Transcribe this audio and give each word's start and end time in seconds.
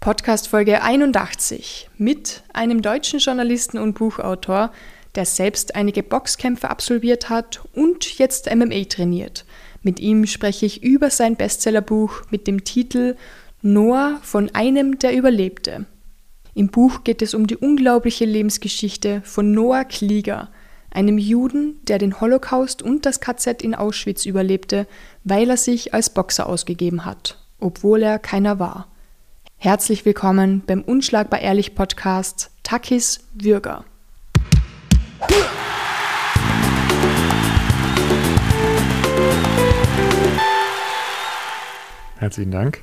Podcast 0.00 0.48
Folge 0.48 0.82
81 0.82 1.90
mit 1.98 2.42
einem 2.54 2.80
deutschen 2.80 3.18
Journalisten 3.18 3.76
und 3.76 3.92
Buchautor, 3.92 4.72
der 5.14 5.26
selbst 5.26 5.74
einige 5.74 6.02
Boxkämpfe 6.02 6.70
absolviert 6.70 7.28
hat 7.28 7.60
und 7.74 8.16
jetzt 8.16 8.48
MMA 8.50 8.84
trainiert. 8.84 9.44
Mit 9.82 10.00
ihm 10.00 10.26
spreche 10.26 10.64
ich 10.64 10.82
über 10.82 11.10
sein 11.10 11.36
Bestsellerbuch 11.36 12.22
mit 12.30 12.46
dem 12.46 12.64
Titel 12.64 13.14
Noah 13.60 14.18
von 14.22 14.48
einem, 14.54 14.98
der 14.98 15.14
überlebte. 15.14 15.84
Im 16.54 16.68
Buch 16.68 17.04
geht 17.04 17.20
es 17.20 17.34
um 17.34 17.46
die 17.46 17.58
unglaubliche 17.58 18.24
Lebensgeschichte 18.24 19.20
von 19.26 19.52
Noah 19.52 19.84
Klieger, 19.84 20.48
einem 20.90 21.18
Juden, 21.18 21.78
der 21.88 21.98
den 21.98 22.22
Holocaust 22.22 22.80
und 22.80 23.04
das 23.04 23.20
KZ 23.20 23.60
in 23.60 23.74
Auschwitz 23.74 24.24
überlebte, 24.24 24.86
weil 25.24 25.50
er 25.50 25.58
sich 25.58 25.92
als 25.92 26.08
Boxer 26.08 26.46
ausgegeben 26.46 27.04
hat, 27.04 27.36
obwohl 27.58 28.02
er 28.02 28.18
keiner 28.18 28.58
war. 28.58 28.89
Herzlich 29.62 30.06
willkommen 30.06 30.62
beim 30.66 30.80
Unschlagbar 30.80 31.42
Ehrlich 31.42 31.74
Podcast 31.74 32.50
Takis 32.62 33.20
Würger. 33.34 33.84
Herzlichen 42.16 42.50
Dank. 42.50 42.80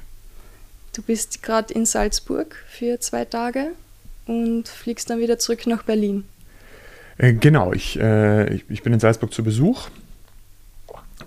Du 0.94 1.02
bist 1.02 1.42
gerade 1.42 1.74
in 1.74 1.88
Salzburg 1.88 2.56
für 2.68 3.00
zwei 3.00 3.26
Tage 3.26 3.72
und 4.28 4.68
fliegst 4.68 5.10
dann 5.10 5.18
wieder 5.18 5.40
zurück 5.40 5.66
nach 5.66 5.82
Berlin. 5.82 6.26
Äh, 7.18 7.34
genau, 7.34 7.74
ich, 7.74 8.00
äh, 8.00 8.54
ich, 8.54 8.66
ich, 8.70 8.84
bin 8.84 8.94
in 8.94 9.00
Salzburg 9.00 9.34
zu 9.34 9.44
Besuch 9.44 9.90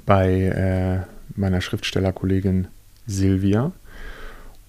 bei 0.07 0.31
äh, 0.31 1.01
meiner 1.35 1.61
Schriftstellerkollegin 1.61 2.69
Silvia 3.09 3.73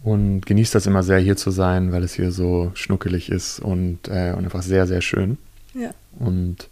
und 0.04 0.46
genieße 0.46 0.74
das 0.74 0.88
immer 0.88 1.04
sehr, 1.04 1.20
hier 1.20 1.38
zu 1.38 1.52
sein, 1.52 1.92
weil 1.92 2.04
es 2.04 2.14
hier 2.14 2.32
so 2.32 2.72
schnuckelig 2.74 3.30
ist 3.30 3.60
und, 3.60 4.08
äh, 4.08 4.34
und 4.36 4.44
einfach 4.44 4.64
sehr, 4.64 4.88
sehr 4.88 5.02
schön. 5.02 5.38
Ja. 5.74 5.92
Und 6.20 6.70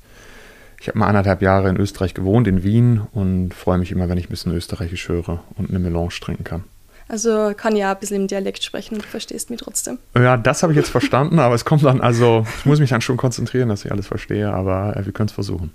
ich 0.81 0.87
habe 0.87 0.97
mal 0.97 1.07
anderthalb 1.07 1.41
Jahre 1.41 1.69
in 1.69 1.77
Österreich 1.77 2.13
gewohnt, 2.13 2.47
in 2.47 2.63
Wien, 2.63 3.01
und 3.11 3.53
freue 3.53 3.77
mich 3.77 3.91
immer, 3.91 4.09
wenn 4.09 4.17
ich 4.17 4.27
ein 4.27 4.29
bisschen 4.29 4.53
Österreichisch 4.53 5.09
höre 5.09 5.43
und 5.57 5.69
eine 5.69 5.79
Melange 5.79 6.09
trinken 6.21 6.43
kann. 6.43 6.63
Also 7.07 7.53
kann 7.57 7.75
ja 7.75 7.91
ein 7.91 7.99
bisschen 7.99 8.17
im 8.17 8.27
Dialekt 8.27 8.63
sprechen 8.63 8.95
und 8.95 9.03
du 9.03 9.07
verstehst 9.07 9.49
mich 9.49 9.59
trotzdem. 9.59 9.97
Ja, 10.15 10.37
das 10.37 10.61
habe 10.61 10.73
ich 10.73 10.77
jetzt 10.77 10.89
verstanden, 10.89 11.39
aber 11.39 11.55
es 11.55 11.65
kommt 11.65 11.83
dann, 11.83 12.01
also 12.01 12.45
ich 12.59 12.65
muss 12.65 12.79
mich 12.79 12.91
dann 12.91 13.01
schon 13.01 13.17
konzentrieren, 13.17 13.67
dass 13.67 13.83
ich 13.83 13.91
alles 13.91 14.05
verstehe, 14.05 14.51
aber 14.53 14.95
äh, 14.95 15.05
wir 15.05 15.11
können 15.11 15.27
es 15.27 15.33
versuchen. 15.33 15.71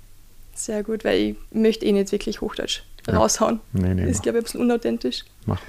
Sehr 0.54 0.84
gut, 0.84 1.04
weil 1.04 1.20
ich 1.20 1.36
möchte 1.52 1.84
eh 1.84 1.92
nicht 1.92 2.12
wirklich 2.12 2.40
Hochdeutsch 2.40 2.82
ja. 3.08 3.16
raushauen. 3.16 3.58
Nee, 3.72 3.94
nee. 3.94 4.02
Das 4.02 4.12
ist, 4.12 4.22
glaube 4.22 4.38
ich, 4.38 4.42
ein 4.42 4.44
bisschen 4.44 4.60
unauthentisch. 4.60 5.24
Mach. 5.44 5.60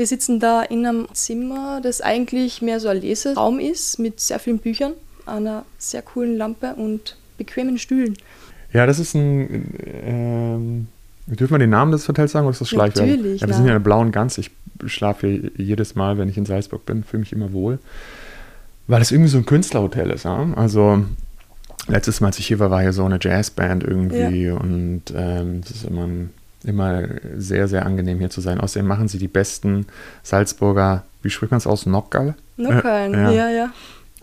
Wir 0.00 0.06
sitzen 0.06 0.40
da 0.40 0.62
in 0.62 0.86
einem 0.86 1.08
Zimmer, 1.12 1.82
das 1.82 2.00
eigentlich 2.00 2.62
mehr 2.62 2.80
so 2.80 2.88
ein 2.88 3.02
Leseraum 3.02 3.58
ist, 3.58 3.98
mit 3.98 4.18
sehr 4.18 4.38
vielen 4.38 4.56
Büchern, 4.56 4.94
einer 5.26 5.66
sehr 5.76 6.00
coolen 6.00 6.38
Lampe 6.38 6.74
und 6.74 7.18
bequemen 7.36 7.76
Stühlen. 7.76 8.16
Ja, 8.72 8.86
das 8.86 8.98
ist 8.98 9.14
ein. 9.14 9.74
Ähm, 10.02 10.86
dürfen 11.26 11.52
wir 11.52 11.58
den 11.58 11.68
Namen 11.68 11.92
des 11.92 12.08
Hotels 12.08 12.32
sagen 12.32 12.46
oder 12.46 12.52
ist 12.52 12.62
das 12.62 12.70
Schleichwerbung? 12.70 13.14
Natürlich. 13.14 13.42
Ja, 13.42 13.46
wir 13.46 13.54
sind 13.54 13.66
ja 13.66 13.72
eine 13.72 13.80
blauen 13.80 14.10
Gans. 14.10 14.38
Ich 14.38 14.50
schlafe 14.86 15.26
hier 15.26 15.50
jedes 15.58 15.94
Mal, 15.96 16.16
wenn 16.16 16.30
ich 16.30 16.38
in 16.38 16.46
Salzburg 16.46 16.86
bin, 16.86 17.04
fühle 17.04 17.20
mich 17.20 17.34
immer 17.34 17.52
wohl. 17.52 17.78
Weil 18.86 19.02
es 19.02 19.12
irgendwie 19.12 19.28
so 19.28 19.36
ein 19.36 19.44
Künstlerhotel 19.44 20.08
ist. 20.12 20.24
Ja? 20.24 20.50
Also, 20.56 21.04
letztes 21.88 22.22
Mal, 22.22 22.28
als 22.28 22.38
ich 22.38 22.46
hier 22.46 22.58
war, 22.58 22.70
war 22.70 22.80
hier 22.80 22.94
so 22.94 23.04
eine 23.04 23.18
Jazzband 23.20 23.84
irgendwie 23.84 24.44
ja. 24.44 24.54
und 24.54 25.02
ähm, 25.14 25.60
es 25.62 25.72
ist 25.72 25.84
immer 25.84 26.06
ein 26.06 26.30
immer 26.64 27.08
sehr, 27.36 27.68
sehr 27.68 27.86
angenehm 27.86 28.18
hier 28.18 28.30
zu 28.30 28.40
sein. 28.40 28.60
Außerdem 28.60 28.86
machen 28.86 29.08
sie 29.08 29.18
die 29.18 29.28
besten 29.28 29.86
Salzburger, 30.22 31.04
wie 31.22 31.30
spricht 31.30 31.50
man 31.50 31.58
es 31.58 31.66
aus, 31.66 31.86
Nockerl? 31.86 32.34
Nockerl, 32.56 33.14
äh, 33.14 33.18
ja, 33.18 33.32
ja. 33.32 33.50
ja. 33.50 33.72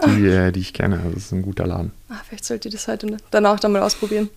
Die, 0.05 0.27
äh, 0.27 0.51
die 0.51 0.59
ich 0.59 0.73
kenne, 0.73 0.97
also 0.97 1.09
das 1.09 1.23
ist 1.25 1.31
ein 1.31 1.41
guter 1.41 1.65
Laden. 1.65 1.91
Ach, 2.09 2.23
vielleicht 2.25 2.45
sollte 2.45 2.67
ich 2.67 2.75
das 2.75 2.87
heute 2.87 3.17
danach 3.31 3.59
dann 3.59 3.71
mal 3.71 3.81
ausprobieren. 3.81 4.29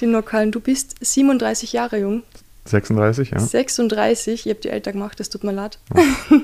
Die 0.00 0.06
Nockerlen, 0.06 0.52
du 0.52 0.60
bist 0.60 0.96
37 1.00 1.72
Jahre 1.72 1.98
jung. 1.98 2.22
36, 2.66 3.30
ja. 3.30 3.38
36, 3.38 4.46
ich 4.46 4.50
habe 4.50 4.60
die 4.60 4.68
älter 4.68 4.92
gemacht, 4.92 5.18
das 5.18 5.30
tut 5.30 5.44
mir 5.44 5.52
leid. 5.52 5.78
Ja. 5.94 6.02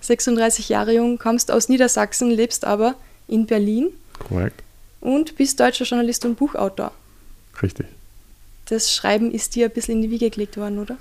36 0.00 0.68
Jahre 0.68 0.94
jung, 0.94 1.18
kommst 1.18 1.50
aus 1.50 1.68
Niedersachsen, 1.68 2.30
lebst 2.30 2.64
aber 2.64 2.94
in 3.26 3.46
Berlin. 3.46 3.88
Korrekt. 4.28 4.62
Und 5.00 5.36
bist 5.36 5.58
deutscher 5.58 5.84
Journalist 5.84 6.24
und 6.24 6.36
Buchautor. 6.36 6.92
Richtig 7.60 7.86
das 8.68 8.92
Schreiben 8.92 9.30
ist 9.32 9.54
dir 9.54 9.66
ein 9.66 9.72
bisschen 9.72 9.96
in 9.96 10.02
die 10.02 10.10
Wiege 10.10 10.30
gelegt 10.30 10.56
worden, 10.56 10.78
oder? 10.78 10.96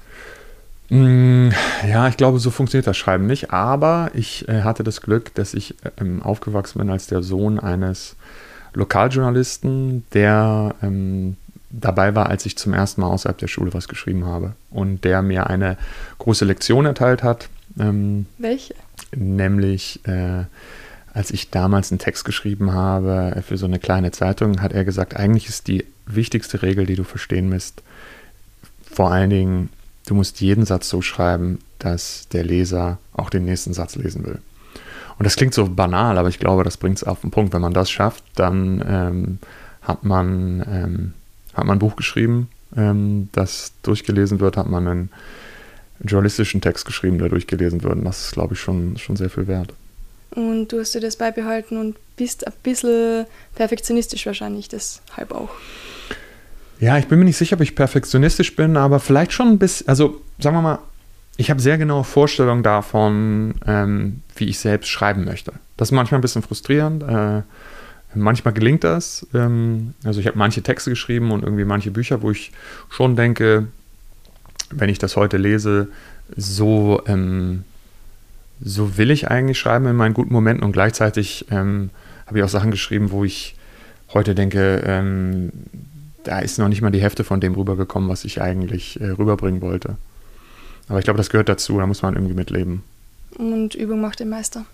Mm, 0.89 1.49
ja, 1.87 2.07
ich 2.07 2.17
glaube, 2.17 2.39
so 2.39 2.49
funktioniert 2.49 2.87
das 2.87 2.97
Schreiben 2.97 3.27
nicht. 3.27 3.51
Aber 3.51 4.11
ich 4.13 4.47
äh, 4.47 4.61
hatte 4.61 4.83
das 4.83 5.01
Glück, 5.01 5.33
dass 5.35 5.53
ich 5.53 5.75
ähm, 5.99 6.21
aufgewachsen 6.21 6.79
bin 6.79 6.89
als 6.89 7.07
der 7.07 7.23
Sohn 7.23 7.59
eines 7.59 8.15
Lokaljournalisten, 8.73 10.05
der 10.13 10.75
ähm, 10.81 11.35
dabei 11.69 12.15
war, 12.15 12.29
als 12.29 12.45
ich 12.45 12.57
zum 12.57 12.73
ersten 12.73 13.01
Mal 13.01 13.07
außerhalb 13.07 13.37
der 13.37 13.47
Schule 13.47 13.73
was 13.73 13.87
geschrieben 13.87 14.25
habe. 14.25 14.53
Und 14.71 15.03
der 15.03 15.21
mir 15.21 15.47
eine 15.47 15.77
große 16.19 16.45
Lektion 16.45 16.85
erteilt 16.85 17.23
hat. 17.23 17.49
Ähm, 17.79 18.25
Welche? 18.37 18.75
Nämlich, 19.15 19.99
äh, 20.07 20.43
als 21.17 21.31
ich 21.31 21.49
damals 21.49 21.91
einen 21.91 21.97
Text 21.97 22.25
geschrieben 22.25 22.73
habe 22.73 23.41
für 23.45 23.57
so 23.57 23.65
eine 23.65 23.79
kleine 23.79 24.11
Zeitung, 24.11 24.61
hat 24.61 24.71
er 24.71 24.85
gesagt, 24.85 25.15
eigentlich 25.15 25.49
ist 25.49 25.67
die 25.67 25.83
wichtigste 26.05 26.61
Regel, 26.61 26.85
die 26.85 26.95
du 26.95 27.03
verstehen 27.03 27.49
musst, 27.49 27.81
vor 28.83 29.11
allen 29.11 29.31
Dingen, 29.31 29.69
du 30.05 30.13
musst 30.13 30.41
jeden 30.41 30.65
Satz 30.65 30.89
so 30.89 31.01
schreiben, 31.01 31.57
dass 31.79 32.27
der 32.31 32.43
Leser 32.43 32.99
auch 33.13 33.31
den 33.31 33.45
nächsten 33.45 33.73
Satz 33.73 33.95
lesen 33.95 34.25
will. 34.25 34.37
Und 35.17 35.25
das 35.25 35.35
klingt 35.35 35.55
so 35.55 35.67
banal, 35.67 36.19
aber 36.19 36.29
ich 36.29 36.37
glaube, 36.37 36.63
das 36.63 36.77
bringt 36.77 36.97
es 36.97 37.03
auf 37.03 37.21
den 37.21 37.31
Punkt. 37.31 37.51
Wenn 37.51 37.61
man 37.61 37.73
das 37.73 37.89
schafft, 37.89 38.23
dann 38.35 38.83
ähm, 38.87 39.39
hat, 39.81 40.03
man, 40.03 40.63
ähm, 40.71 41.13
hat 41.55 41.65
man 41.65 41.77
ein 41.77 41.79
Buch 41.79 41.95
geschrieben, 41.95 42.47
ähm, 42.75 43.29
das 43.31 43.73
durchgelesen 43.81 44.39
wird, 44.39 44.55
hat 44.55 44.69
man 44.69 44.87
einen 44.87 45.09
journalistischen 46.01 46.61
Text 46.61 46.85
geschrieben, 46.85 47.17
der 47.17 47.29
durchgelesen 47.29 47.81
wird. 47.81 47.95
Und 47.95 48.05
das 48.05 48.27
ist, 48.27 48.33
glaube 48.33 48.53
ich, 48.53 48.59
schon, 48.59 48.97
schon 48.97 49.15
sehr 49.15 49.31
viel 49.31 49.47
wert. 49.47 49.73
Und 50.31 50.69
du 50.69 50.79
hast 50.79 50.93
dir 50.93 51.01
das 51.01 51.15
beibehalten 51.15 51.77
und 51.77 51.95
bist 52.15 52.45
ein 52.45 52.53
bisschen 52.63 53.25
perfektionistisch 53.55 54.25
wahrscheinlich, 54.25 54.67
deshalb 54.67 55.31
auch. 55.31 55.49
Ja, 56.79 56.97
ich 56.97 57.07
bin 57.07 57.19
mir 57.19 57.25
nicht 57.25 57.37
sicher, 57.37 57.55
ob 57.55 57.61
ich 57.61 57.75
perfektionistisch 57.75 58.55
bin, 58.55 58.77
aber 58.77 58.99
vielleicht 58.99 59.33
schon 59.33 59.47
ein 59.47 59.57
bisschen, 59.57 59.87
also 59.87 60.21
sagen 60.39 60.55
wir 60.55 60.61
mal, 60.61 60.79
ich 61.37 61.49
habe 61.49 61.61
sehr 61.61 61.77
genaue 61.77 62.03
Vorstellungen 62.03 62.63
davon, 62.63 63.55
ähm, 63.65 64.21
wie 64.35 64.45
ich 64.45 64.59
selbst 64.59 64.89
schreiben 64.89 65.23
möchte. 65.23 65.53
Das 65.77 65.89
ist 65.89 65.91
manchmal 65.91 66.19
ein 66.19 66.21
bisschen 66.21 66.41
frustrierend. 66.41 67.03
Äh, 67.03 67.43
manchmal 68.15 68.53
gelingt 68.53 68.83
das. 68.83 69.25
Ähm, 69.33 69.93
also 70.03 70.19
ich 70.19 70.27
habe 70.27 70.37
manche 70.37 70.63
Texte 70.63 70.89
geschrieben 70.89 71.31
und 71.31 71.43
irgendwie 71.43 71.65
manche 71.65 71.91
Bücher, 71.91 72.21
wo 72.23 72.31
ich 72.31 72.51
schon 72.89 73.15
denke, 73.15 73.67
wenn 74.71 74.89
ich 74.89 74.97
das 74.99 75.15
heute 75.15 75.37
lese, 75.37 75.89
so, 76.35 77.01
ähm, 77.07 77.63
so 78.59 78.97
will 78.97 79.11
ich 79.11 79.29
eigentlich 79.29 79.59
schreiben 79.59 79.85
in 79.87 79.95
meinen 79.95 80.13
guten 80.13 80.33
Momenten 80.33 80.63
und 80.63 80.71
gleichzeitig 80.71 81.45
ähm, 81.51 81.89
habe 82.25 82.39
ich 82.39 82.43
auch 82.43 82.49
Sachen 82.49 82.71
geschrieben, 82.71 83.11
wo 83.11 83.23
ich 83.23 83.55
heute 84.13 84.35
denke, 84.35 84.83
ähm, 84.85 85.51
da 86.23 86.39
ist 86.39 86.59
noch 86.59 86.67
nicht 86.67 86.81
mal 86.81 86.91
die 86.91 87.01
Hälfte 87.01 87.23
von 87.23 87.39
dem 87.39 87.55
rübergekommen, 87.55 88.09
was 88.09 88.25
ich 88.25 88.41
eigentlich 88.41 88.99
äh, 88.99 89.07
rüberbringen 89.07 89.61
wollte. 89.61 89.97
Aber 90.89 90.99
ich 90.99 91.05
glaube, 91.05 91.17
das 91.17 91.29
gehört 91.29 91.49
dazu, 91.49 91.77
da 91.77 91.85
muss 91.85 92.01
man 92.01 92.15
irgendwie 92.15 92.33
mitleben. 92.33 92.83
Und 93.37 93.75
Übung 93.75 94.01
macht 94.01 94.19
den 94.19 94.29
Meister. 94.29 94.65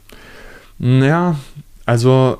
Ja, 0.80 1.38
also 1.86 2.40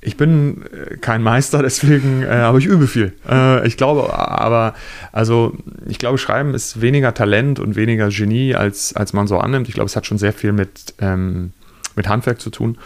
ich 0.00 0.16
bin 0.16 0.64
äh, 0.72 0.96
kein 0.96 1.22
Meister, 1.22 1.62
deswegen, 1.62 2.22
äh, 2.22 2.28
aber 2.28 2.58
ich 2.58 2.66
übe 2.66 2.86
viel. 2.86 3.12
Äh, 3.28 3.66
ich 3.66 3.76
glaube, 3.76 4.16
aber, 4.16 4.74
also 5.12 5.54
ich 5.86 5.98
glaube, 5.98 6.18
Schreiben 6.18 6.54
ist 6.54 6.80
weniger 6.80 7.14
Talent 7.14 7.60
und 7.60 7.76
weniger 7.76 8.08
Genie, 8.08 8.54
als, 8.54 8.94
als 8.94 9.12
man 9.12 9.26
so 9.26 9.38
annimmt. 9.38 9.68
Ich 9.68 9.74
glaube, 9.74 9.86
es 9.86 9.96
hat 9.96 10.06
schon 10.06 10.18
sehr 10.18 10.32
viel 10.32 10.52
mit, 10.52 10.94
ähm, 11.00 11.52
mit 11.96 12.08
Handwerk 12.08 12.40
zu 12.40 12.50
tun. 12.50 12.78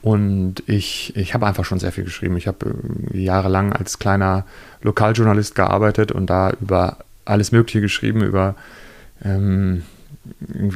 Und 0.00 0.62
ich, 0.66 1.14
ich 1.16 1.34
habe 1.34 1.46
einfach 1.46 1.64
schon 1.64 1.80
sehr 1.80 1.92
viel 1.92 2.04
geschrieben. 2.04 2.36
Ich 2.36 2.46
habe 2.46 2.74
jahrelang 3.12 3.72
als 3.72 3.98
kleiner 3.98 4.46
Lokaljournalist 4.82 5.56
gearbeitet 5.56 6.12
und 6.12 6.30
da 6.30 6.52
über 6.60 6.98
alles 7.24 7.50
Mögliche 7.50 7.80
geschrieben, 7.80 8.22
über 8.22 8.54
ähm, 9.24 9.82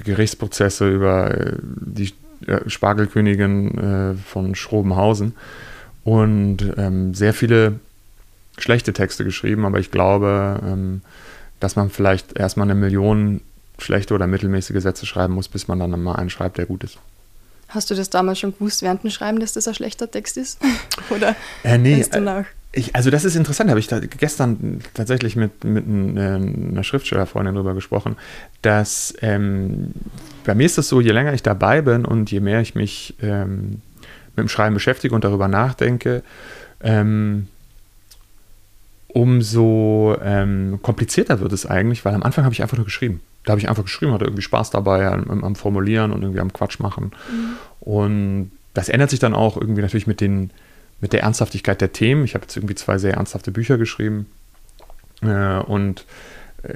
Gerichtsprozesse, 0.04 0.88
über 0.88 1.30
äh, 1.30 1.56
die 1.62 2.12
äh, 2.46 2.68
Spargelkönigin 2.68 3.78
äh, 3.78 4.14
von 4.14 4.54
Schrobenhausen 4.54 5.34
und 6.04 6.58
ähm, 6.76 7.14
sehr 7.14 7.34
viele 7.34 7.80
schlechte 8.58 8.92
Texte 8.92 9.24
geschrieben, 9.24 9.64
aber 9.64 9.78
ich 9.78 9.90
glaube, 9.90 10.60
ähm, 10.64 11.02
dass 11.60 11.76
man 11.76 11.90
vielleicht 11.90 12.38
erstmal 12.38 12.66
eine 12.66 12.74
Million 12.74 13.40
schlechte 13.78 14.14
oder 14.14 14.26
mittelmäßige 14.26 14.82
Sätze 14.82 15.06
schreiben 15.06 15.34
muss, 15.34 15.48
bis 15.48 15.68
man 15.68 15.78
dann 15.78 16.02
mal 16.02 16.14
einen 16.16 16.30
schreibt, 16.30 16.58
der 16.58 16.66
gut 16.66 16.84
ist. 16.84 16.98
Hast 17.68 17.90
du 17.90 17.94
das 17.94 18.10
damals 18.10 18.38
schon 18.38 18.52
gewusst 18.52 18.82
während 18.82 19.02
dem 19.02 19.10
Schreiben, 19.10 19.40
dass 19.40 19.54
das 19.54 19.66
ein 19.66 19.74
schlechter 19.74 20.10
Text 20.10 20.36
ist? 20.36 20.60
Oder 21.10 21.34
äh, 21.64 21.78
nee, 21.78 22.04
du 22.10 22.20
nach? 22.20 22.44
Ich, 22.74 22.96
also 22.96 23.10
das 23.10 23.24
ist 23.24 23.36
interessant, 23.36 23.68
habe 23.68 23.80
ich 23.80 23.86
da 23.86 24.00
gestern 24.00 24.80
tatsächlich 24.94 25.36
mit, 25.36 25.62
mit 25.62 25.86
einer 25.86 26.84
Schriftstellerfreundin 26.84 27.54
drüber 27.54 27.74
gesprochen, 27.74 28.16
dass 28.62 29.14
ähm, 29.20 29.92
bei 30.44 30.54
mir 30.54 30.64
ist 30.64 30.78
es 30.78 30.88
so, 30.88 31.00
je 31.00 31.12
länger 31.12 31.34
ich 31.34 31.42
dabei 31.42 31.82
bin 31.82 32.06
und 32.06 32.30
je 32.30 32.40
mehr 32.40 32.62
ich 32.62 32.74
mich 32.74 33.14
ähm, 33.20 33.82
mit 34.36 34.38
dem 34.38 34.48
Schreiben 34.48 34.74
beschäftige 34.74 35.14
und 35.14 35.24
darüber 35.24 35.48
nachdenke, 35.48 36.22
ähm, 36.82 37.48
umso 39.08 40.16
ähm, 40.22 40.80
komplizierter 40.82 41.40
wird 41.40 41.52
es 41.52 41.66
eigentlich, 41.66 42.04
weil 42.04 42.14
am 42.14 42.22
Anfang 42.22 42.44
habe 42.44 42.54
ich 42.54 42.62
einfach 42.62 42.76
nur 42.76 42.86
geschrieben. 42.86 43.20
Da 43.44 43.52
habe 43.52 43.60
ich 43.60 43.68
einfach 43.68 43.84
geschrieben, 43.84 44.12
hatte 44.12 44.24
irgendwie 44.24 44.42
Spaß 44.42 44.70
dabei 44.70 45.06
am, 45.08 45.44
am 45.44 45.54
Formulieren 45.56 46.12
und 46.12 46.22
irgendwie 46.22 46.40
am 46.40 46.52
Quatsch 46.52 46.80
machen. 46.80 47.12
Mhm. 47.30 47.56
Und 47.80 48.52
das 48.74 48.88
ändert 48.88 49.10
sich 49.10 49.18
dann 49.18 49.34
auch 49.34 49.56
irgendwie 49.56 49.82
natürlich 49.82 50.06
mit 50.06 50.20
den 50.20 50.50
mit 51.02 51.12
der 51.12 51.22
Ernsthaftigkeit 51.22 51.80
der 51.80 51.92
Themen. 51.92 52.24
Ich 52.24 52.34
habe 52.34 52.44
jetzt 52.44 52.56
irgendwie 52.56 52.76
zwei 52.76 52.96
sehr 52.96 53.14
ernsthafte 53.14 53.50
Bücher 53.50 53.76
geschrieben 53.76 54.26
äh, 55.20 55.58
und 55.58 56.06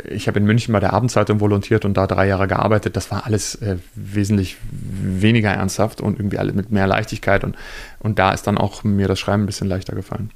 ich 0.08 0.26
habe 0.26 0.40
in 0.40 0.46
München 0.46 0.72
bei 0.72 0.80
der 0.80 0.92
Abendzeitung 0.92 1.40
volontiert 1.40 1.84
und 1.84 1.96
da 1.96 2.06
drei 2.06 2.26
Jahre 2.26 2.48
gearbeitet. 2.48 2.96
Das 2.96 3.10
war 3.10 3.24
alles 3.24 3.54
äh, 3.56 3.76
wesentlich 3.94 4.56
weniger 4.70 5.50
ernsthaft 5.50 6.00
und 6.00 6.18
irgendwie 6.18 6.38
alle 6.38 6.52
mit 6.52 6.72
mehr 6.72 6.86
Leichtigkeit. 6.86 7.44
Und, 7.44 7.56
und 8.00 8.18
da 8.18 8.32
ist 8.32 8.46
dann 8.46 8.58
auch 8.58 8.82
mir 8.82 9.06
das 9.06 9.20
Schreiben 9.20 9.44
ein 9.44 9.46
bisschen 9.46 9.68
leichter 9.68 9.94
gefallen. 9.94 10.30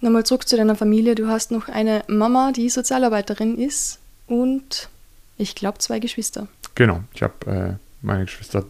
Nochmal 0.00 0.24
zurück 0.24 0.46
zu 0.46 0.56
deiner 0.56 0.74
Familie. 0.74 1.14
Du 1.14 1.28
hast 1.28 1.50
noch 1.50 1.68
eine 1.68 2.02
Mama, 2.08 2.52
die 2.54 2.68
Sozialarbeiterin 2.68 3.56
ist 3.56 4.00
und 4.26 4.88
ich 5.38 5.54
glaube 5.54 5.78
zwei 5.78 5.98
Geschwister. 5.98 6.48
Genau. 6.74 7.00
Ich 7.14 7.22
habe 7.22 7.34
äh, 7.46 7.74
meine 8.02 8.24
Geschwister 8.24 8.64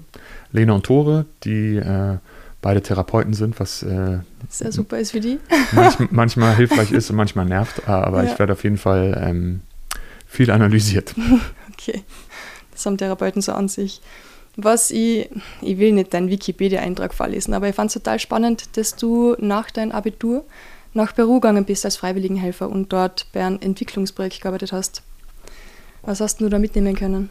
Lena 0.52 0.74
und 0.74 0.86
Tore, 0.86 1.24
die 1.42 1.76
äh, 1.76 2.18
beide 2.60 2.82
Therapeuten 2.82 3.34
sind, 3.34 3.58
was 3.58 3.82
äh, 3.82 4.18
sehr 4.48 4.70
super 4.70 4.98
ist 4.98 5.10
für 5.10 5.20
die. 5.20 5.38
manch, 5.72 5.96
manchmal 6.10 6.54
hilfreich 6.54 6.92
ist 6.92 7.10
und 7.10 7.16
manchmal 7.16 7.46
nervt, 7.46 7.82
aber 7.88 8.22
ja. 8.22 8.30
ich 8.30 8.38
werde 8.38 8.52
auf 8.52 8.62
jeden 8.62 8.78
Fall 8.78 9.20
ähm, 9.20 9.60
viel 10.32 10.50
analysiert. 10.50 11.14
Okay, 11.72 12.02
das 12.70 12.86
haben 12.86 12.96
Therapeuten 12.96 13.42
so 13.42 13.52
an 13.52 13.66
sich. 13.66 14.02
Was 14.56 14.92
ich, 14.92 15.28
ich 15.62 15.78
will 15.78 15.92
nicht 15.92 16.14
deinen 16.14 16.28
Wikipedia-Eintrag 16.28 17.12
vorlesen, 17.12 17.54
aber 17.54 17.68
ich 17.68 17.74
fand 17.74 17.88
es 17.88 17.94
total 17.94 18.20
spannend, 18.20 18.76
dass 18.76 18.94
du 18.94 19.34
nach 19.40 19.70
deinem 19.70 19.90
Abitur 19.90 20.44
nach 20.92 21.14
Peru 21.14 21.40
gegangen 21.40 21.64
bist 21.64 21.84
als 21.84 21.96
Freiwilligenhelfer 21.96 22.68
und 22.68 22.92
dort 22.92 23.26
bei 23.32 23.44
einem 23.44 23.58
Entwicklungsprojekt 23.60 24.42
gearbeitet 24.42 24.70
hast. 24.70 25.02
Was 26.02 26.20
hast 26.20 26.40
du 26.40 26.48
da 26.48 26.60
mitnehmen 26.60 26.94
können? 26.94 27.30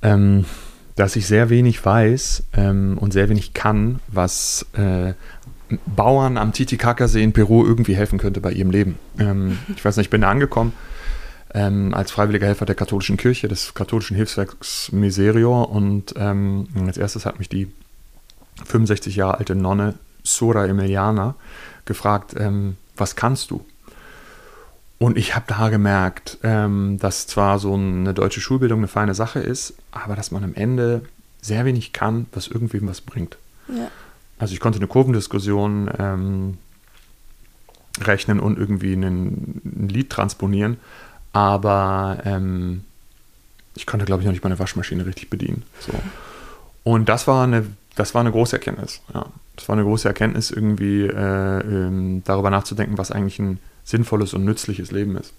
Ähm, 0.00 0.46
dass 0.94 1.16
ich 1.16 1.26
sehr 1.26 1.50
wenig 1.50 1.84
weiß 1.84 2.44
ähm, 2.56 2.96
und 2.98 3.12
sehr 3.12 3.28
wenig 3.28 3.52
kann, 3.52 3.98
was 4.08 4.64
äh, 4.74 5.12
Bauern 5.84 6.38
am 6.38 6.52
Titicacasee 6.52 7.22
in 7.22 7.32
Peru 7.32 7.66
irgendwie 7.66 7.96
helfen 7.96 8.18
könnte 8.18 8.40
bei 8.40 8.52
ihrem 8.52 8.70
Leben. 8.70 8.96
Ähm, 9.18 9.58
ich 9.76 9.84
weiß 9.84 9.98
nicht, 9.98 10.06
ich 10.06 10.10
bin 10.10 10.22
da 10.22 10.30
angekommen 10.30 10.72
ähm, 11.54 11.92
als 11.94 12.10
freiwilliger 12.10 12.46
Helfer 12.46 12.64
der 12.64 12.74
katholischen 12.74 13.16
Kirche, 13.16 13.48
des 13.48 13.74
katholischen 13.74 14.16
Hilfswerks 14.16 14.90
Miserior 14.92 15.70
und 15.70 16.14
ähm, 16.16 16.68
als 16.86 16.96
erstes 16.96 17.26
hat 17.26 17.38
mich 17.38 17.48
die 17.48 17.70
65 18.64 19.16
Jahre 19.16 19.38
alte 19.38 19.54
Nonne 19.54 19.94
Sora 20.22 20.66
Emiliana 20.66 21.34
gefragt, 21.84 22.34
ähm, 22.38 22.76
was 22.96 23.16
kannst 23.16 23.50
du? 23.50 23.64
Und 24.98 25.18
ich 25.18 25.34
habe 25.34 25.46
da 25.48 25.68
gemerkt, 25.68 26.38
ähm, 26.44 26.98
dass 27.00 27.26
zwar 27.26 27.58
so 27.58 27.74
eine 27.74 28.14
deutsche 28.14 28.40
Schulbildung 28.40 28.78
eine 28.78 28.88
feine 28.88 29.14
Sache 29.14 29.40
ist, 29.40 29.74
aber 29.90 30.14
dass 30.14 30.30
man 30.30 30.44
am 30.44 30.54
Ende 30.54 31.02
sehr 31.40 31.64
wenig 31.64 31.92
kann, 31.92 32.26
was 32.32 32.46
irgendwem 32.46 32.86
was 32.86 33.00
bringt. 33.00 33.36
Ja. 33.68 33.90
Also 34.38 34.54
ich 34.54 34.60
konnte 34.60 34.78
eine 34.78 34.86
Kurvendiskussion 34.86 35.90
ähm, 35.98 36.58
rechnen 38.00 38.38
und 38.38 38.58
irgendwie 38.58 38.92
einen, 38.92 39.60
ein 39.64 39.88
Lied 39.88 40.10
transponieren, 40.10 40.76
aber 41.32 42.18
ähm, 42.24 42.84
ich 43.74 43.86
konnte, 43.86 44.04
glaube 44.04 44.22
ich, 44.22 44.26
noch 44.26 44.32
nicht 44.32 44.44
meine 44.44 44.58
Waschmaschine 44.58 45.06
richtig 45.06 45.30
bedienen. 45.30 45.62
So. 45.80 45.92
Und 46.84 47.08
das 47.08 47.26
war 47.26 47.44
eine, 47.44 47.66
das 47.96 48.14
war 48.14 48.20
eine 48.20 48.30
große 48.30 48.56
Erkenntnis. 48.56 49.00
Ja. 49.14 49.26
Das 49.56 49.68
war 49.68 49.74
eine 49.74 49.84
große 49.84 50.08
Erkenntnis, 50.08 50.50
irgendwie 50.50 51.02
äh, 51.02 51.60
ähm, 51.60 52.22
darüber 52.24 52.50
nachzudenken, 52.50 52.98
was 52.98 53.10
eigentlich 53.10 53.38
ein 53.38 53.58
sinnvolles 53.84 54.34
und 54.34 54.44
nützliches 54.44 54.90
Leben 54.90 55.16
ist. 55.16 55.32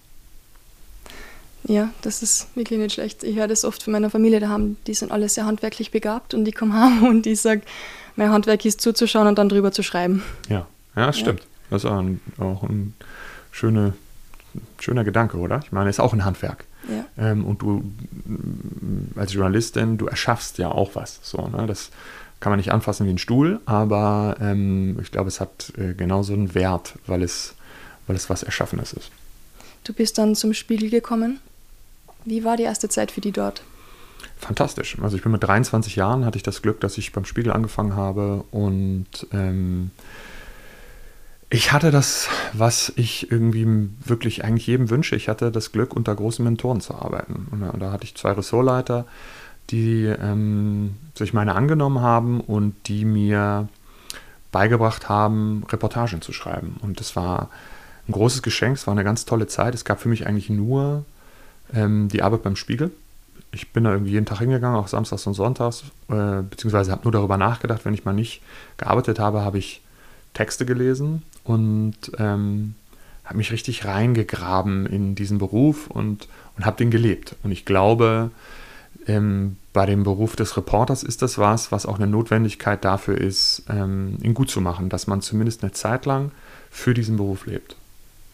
Ja, 1.66 1.90
das 2.02 2.22
ist 2.22 2.48
wirklich 2.56 2.80
nicht 2.80 2.94
schlecht. 2.94 3.24
Ich 3.24 3.38
höre 3.38 3.48
das 3.48 3.64
oft 3.64 3.82
von 3.84 3.94
meiner 3.94 4.10
Familie, 4.10 4.40
da 4.40 4.50
haben, 4.50 4.78
die 4.86 4.94
sind 4.94 5.12
alle 5.12 5.30
sehr 5.30 5.46
handwerklich 5.46 5.92
begabt 5.92 6.34
und 6.34 6.46
die 6.46 6.52
kommen 6.52 6.74
heim 6.80 7.04
und 7.04 7.26
die 7.26 7.36
sagen, 7.36 7.62
mein 8.16 8.32
Handwerk 8.32 8.66
ist 8.66 8.82
zuzuschauen 8.82 9.28
und 9.28 9.38
dann 9.38 9.50
drüber 9.50 9.72
zu 9.72 9.82
schreiben. 9.82 10.24
Ja, 10.50 10.68
ja, 10.96 11.08
das 11.08 11.18
stimmt. 11.18 11.40
Ja. 11.40 11.46
Das 11.70 11.84
ist 11.84 11.90
auch 11.90 11.98
ein, 11.98 12.20
auch 12.38 12.64
ein 12.64 12.94
schöne, 13.52 13.94
schöner 14.80 15.04
Gedanke, 15.04 15.38
oder? 15.38 15.60
Ich 15.64 15.72
meine, 15.72 15.90
es 15.90 15.98
ist 15.98 16.00
auch 16.00 16.14
ein 16.14 16.26
Handwerk. 16.26 16.66
Ja. 16.90 17.06
Ähm, 17.32 17.46
und 17.46 17.62
du 17.62 17.84
als 19.16 19.34
Journalistin, 19.34 19.98
du 19.98 20.08
erschaffst 20.08 20.58
ja 20.58 20.70
auch 20.70 20.92
was. 20.96 21.20
So, 21.24 21.48
ne? 21.48 21.66
Das 21.68 21.92
kann 22.40 22.52
man 22.52 22.58
nicht 22.58 22.74
anfassen 22.74 23.08
wie 23.08 23.12
ein 23.12 23.18
Stuhl, 23.18 23.62
aber 23.66 24.36
ähm, 24.42 24.98
ich 25.02 25.12
glaube, 25.12 25.30
es 25.30 25.40
hat 25.40 25.72
äh, 25.78 25.94
genauso 25.94 26.34
einen 26.34 26.54
Wert, 26.56 26.96
weil 27.08 27.24
es 27.24 27.56
weil 28.08 28.16
es 28.16 28.30
was 28.30 28.44
Erschaffenes 28.44 28.94
ist. 28.94 29.12
Du 29.84 29.94
bist 29.94 30.18
dann 30.18 30.36
zum 30.36 30.54
Spiegel 30.54 30.90
gekommen. 30.90 31.40
Wie 32.26 32.44
war 32.44 32.58
die 32.58 32.64
erste 32.64 32.90
Zeit 32.90 33.12
für 33.12 33.22
die 33.22 33.32
dort? 33.32 33.64
Fantastisch. 34.38 34.98
Also 35.02 35.18
ich 35.18 35.24
bin 35.24 35.32
mit 35.32 35.44
23 35.44 35.96
Jahren, 35.96 36.26
hatte 36.26 36.38
ich 36.38 36.44
das 36.44 36.62
Glück, 36.62 36.80
dass 36.82 36.98
ich 36.98 37.12
beim 37.12 37.26
Spiegel 37.26 37.52
angefangen 37.52 37.96
habe 37.96 38.44
und 38.52 39.08
ähm, 39.32 39.92
ich 41.54 41.72
hatte 41.72 41.92
das, 41.92 42.30
was 42.54 42.92
ich 42.96 43.32
irgendwie 43.32 43.68
wirklich 44.04 44.44
eigentlich 44.44 44.66
jedem 44.66 44.90
wünsche. 44.90 45.16
Ich 45.16 45.30
hatte 45.30 45.52
das 45.52 45.72
Glück, 45.72 45.96
unter 45.96 46.16
großen 46.16 46.44
Mentoren 46.44 46.82
zu 46.82 46.96
arbeiten. 46.96 47.48
Und, 47.52 47.62
und 47.62 47.80
da 47.80 47.92
hatte 47.92 48.06
ich 48.06 48.16
zwei 48.16 48.32
Ressortleiter, 48.32 49.06
die 49.70 50.06
ähm, 50.06 50.96
sich 51.14 51.32
meine 51.32 51.54
angenommen 51.54 52.02
haben 52.02 52.42
und 52.42 52.74
die 52.88 53.06
mir 53.06 53.68
beigebracht 54.52 55.10
haben, 55.10 55.64
Reportagen 55.70 56.24
zu 56.24 56.34
schreiben. 56.34 56.78
Und 56.82 57.00
das 57.00 57.16
war 57.16 57.52
ein 58.08 58.14
großes 58.14 58.42
Geschenk. 58.42 58.78
Es 58.78 58.88
war 58.88 58.94
eine 58.94 59.04
ganz 59.04 59.26
tolle 59.26 59.46
Zeit. 59.46 59.76
Es 59.76 59.86
gab 59.86 60.02
für 60.02 60.10
mich 60.10 60.26
eigentlich 60.26 60.50
nur 60.50 61.06
ähm, 61.72 62.08
die 62.08 62.24
Arbeit 62.24 62.42
beim 62.42 62.56
Spiegel. 62.56 62.90
Ich 63.52 63.72
bin 63.74 63.84
da 63.84 63.92
irgendwie 63.92 64.14
jeden 64.14 64.26
Tag 64.26 64.40
hingegangen, 64.40 64.80
auch 64.80 64.88
samstags 64.88 65.28
und 65.28 65.36
sonntags, 65.36 65.84
äh, 66.10 66.42
beziehungsweise 66.50 66.92
habe 66.92 67.04
nur 67.04 67.12
darüber 67.12 67.38
nachgedacht, 67.38 67.86
wenn 67.86 67.94
ich 67.94 68.06
mal 68.06 68.14
nicht 68.14 68.42
gearbeitet 68.78 69.20
habe, 69.20 69.42
habe 69.42 69.60
ich 69.60 69.82
Texte 70.34 70.66
gelesen 70.66 71.22
und 71.44 71.96
ähm, 72.18 72.76
habe 73.26 73.38
mich 73.38 73.52
richtig 73.52 73.86
reingegraben 73.86 74.86
in 74.86 75.16
diesen 75.16 75.38
Beruf 75.38 75.88
und, 75.88 76.28
und 76.58 76.66
habe 76.66 76.78
den 76.78 76.92
gelebt. 76.92 77.36
Und 77.44 77.52
ich 77.52 77.66
glaube, 77.66 78.32
ähm, 79.08 79.58
bei 79.72 79.86
dem 79.86 80.04
Beruf 80.04 80.36
des 80.36 80.56
Reporters 80.56 81.04
ist 81.04 81.22
das 81.22 81.38
was, 81.38 81.72
was 81.72 81.86
auch 81.86 81.96
eine 81.96 82.08
Notwendigkeit 82.08 82.84
dafür 82.86 83.18
ist, 83.18 83.64
ähm, 83.70 84.18
ihn 84.22 84.34
gut 84.34 84.50
zu 84.50 84.62
machen, 84.62 84.90
dass 84.90 85.08
man 85.08 85.22
zumindest 85.22 85.64
eine 85.64 85.72
Zeit 85.72 86.06
lang 86.06 86.32
für 86.70 86.94
diesen 86.94 87.18
Beruf 87.18 87.46
lebt. 87.46 87.76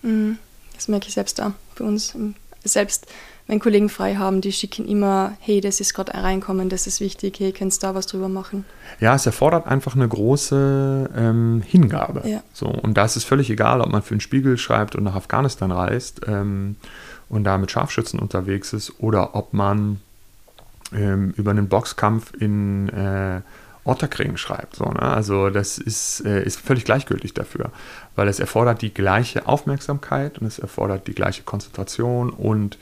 Mhm. 0.01 0.37
Das 0.73 0.87
merke 0.87 1.07
ich 1.07 1.13
selbst 1.13 1.39
da 1.39 1.53
bei 1.77 1.85
uns. 1.85 2.15
Selbst 2.63 3.07
wenn 3.49 3.59
Kollegen 3.59 3.89
frei 3.89 4.15
haben, 4.15 4.41
die 4.41 4.51
schicken 4.51 4.87
immer, 4.87 5.35
hey, 5.39 5.59
das 5.59 5.79
ist 5.79 5.95
gerade 5.95 6.13
reinkommen, 6.13 6.69
das 6.69 6.85
ist 6.85 7.01
wichtig, 7.01 7.39
hey, 7.39 7.51
kannst 7.51 7.81
du 7.81 7.87
da 7.87 7.95
was 7.95 8.05
drüber 8.05 8.29
machen? 8.29 8.63
Ja, 8.99 9.15
es 9.15 9.25
erfordert 9.25 9.65
einfach 9.65 9.95
eine 9.95 10.07
große 10.07 11.09
ähm, 11.17 11.63
Hingabe. 11.65 12.29
Ja. 12.29 12.43
So, 12.53 12.67
und 12.67 12.95
da 12.95 13.05
ist 13.05 13.15
es 13.15 13.23
völlig 13.23 13.49
egal, 13.49 13.81
ob 13.81 13.89
man 13.89 14.03
für 14.03 14.11
einen 14.11 14.21
Spiegel 14.21 14.59
schreibt 14.59 14.95
und 14.95 15.03
nach 15.03 15.15
Afghanistan 15.15 15.71
reist 15.71 16.21
ähm, 16.27 16.75
und 17.27 17.43
da 17.43 17.57
mit 17.57 17.71
Scharfschützen 17.71 18.19
unterwegs 18.19 18.71
ist 18.71 18.93
oder 18.99 19.33
ob 19.33 19.51
man 19.51 19.99
ähm, 20.93 21.33
über 21.35 21.49
einen 21.49 21.69
Boxkampf 21.69 22.33
in 22.39 22.89
äh, 22.89 23.41
Otterkring 23.83 24.37
schreibt. 24.37 24.75
So, 24.75 24.85
ne? 24.85 25.01
Also 25.01 25.49
das 25.49 25.79
ist, 25.79 26.23
äh, 26.25 26.43
ist 26.43 26.59
völlig 26.59 26.85
gleichgültig 26.85 27.33
dafür, 27.33 27.71
weil 28.15 28.27
es 28.27 28.39
erfordert 28.39 28.83
die 28.83 28.93
gleiche 28.93 29.47
Aufmerksamkeit 29.47 30.37
und 30.37 30.45
es 30.45 30.59
erfordert 30.59 31.07
die 31.07 31.15
gleiche 31.15 31.43
Konzentration 31.43 32.29
und 32.29 32.77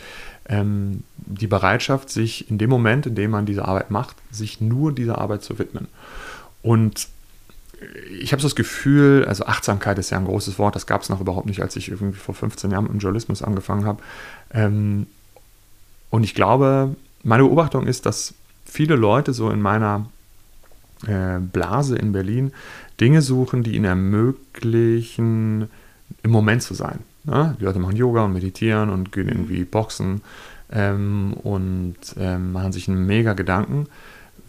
ähm, 0.48 1.04
die 1.18 1.48
Bereitschaft, 1.48 2.10
sich 2.10 2.50
in 2.50 2.58
dem 2.58 2.70
Moment, 2.70 3.06
in 3.06 3.16
dem 3.16 3.32
man 3.32 3.46
diese 3.46 3.66
Arbeit 3.66 3.92
macht, 3.92 4.16
sich 4.32 4.62
nur 4.62 4.94
dieser 4.94 5.18
Arbeit 5.18 5.44
zu 5.44 5.60
widmen. 5.60 5.88
Und 6.62 7.08
ich 8.20 8.32
habe 8.32 8.42
so 8.42 8.48
das 8.48 8.56
Gefühl, 8.56 9.26
also 9.28 9.46
Achtsamkeit 9.46 10.00
ist 10.00 10.10
ja 10.10 10.18
ein 10.18 10.26
großes 10.26 10.58
Wort, 10.58 10.76
das 10.76 10.88
gab 10.88 11.02
es 11.02 11.10
noch 11.10 11.22
überhaupt 11.22 11.46
nicht, 11.46 11.62
als 11.62 11.76
ich 11.76 11.90
irgendwie 11.90 12.18
vor 12.18 12.34
15 12.34 12.72
Jahren 12.72 12.88
im 12.88 13.00
Journalismus 13.00 13.44
angefangen 13.44 13.86
habe. 13.86 14.02
Ähm, 14.52 15.08
und 16.10 16.24
ich 16.24 16.34
glaube, 16.34 16.96
meine 17.24 17.44
Beobachtung 17.44 17.86
ist, 17.86 18.06
dass 18.06 18.34
viele 18.66 18.96
Leute 18.96 19.34
so 19.34 19.50
in 19.50 19.62
meiner 19.62 20.10
äh, 21.06 21.40
Blase 21.40 21.98
in 21.98 22.12
Berlin 22.12 22.52
Dinge 23.00 23.22
suchen, 23.22 23.64
die 23.64 23.76
ihnen 23.76 23.86
ermöglichen, 23.86 25.70
im 26.24 26.32
Moment 26.32 26.64
zu 26.64 26.74
sein. 26.74 27.00
Ne? 27.28 27.56
Die 27.60 27.66
Leute 27.66 27.80
machen 27.80 27.96
Yoga 27.96 28.24
und 28.24 28.34
meditieren 28.34 28.90
und 28.90 29.12
gehen 29.12 29.28
irgendwie 29.28 29.64
boxen 29.66 30.22
ähm, 30.72 31.34
und 31.44 31.96
ähm, 32.18 32.54
machen 32.54 32.72
sich 32.72 32.88
einen 32.88 33.06
mega 33.06 33.34
Gedanken, 33.34 33.88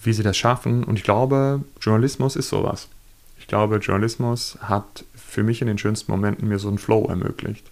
wie 0.03 0.13
sie 0.13 0.23
das 0.23 0.37
schaffen. 0.37 0.85
Und 0.85 0.97
ich 0.97 1.05
glaube, 1.05 1.63
Journalismus 1.81 2.37
ist 2.37 2.49
sowas. 2.49 2.89
Ich 3.39 3.49
glaube, 3.49 3.77
Journalismus 3.79 4.59
hat 4.63 5.05
für 5.15 5.43
mich 5.43 5.61
in 5.61 5.67
den 5.67 5.79
schönsten 5.79 6.11
Momenten 6.11 6.49
mir 6.49 6.59
so 6.59 6.69
einen 6.69 6.79
Flow 6.79 7.07
ermöglicht. 7.09 7.71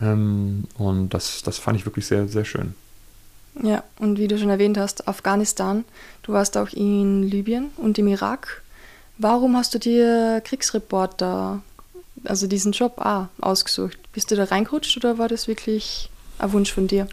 Ähm, 0.00 0.64
und 0.78 1.10
das, 1.10 1.42
das 1.42 1.58
fand 1.58 1.76
ich 1.76 1.84
wirklich 1.84 2.06
sehr, 2.06 2.28
sehr 2.28 2.44
schön. 2.44 2.74
Ja, 3.60 3.82
und 3.98 4.18
wie 4.18 4.28
du 4.28 4.38
schon 4.38 4.50
erwähnt 4.50 4.78
hast, 4.78 5.08
Afghanistan, 5.08 5.84
du 6.22 6.32
warst 6.32 6.56
auch 6.56 6.72
in 6.72 7.24
Libyen 7.24 7.70
und 7.76 7.98
im 7.98 8.06
Irak. 8.06 8.62
Warum 9.16 9.56
hast 9.56 9.74
du 9.74 9.80
dir 9.80 10.40
Kriegsreporter, 10.44 11.60
also 12.24 12.46
diesen 12.46 12.72
Job 12.72 13.00
ah, 13.00 13.28
ausgesucht? 13.40 13.98
Bist 14.12 14.30
du 14.30 14.36
da 14.36 14.44
reingerutscht 14.44 14.96
oder 14.96 15.18
war 15.18 15.28
das 15.28 15.48
wirklich 15.48 16.10
ein 16.38 16.52
Wunsch 16.52 16.72
von 16.72 16.86
dir? 16.86 17.08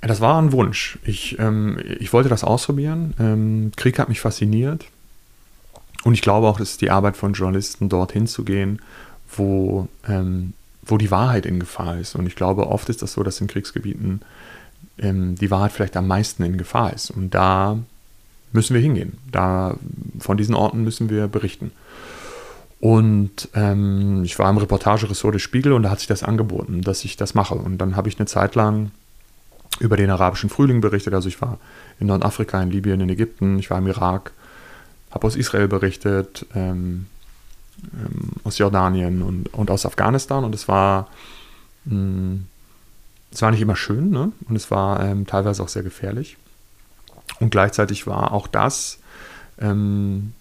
Das 0.00 0.20
war 0.20 0.40
ein 0.40 0.52
Wunsch. 0.52 0.98
Ich, 1.04 1.38
ähm, 1.38 1.78
ich 1.98 2.12
wollte 2.12 2.28
das 2.28 2.44
ausprobieren. 2.44 3.14
Ähm, 3.18 3.72
Krieg 3.76 3.98
hat 3.98 4.08
mich 4.08 4.20
fasziniert. 4.20 4.84
Und 6.04 6.14
ich 6.14 6.22
glaube 6.22 6.46
auch, 6.46 6.58
dass 6.58 6.76
die 6.76 6.90
Arbeit 6.90 7.16
von 7.16 7.32
Journalisten, 7.32 7.88
dorthin 7.88 8.26
zu 8.26 8.44
gehen, 8.44 8.80
wo, 9.36 9.88
ähm, 10.06 10.52
wo 10.82 10.96
die 10.96 11.10
Wahrheit 11.10 11.46
in 11.46 11.58
Gefahr 11.58 11.98
ist. 11.98 12.14
Und 12.14 12.26
ich 12.26 12.36
glaube, 12.36 12.68
oft 12.68 12.88
ist 12.88 13.02
das 13.02 13.14
so, 13.14 13.22
dass 13.24 13.40
in 13.40 13.48
Kriegsgebieten 13.48 14.22
ähm, 14.98 15.34
die 15.34 15.50
Wahrheit 15.50 15.72
vielleicht 15.72 15.96
am 15.96 16.06
meisten 16.06 16.44
in 16.44 16.58
Gefahr 16.58 16.92
ist. 16.92 17.10
Und 17.10 17.34
da 17.34 17.78
müssen 18.52 18.74
wir 18.74 18.80
hingehen. 18.80 19.18
Da, 19.30 19.76
von 20.20 20.36
diesen 20.36 20.54
Orten 20.54 20.84
müssen 20.84 21.10
wir 21.10 21.26
berichten. 21.26 21.72
Und 22.80 23.48
ähm, 23.54 24.22
ich 24.24 24.38
war 24.38 24.48
im 24.48 24.58
Reportageressort 24.58 25.34
des 25.34 25.42
Spiegel 25.42 25.72
und 25.72 25.82
da 25.82 25.90
hat 25.90 25.98
sich 25.98 26.06
das 26.06 26.22
angeboten, 26.22 26.82
dass 26.82 27.04
ich 27.04 27.16
das 27.16 27.34
mache. 27.34 27.54
Und 27.54 27.78
dann 27.78 27.96
habe 27.96 28.08
ich 28.08 28.18
eine 28.18 28.26
Zeit 28.26 28.54
lang 28.54 28.92
über 29.80 29.96
den 29.96 30.10
arabischen 30.10 30.48
Frühling 30.48 30.80
berichtet. 30.80 31.14
Also 31.14 31.28
ich 31.28 31.40
war 31.42 31.58
in 31.98 32.06
Nordafrika, 32.06 32.62
in 32.62 32.70
Libyen, 32.70 33.00
in 33.00 33.08
Ägypten, 33.08 33.58
ich 33.58 33.70
war 33.70 33.78
im 33.78 33.86
Irak, 33.88 34.32
habe 35.10 35.26
aus 35.26 35.34
Israel 35.34 35.66
berichtet, 35.66 36.46
ähm, 36.54 37.06
ähm, 37.94 38.32
aus 38.44 38.58
Jordanien 38.58 39.22
und, 39.22 39.52
und 39.54 39.70
aus 39.70 39.84
Afghanistan. 39.84 40.44
Und 40.44 40.54
es 40.54 40.68
war, 40.68 41.08
mh, 41.84 41.94
hm, 41.94 42.46
es 43.30 43.42
war 43.42 43.50
nicht 43.50 43.60
immer 43.60 43.76
schön 43.76 44.10
ne? 44.10 44.32
und 44.48 44.56
es 44.56 44.70
war 44.70 45.04
ähm, 45.04 45.26
teilweise 45.26 45.62
auch 45.62 45.68
sehr 45.68 45.82
gefährlich. 45.82 46.36
Und 47.40 47.50
gleichzeitig 47.50 48.06
war 48.06 48.32
auch 48.32 48.46
das 48.46 48.98
ähm, 49.60 50.32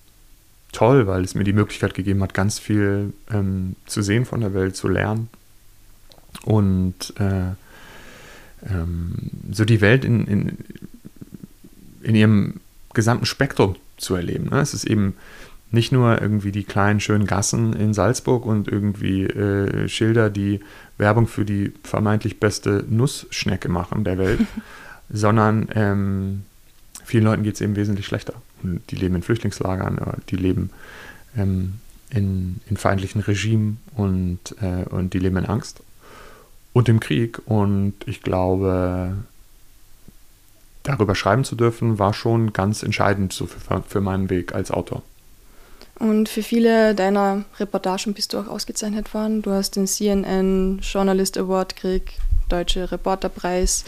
toll, 0.71 1.07
weil 1.07 1.23
es 1.23 1.35
mir 1.35 1.43
die 1.43 1.53
Möglichkeit 1.53 1.93
gegeben 1.93 2.21
hat, 2.21 2.33
ganz 2.33 2.59
viel 2.59 3.13
ähm, 3.31 3.75
zu 3.85 4.01
sehen 4.01 4.25
von 4.25 4.41
der 4.41 4.53
Welt, 4.53 4.75
zu 4.75 4.87
lernen. 4.87 5.29
Und 6.43 7.13
äh, 7.19 7.51
ähm, 8.69 9.13
so 9.51 9.65
die 9.65 9.81
Welt 9.81 10.05
in, 10.05 10.25
in, 10.25 10.57
in 12.01 12.15
ihrem 12.15 12.55
gesamten 12.93 13.25
Spektrum 13.25 13.75
zu 13.97 14.15
erleben. 14.15 14.49
Ne? 14.49 14.59
Es 14.59 14.73
ist 14.73 14.85
eben 14.85 15.15
nicht 15.71 15.91
nur 15.91 16.21
irgendwie 16.21 16.51
die 16.51 16.63
kleinen 16.63 16.99
schönen 16.99 17.27
Gassen 17.27 17.73
in 17.73 17.93
Salzburg 17.93 18.45
und 18.45 18.67
irgendwie 18.67 19.23
äh, 19.23 19.89
Schilder, 19.89 20.29
die 20.29 20.61
Werbung 20.97 21.27
für 21.27 21.45
die 21.45 21.73
vermeintlich 21.83 22.39
beste 22.39 22.85
Nussschnecke 22.89 23.67
machen 23.69 24.03
der 24.03 24.17
Welt, 24.17 24.39
sondern 25.09 25.67
ähm, 25.75 26.43
vielen 27.03 27.25
Leuten 27.25 27.43
geht 27.43 27.55
es 27.55 27.61
eben 27.61 27.75
wesentlich 27.75 28.05
schlechter. 28.05 28.33
Die 28.63 28.95
leben 28.95 29.15
in 29.15 29.21
Flüchtlingslagern, 29.21 29.99
die 30.29 30.35
leben 30.35 30.71
ähm, 31.37 31.75
in, 32.09 32.59
in, 32.69 32.77
feindlichen 32.77 33.21
Regimen 33.21 33.79
und, 33.95 34.39
äh, 34.61 34.85
und 34.89 35.13
die 35.13 35.19
leben 35.19 35.37
in 35.37 35.45
Angst 35.45 35.81
und 36.73 36.89
im 36.89 36.99
Krieg. 36.99 37.41
Und 37.45 37.95
ich 38.05 38.21
glaube, 38.21 39.15
darüber 40.83 41.15
schreiben 41.15 41.43
zu 41.43 41.55
dürfen, 41.55 41.99
war 41.99 42.13
schon 42.13 42.53
ganz 42.53 42.83
entscheidend 42.83 43.33
so 43.33 43.45
für, 43.45 43.83
für 43.83 44.01
meinen 44.01 44.29
Weg 44.29 44.53
als 44.53 44.71
Autor. 44.71 45.03
Und 45.99 46.29
für 46.29 46.43
viele 46.43 46.93
deiner 46.93 47.45
Reportagen 47.59 48.13
bist 48.13 48.33
du 48.33 48.37
auch 48.37 48.47
ausgezeichnet 48.47 49.13
worden. 49.13 49.41
Du 49.41 49.51
hast 49.51 49.75
den 49.75 49.87
CNN 49.87 50.79
Journalist 50.81 51.37
Award 51.37 51.75
gekriegt, 51.75 52.13
Deutsche 52.49 52.91
Reporterpreis. 52.91 53.83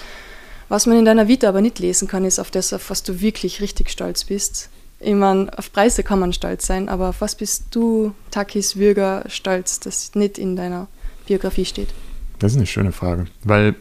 Was 0.70 0.86
man 0.86 0.98
in 0.98 1.06
deiner 1.06 1.28
Vita 1.28 1.50
aber 1.50 1.62
nicht 1.62 1.80
lesen 1.80 2.08
kann, 2.08 2.24
ist 2.26 2.40
auf 2.40 2.52
das, 2.52 2.74
auf 2.74 2.90
was 2.92 3.04
du 3.04 3.22
wirklich 3.22 3.60
richtig 3.60 3.90
stolz 3.90 4.24
bist. 4.24 4.70
Ich 5.00 5.16
meine, 5.16 5.50
auf 5.58 5.74
Preise 5.74 6.04
kann 6.04 6.20
man 6.20 6.32
stolz 6.32 6.68
sein, 6.68 6.90
aber 6.90 7.10
auf 7.10 7.22
was 7.22 7.36
bist 7.36 7.66
du, 7.72 8.14
Takis 8.32 8.76
Würger, 8.76 9.24
stolz, 9.28 9.80
das 9.80 10.14
nicht 10.14 10.38
in 10.38 10.56
deiner 10.56 10.88
Biografie 11.26 11.66
steht? 11.66 11.90
Das 12.38 12.52
ist 12.52 12.58
eine 12.58 12.68
schöne 12.68 12.92
Frage, 12.92 13.26
weil 13.44 13.76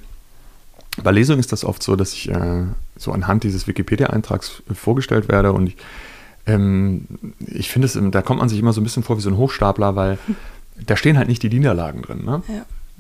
bei 1.03 1.11
Lesungen 1.11 1.41
ist 1.41 1.53
das 1.53 1.65
oft 1.65 1.83
so, 1.83 1.95
dass 1.95 2.13
ich 2.13 2.31
äh, 2.31 2.65
so 2.97 3.13
anhand 3.13 3.45
dieses 3.45 3.67
Wikipedia-Eintrags 3.67 4.63
vorgestellt 4.73 5.29
werde 5.29 5.53
und 5.53 5.69
ich, 5.69 5.77
ähm, 6.47 7.07
ich 7.47 7.69
finde 7.71 7.87
es, 7.87 7.99
da 8.11 8.23
kommt 8.23 8.41
man 8.41 8.49
sich 8.49 8.59
immer 8.59 8.73
so 8.73 8.81
ein 8.81 8.85
bisschen 8.85 9.03
vor 9.03 9.17
wie 9.17 9.23
so 9.23 9.31
ein 9.31 9.37
Hochstapler, 9.37 9.95
weil 9.95 10.19
da 10.87 10.97
stehen 10.97 11.19
halt 11.19 11.29
nicht 11.29 11.43
die 11.43 11.51
Niederlagen 11.51 12.03
drin. 12.03 12.25
Ne? 12.25 12.43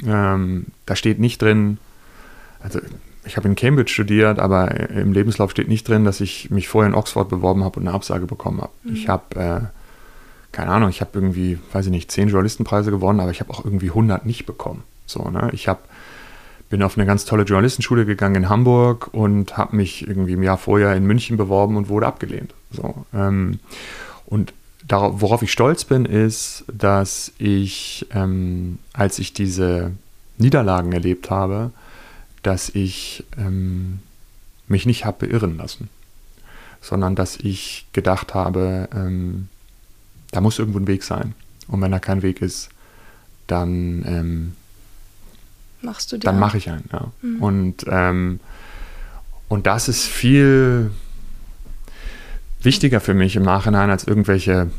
Ja. 0.04 0.34
Ähm, 0.34 0.66
da 0.86 0.94
steht 0.94 1.18
nicht 1.18 1.40
drin, 1.40 1.78
also 2.60 2.80
ich 3.24 3.36
habe 3.36 3.48
in 3.48 3.54
Cambridge 3.54 3.92
studiert, 3.92 4.38
aber 4.38 4.90
im 4.90 5.12
Lebenslauf 5.12 5.50
steht 5.50 5.68
nicht 5.68 5.86
drin, 5.88 6.04
dass 6.04 6.20
ich 6.20 6.50
mich 6.50 6.68
vorher 6.68 6.88
in 6.88 6.94
Oxford 6.94 7.28
beworben 7.28 7.64
habe 7.64 7.80
und 7.80 7.86
eine 7.86 7.94
Absage 7.94 8.26
bekommen 8.26 8.60
habe. 8.60 8.72
Mhm. 8.84 8.94
Ich 8.94 9.08
habe, 9.08 9.36
äh, 9.36 9.60
keine 10.52 10.70
Ahnung, 10.70 10.88
ich 10.88 11.00
habe 11.00 11.10
irgendwie, 11.14 11.58
weiß 11.72 11.86
ich 11.86 11.90
nicht, 11.90 12.10
zehn 12.10 12.28
Journalistenpreise 12.28 12.90
gewonnen, 12.90 13.20
aber 13.20 13.30
ich 13.30 13.40
habe 13.40 13.50
auch 13.50 13.64
irgendwie 13.64 13.90
100 13.90 14.24
nicht 14.24 14.46
bekommen. 14.46 14.82
So, 15.06 15.30
ne? 15.30 15.50
Ich 15.52 15.68
habe 15.68 15.80
bin 16.70 16.82
auf 16.82 16.98
eine 16.98 17.06
ganz 17.06 17.24
tolle 17.24 17.44
Journalistenschule 17.44 18.04
gegangen 18.04 18.34
in 18.36 18.48
Hamburg 18.48 19.08
und 19.12 19.56
habe 19.56 19.76
mich 19.76 20.06
irgendwie 20.06 20.34
im 20.34 20.42
Jahr 20.42 20.58
vorher 20.58 20.94
in 20.94 21.06
München 21.06 21.36
beworben 21.36 21.76
und 21.76 21.88
wurde 21.88 22.06
abgelehnt. 22.06 22.52
So, 22.70 23.06
ähm, 23.14 23.58
und 24.26 24.52
darauf, 24.86 25.20
worauf 25.20 25.42
ich 25.42 25.52
stolz 25.52 25.84
bin, 25.84 26.04
ist, 26.04 26.64
dass 26.70 27.32
ich, 27.38 28.06
ähm, 28.14 28.78
als 28.92 29.18
ich 29.18 29.32
diese 29.32 29.92
Niederlagen 30.36 30.92
erlebt 30.92 31.30
habe, 31.30 31.70
dass 32.48 32.70
ich 32.70 33.24
ähm, 33.36 33.98
mich 34.68 34.86
nicht 34.86 35.04
habe 35.04 35.26
beirren 35.26 35.58
lassen, 35.58 35.90
sondern 36.80 37.14
dass 37.14 37.36
ich 37.36 37.86
gedacht 37.92 38.32
habe, 38.32 38.88
ähm, 38.94 39.48
da 40.30 40.40
muss 40.40 40.58
irgendwo 40.58 40.78
ein 40.78 40.86
Weg 40.86 41.04
sein. 41.04 41.34
Und 41.66 41.82
wenn 41.82 41.92
da 41.92 41.98
kein 41.98 42.22
Weg 42.22 42.40
ist, 42.40 42.70
dann 43.48 44.02
ähm, 44.06 44.56
machst 45.82 46.10
du 46.10 46.18
Dann 46.18 46.38
mache 46.38 46.56
ich 46.56 46.70
einen, 46.70 46.88
ja. 46.90 47.12
Mhm. 47.20 47.42
Und, 47.42 47.84
ähm, 47.86 48.40
und 49.48 49.66
das 49.66 49.88
ist 49.88 50.04
viel 50.04 50.90
wichtiger 52.62 53.00
für 53.00 53.12
mich 53.12 53.36
im 53.36 53.42
Nachhinein 53.42 53.90
als 53.90 54.04
irgendwelche, 54.04 54.70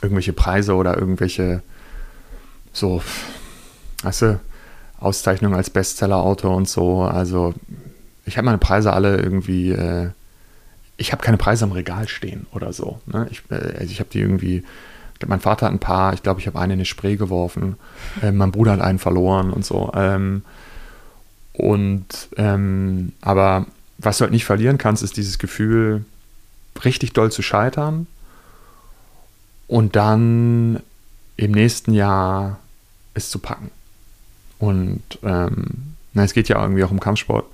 irgendwelche 0.00 0.32
Preise 0.32 0.74
oder 0.74 0.96
irgendwelche 0.96 1.62
so, 2.72 3.02
weißt 4.02 4.22
du, 4.22 4.40
Auszeichnungen 5.00 5.56
als 5.56 5.70
Bestseller-Autor 5.70 6.54
und 6.54 6.68
so. 6.68 7.02
Also 7.02 7.54
ich 8.26 8.36
habe 8.36 8.46
meine 8.46 8.58
Preise 8.58 8.92
alle 8.92 9.16
irgendwie, 9.16 9.72
äh, 9.72 10.10
ich 10.96 11.12
habe 11.12 11.22
keine 11.22 11.38
Preise 11.38 11.64
am 11.64 11.72
Regal 11.72 12.06
stehen 12.08 12.46
oder 12.52 12.72
so. 12.72 13.00
Ne? 13.06 13.26
Ich, 13.30 13.42
äh, 13.50 13.78
also 13.78 13.90
ich 13.90 14.00
habe 14.00 14.10
die 14.12 14.20
irgendwie 14.20 14.62
mein 15.26 15.40
Vater 15.40 15.66
hat 15.66 15.72
ein 15.72 15.78
paar, 15.78 16.14
ich 16.14 16.22
glaube, 16.22 16.40
ich 16.40 16.46
habe 16.46 16.58
einen 16.58 16.72
in 16.72 16.78
eine 16.78 16.84
Spray 16.84 17.16
geworfen. 17.16 17.76
Äh, 18.22 18.32
mein 18.32 18.52
Bruder 18.52 18.72
hat 18.72 18.80
einen 18.80 18.98
verloren 18.98 19.52
und 19.52 19.64
so. 19.64 19.92
Ähm, 19.94 20.42
und 21.52 22.06
ähm, 22.36 23.12
aber 23.20 23.66
was 23.98 24.18
du 24.18 24.22
halt 24.22 24.32
nicht 24.32 24.44
verlieren 24.44 24.78
kannst, 24.78 25.02
ist 25.02 25.16
dieses 25.16 25.38
Gefühl, 25.38 26.04
richtig 26.84 27.12
doll 27.12 27.30
zu 27.30 27.42
scheitern 27.42 28.06
und 29.66 29.96
dann 29.96 30.80
im 31.36 31.52
nächsten 31.52 31.92
Jahr 31.92 32.58
es 33.12 33.28
zu 33.28 33.38
packen. 33.38 33.70
Und 34.60 35.02
ähm, 35.24 35.94
na, 36.12 36.22
es 36.22 36.34
geht 36.34 36.48
ja 36.48 36.62
irgendwie 36.62 36.84
auch 36.84 36.90
um 36.90 37.00
Kampfsport. 37.00 37.46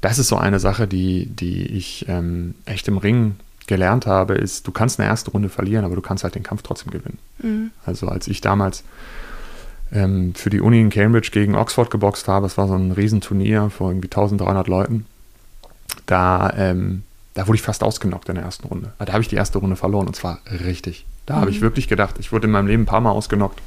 Das 0.00 0.18
ist 0.18 0.28
so 0.28 0.36
eine 0.36 0.60
Sache, 0.60 0.86
die, 0.86 1.26
die 1.26 1.66
ich 1.66 2.06
ähm, 2.08 2.54
echt 2.64 2.88
im 2.88 2.98
Ring 2.98 3.36
gelernt 3.66 4.06
habe, 4.06 4.34
ist, 4.34 4.66
du 4.66 4.72
kannst 4.72 5.00
eine 5.00 5.08
erste 5.08 5.30
Runde 5.30 5.48
verlieren, 5.48 5.84
aber 5.84 5.96
du 5.96 6.02
kannst 6.02 6.24
halt 6.24 6.34
den 6.34 6.42
Kampf 6.42 6.62
trotzdem 6.62 6.92
gewinnen. 6.92 7.18
Mhm. 7.42 7.70
Also 7.84 8.08
als 8.08 8.28
ich 8.28 8.40
damals 8.40 8.84
ähm, 9.92 10.34
für 10.34 10.50
die 10.50 10.60
Uni 10.60 10.80
in 10.80 10.90
Cambridge 10.90 11.30
gegen 11.32 11.54
Oxford 11.54 11.90
geboxt 11.90 12.28
habe, 12.28 12.46
es 12.46 12.58
war 12.58 12.68
so 12.68 12.74
ein 12.74 12.92
Riesenturnier 12.92 13.70
vor 13.70 13.90
irgendwie 13.90 14.08
1300 14.08 14.68
Leuten, 14.68 15.06
da, 16.06 16.52
ähm, 16.56 17.02
da 17.32 17.46
wurde 17.46 17.56
ich 17.56 17.62
fast 17.62 17.82
ausgenockt 17.82 18.28
in 18.28 18.34
der 18.34 18.44
ersten 18.44 18.68
Runde. 18.68 18.92
Da 18.98 19.12
habe 19.12 19.22
ich 19.22 19.28
die 19.28 19.36
erste 19.36 19.58
Runde 19.58 19.76
verloren 19.76 20.06
und 20.06 20.14
zwar 20.14 20.40
richtig. 20.64 21.06
Da 21.26 21.36
mhm. 21.36 21.40
habe 21.40 21.50
ich 21.50 21.58
mhm. 21.58 21.62
wirklich 21.62 21.88
gedacht, 21.88 22.16
ich 22.18 22.30
wurde 22.30 22.46
in 22.46 22.52
meinem 22.52 22.66
Leben 22.66 22.82
ein 22.82 22.86
paar 22.86 23.00
Mal 23.00 23.10
ausgenockt. 23.10 23.60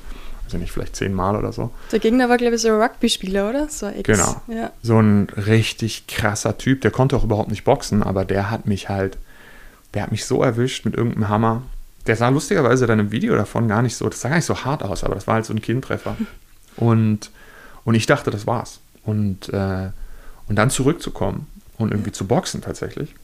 Also 0.47 0.57
nicht, 0.57 0.71
vielleicht 0.71 0.95
zehnmal 0.95 1.35
oder 1.35 1.51
so. 1.51 1.71
Der 1.91 1.99
Gegner 1.99 2.29
war, 2.29 2.37
glaube 2.37 2.55
ich, 2.55 2.61
so 2.61 2.69
ein 2.69 2.81
Rugby-Spieler, 2.81 3.49
oder? 3.49 3.69
So 3.69 3.87
Ex. 3.87 4.03
Genau. 4.03 4.41
Ja. 4.47 4.71
So 4.81 4.97
ein 4.99 5.27
richtig 5.35 6.07
krasser 6.07 6.57
Typ, 6.57 6.81
der 6.81 6.91
konnte 6.91 7.15
auch 7.15 7.23
überhaupt 7.23 7.49
nicht 7.49 7.65
boxen, 7.65 8.01
aber 8.01 8.25
der 8.25 8.49
hat 8.49 8.65
mich 8.65 8.89
halt 8.89 9.17
der 9.93 10.03
hat 10.03 10.11
mich 10.11 10.25
so 10.25 10.43
erwischt 10.43 10.85
mit 10.85 10.95
irgendeinem 10.95 11.29
Hammer. 11.29 11.63
Der 12.05 12.15
sah 12.15 12.29
lustigerweise 12.29 12.87
dann 12.87 12.99
im 12.99 13.11
Video 13.11 13.35
davon 13.35 13.67
gar 13.67 13.81
nicht 13.81 13.95
so, 13.95 14.07
das 14.07 14.21
sah 14.21 14.29
gar 14.29 14.35
nicht 14.35 14.45
so 14.45 14.63
hart 14.63 14.83
aus, 14.83 15.03
aber 15.03 15.15
das 15.15 15.27
war 15.27 15.35
halt 15.35 15.45
so 15.45 15.53
ein 15.53 15.61
Kindtreffer. 15.61 16.15
Und, 16.75 17.31
und 17.85 17.95
ich 17.95 18.05
dachte, 18.05 18.29
das 18.29 18.45
war's. 18.45 18.81
Und, 19.03 19.49
äh, 19.49 19.89
und 20.47 20.55
dann 20.57 20.69
zurückzukommen 20.69 21.47
und 21.79 21.91
irgendwie 21.91 22.11
zu 22.11 22.27
boxen 22.27 22.61
tatsächlich 22.61 23.15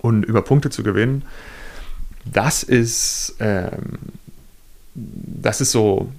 und 0.00 0.22
über 0.22 0.42
Punkte 0.42 0.70
zu 0.70 0.84
gewinnen, 0.84 1.24
das 2.24 2.62
ist, 2.62 3.34
ähm, 3.40 3.98
das 4.94 5.60
ist 5.60 5.72
so 5.72 6.12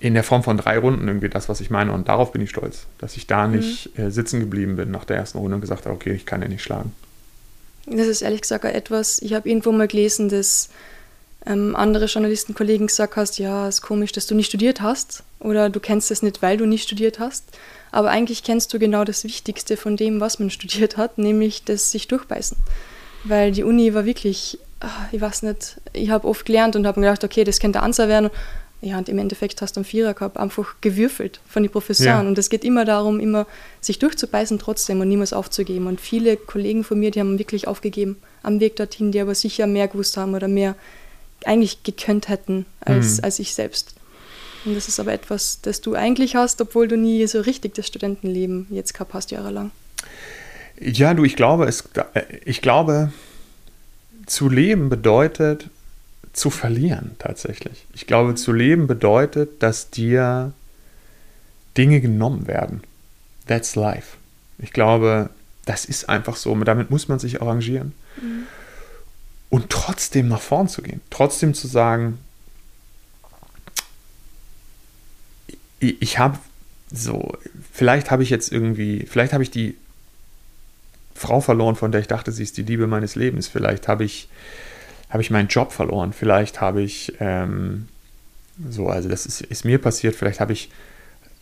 in 0.00 0.14
der 0.14 0.24
Form 0.24 0.42
von 0.42 0.56
drei 0.56 0.78
Runden 0.78 1.06
irgendwie 1.08 1.28
das, 1.28 1.48
was 1.48 1.60
ich 1.60 1.70
meine. 1.70 1.92
Und 1.92 2.08
darauf 2.08 2.32
bin 2.32 2.42
ich 2.42 2.50
stolz, 2.50 2.86
dass 2.98 3.16
ich 3.16 3.26
da 3.26 3.46
mhm. 3.46 3.56
nicht 3.56 3.98
äh, 3.98 4.10
sitzen 4.10 4.40
geblieben 4.40 4.76
bin 4.76 4.90
nach 4.90 5.04
der 5.04 5.16
ersten 5.16 5.38
Runde 5.38 5.56
und 5.56 5.60
gesagt 5.60 5.86
habe, 5.86 5.94
okay, 5.94 6.12
ich 6.12 6.26
kann 6.26 6.40
den 6.40 6.50
nicht 6.50 6.62
schlagen. 6.62 6.92
Das 7.86 8.06
ist 8.06 8.22
ehrlich 8.22 8.42
gesagt 8.42 8.64
etwas, 8.64 9.20
ich 9.22 9.32
habe 9.34 9.48
irgendwo 9.48 9.72
mal 9.72 9.88
gelesen, 9.88 10.28
dass 10.28 10.68
ähm, 11.46 11.74
andere 11.74 12.04
Journalistenkollegen 12.04 12.88
gesagt 12.88 13.16
hast, 13.16 13.38
ja, 13.38 13.68
ist 13.68 13.80
komisch, 13.80 14.12
dass 14.12 14.26
du 14.26 14.34
nicht 14.34 14.48
studiert 14.48 14.82
hast 14.82 15.22
oder 15.40 15.70
du 15.70 15.80
kennst 15.80 16.10
es 16.10 16.22
nicht, 16.22 16.42
weil 16.42 16.56
du 16.56 16.66
nicht 16.66 16.84
studiert 16.84 17.18
hast. 17.18 17.44
Aber 17.90 18.10
eigentlich 18.10 18.42
kennst 18.42 18.72
du 18.74 18.78
genau 18.78 19.04
das 19.04 19.24
Wichtigste 19.24 19.78
von 19.78 19.96
dem, 19.96 20.20
was 20.20 20.38
man 20.38 20.50
studiert 20.50 20.96
hat, 20.96 21.18
nämlich 21.18 21.64
das 21.64 21.90
sich 21.90 22.08
durchbeißen. 22.08 22.58
Weil 23.24 23.52
die 23.52 23.64
Uni 23.64 23.94
war 23.94 24.04
wirklich, 24.04 24.58
ah, 24.80 25.08
ich 25.10 25.20
weiß 25.20 25.42
nicht, 25.42 25.80
ich 25.92 26.10
habe 26.10 26.28
oft 26.28 26.44
gelernt 26.44 26.76
und 26.76 26.86
habe 26.86 27.00
mir 27.00 27.06
gedacht, 27.06 27.24
okay, 27.24 27.44
das 27.44 27.58
könnte 27.58 27.78
der 27.78 27.82
Answer 27.82 28.08
werden. 28.08 28.30
Ja, 28.80 28.96
und 28.98 29.08
im 29.08 29.18
Endeffekt 29.18 29.60
hast 29.60 29.74
du 29.74 29.80
einen 29.80 29.84
Vierer 29.84 30.14
gehabt, 30.14 30.36
einfach 30.36 30.76
gewürfelt 30.80 31.40
von 31.48 31.64
den 31.64 31.72
Professoren. 31.72 32.22
Ja. 32.22 32.28
Und 32.28 32.38
es 32.38 32.48
geht 32.48 32.64
immer 32.64 32.84
darum, 32.84 33.18
immer 33.18 33.46
sich 33.80 33.98
durchzubeißen 33.98 34.60
trotzdem 34.60 35.00
und 35.00 35.08
niemals 35.08 35.32
aufzugeben. 35.32 35.88
Und 35.88 36.00
viele 36.00 36.36
Kollegen 36.36 36.84
von 36.84 37.00
mir, 37.00 37.10
die 37.10 37.18
haben 37.18 37.38
wirklich 37.38 37.66
aufgegeben 37.66 38.18
am 38.44 38.60
Weg 38.60 38.76
dorthin, 38.76 39.10
die 39.10 39.20
aber 39.20 39.34
sicher 39.34 39.66
mehr 39.66 39.88
gewusst 39.88 40.16
haben 40.16 40.34
oder 40.34 40.46
mehr 40.46 40.76
eigentlich 41.44 41.82
gekönnt 41.82 42.28
hätten 42.28 42.66
als, 42.80 43.18
mhm. 43.18 43.24
als 43.24 43.38
ich 43.40 43.54
selbst. 43.54 43.94
Und 44.64 44.76
das 44.76 44.86
ist 44.86 45.00
aber 45.00 45.12
etwas, 45.12 45.60
das 45.62 45.80
du 45.80 45.94
eigentlich 45.94 46.36
hast, 46.36 46.60
obwohl 46.60 46.88
du 46.88 46.96
nie 46.96 47.26
so 47.26 47.40
richtig 47.40 47.74
das 47.74 47.86
Studentenleben 47.86 48.66
jetzt 48.70 48.92
gehabt 48.92 49.14
hast, 49.14 49.30
jahrelang. 49.30 49.70
Ja, 50.80 51.14
du, 51.14 51.24
ich 51.24 51.36
glaube, 51.36 51.66
es, 51.66 51.84
äh, 52.14 52.22
ich 52.44 52.60
glaube, 52.60 53.12
zu 54.26 54.48
leben 54.48 54.88
bedeutet, 54.88 55.68
zu 56.32 56.50
verlieren 56.50 57.16
tatsächlich. 57.18 57.86
Ich 57.94 58.06
glaube, 58.06 58.34
zu 58.34 58.52
leben 58.52 58.86
bedeutet, 58.86 59.62
dass 59.62 59.90
dir 59.90 60.52
Dinge 61.76 62.00
genommen 62.00 62.46
werden. 62.46 62.82
That's 63.46 63.76
life. 63.76 64.16
Ich 64.58 64.72
glaube, 64.72 65.30
das 65.64 65.84
ist 65.84 66.08
einfach 66.08 66.36
so. 66.36 66.54
Damit 66.64 66.90
muss 66.90 67.08
man 67.08 67.18
sich 67.18 67.40
arrangieren. 67.40 67.94
Mhm. 68.20 68.46
Und 69.50 69.70
trotzdem 69.70 70.28
nach 70.28 70.40
vorn 70.40 70.68
zu 70.68 70.82
gehen. 70.82 71.00
Trotzdem 71.10 71.54
zu 71.54 71.68
sagen, 71.68 72.18
ich, 75.78 76.00
ich 76.02 76.18
habe 76.18 76.38
so, 76.90 77.36
vielleicht 77.72 78.10
habe 78.10 78.22
ich 78.22 78.30
jetzt 78.30 78.52
irgendwie, 78.52 79.06
vielleicht 79.08 79.32
habe 79.32 79.42
ich 79.42 79.50
die 79.50 79.76
Frau 81.14 81.40
verloren, 81.40 81.76
von 81.76 81.92
der 81.92 82.00
ich 82.00 82.08
dachte, 82.08 82.32
sie 82.32 82.42
ist 82.42 82.56
die 82.56 82.62
Liebe 82.62 82.86
meines 82.86 83.14
Lebens. 83.14 83.48
Vielleicht 83.48 83.88
habe 83.88 84.04
ich 84.04 84.28
habe 85.10 85.22
ich 85.22 85.30
meinen 85.30 85.48
Job 85.48 85.72
verloren, 85.72 86.12
vielleicht 86.12 86.60
habe 86.60 86.82
ich, 86.82 87.14
ähm, 87.20 87.88
so, 88.68 88.88
also 88.88 89.08
das 89.08 89.26
ist, 89.26 89.40
ist 89.40 89.64
mir 89.64 89.78
passiert, 89.78 90.14
vielleicht 90.14 90.40
habe 90.40 90.52
ich 90.52 90.70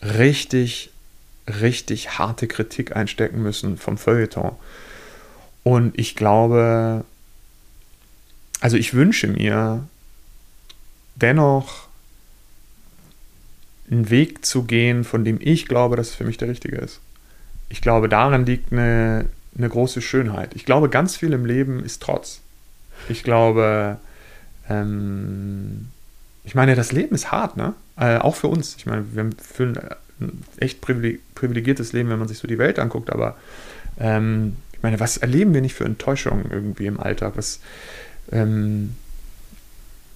richtig, 0.01 0.91
richtig 1.47 2.17
harte 2.17 2.47
Kritik 2.47 2.95
einstecken 2.95 3.41
müssen 3.41 3.77
vom 3.77 3.97
Feuilleton. 3.97 4.51
Und 5.63 5.97
ich 5.99 6.15
glaube, 6.15 7.03
also 8.61 8.77
ich 8.77 8.93
wünsche 8.93 9.27
mir 9.27 9.87
dennoch 11.15 11.87
einen 13.89 14.09
Weg 14.09 14.45
zu 14.45 14.63
gehen, 14.63 15.03
von 15.03 15.23
dem 15.23 15.39
ich 15.41 15.67
glaube, 15.67 15.95
dass 15.95 16.09
es 16.09 16.15
für 16.15 16.25
mich 16.25 16.37
der 16.37 16.49
richtige 16.49 16.77
ist. 16.77 16.99
Ich 17.69 17.81
glaube, 17.81 18.09
darin 18.09 18.45
liegt 18.45 18.71
eine, 18.71 19.25
eine 19.57 19.69
große 19.69 20.01
Schönheit. 20.01 20.55
Ich 20.55 20.65
glaube, 20.65 20.89
ganz 20.89 21.15
viel 21.15 21.33
im 21.33 21.45
Leben 21.45 21.83
ist 21.83 22.01
Trotz. 22.01 22.41
Ich 23.09 23.23
glaube, 23.23 23.97
ähm, 24.69 25.87
ich 26.43 26.55
meine, 26.55 26.75
das 26.75 26.91
Leben 26.91 27.15
ist 27.15 27.31
hart, 27.31 27.57
ne? 27.57 27.73
Äh, 27.97 28.17
auch 28.17 28.35
für 28.35 28.47
uns. 28.47 28.75
Ich 28.77 28.85
meine, 28.85 29.05
wir 29.13 29.29
führen 29.41 29.79
ein 30.19 30.43
echt 30.57 30.81
privilegiertes 30.81 31.93
Leben, 31.93 32.09
wenn 32.09 32.19
man 32.19 32.27
sich 32.27 32.37
so 32.37 32.47
die 32.47 32.57
Welt 32.57 32.79
anguckt, 32.79 33.11
aber 33.11 33.37
ähm, 33.99 34.55
ich 34.73 34.83
meine, 34.83 34.99
was 34.99 35.17
erleben 35.17 35.53
wir 35.53 35.61
nicht 35.61 35.73
für 35.73 35.85
Enttäuschungen 35.85 36.51
irgendwie 36.51 36.85
im 36.85 36.99
Alltag? 36.99 37.33
Was 37.35 37.59
ähm, 38.31 38.95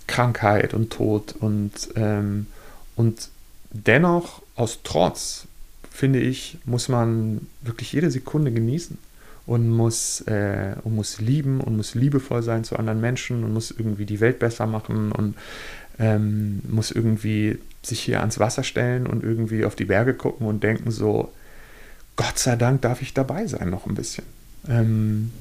Krankheit 0.07 0.73
und 0.73 0.91
Tod 0.91 1.35
und, 1.39 1.71
ähm, 1.95 2.47
und 2.95 3.29
dennoch 3.71 4.41
aus 4.55 4.79
Trotz, 4.83 5.47
finde 5.89 6.19
ich, 6.19 6.57
muss 6.65 6.89
man 6.89 7.47
wirklich 7.61 7.91
jede 7.93 8.11
Sekunde 8.11 8.51
genießen 8.51 8.97
und 9.45 9.69
muss, 9.69 10.21
äh, 10.21 10.75
und 10.83 10.95
muss 10.95 11.19
lieben 11.19 11.61
und 11.61 11.77
muss 11.77 11.95
liebevoll 11.95 12.43
sein 12.43 12.63
zu 12.63 12.77
anderen 12.77 13.01
Menschen 13.01 13.43
und 13.43 13.53
muss 13.53 13.71
irgendwie 13.71 14.05
die 14.05 14.19
Welt 14.19 14.39
besser 14.39 14.67
machen 14.67 15.11
und 15.11 15.35
ähm, 15.99 16.61
muss 16.69 16.91
irgendwie 16.91 17.59
sich 17.83 17.99
hier 17.99 18.19
ans 18.19 18.39
Wasser 18.39 18.63
stellen 18.63 19.07
und 19.07 19.23
irgendwie 19.23 19.65
auf 19.65 19.75
die 19.75 19.85
Berge 19.85 20.13
gucken 20.13 20.47
und 20.47 20.63
denken 20.63 20.91
so, 20.91 21.31
Gott 22.15 22.37
sei 22.37 22.55
Dank 22.55 22.81
darf 22.81 23.01
ich 23.01 23.13
dabei 23.13 23.47
sein 23.47 23.69
noch 23.69 23.87
ein 23.87 23.95
bisschen. 23.95 24.25
Ähm, 24.67 25.31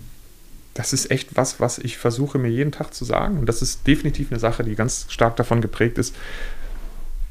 das 0.74 0.92
ist 0.92 1.10
echt 1.10 1.36
was, 1.36 1.60
was 1.60 1.78
ich 1.78 1.98
versuche 1.98 2.38
mir 2.38 2.48
jeden 2.48 2.72
Tag 2.72 2.94
zu 2.94 3.04
sagen. 3.04 3.38
Und 3.38 3.46
das 3.46 3.60
ist 3.60 3.86
definitiv 3.86 4.30
eine 4.30 4.40
Sache, 4.40 4.64
die 4.64 4.76
ganz 4.76 5.06
stark 5.08 5.36
davon 5.36 5.60
geprägt 5.60 5.98
ist, 5.98 6.14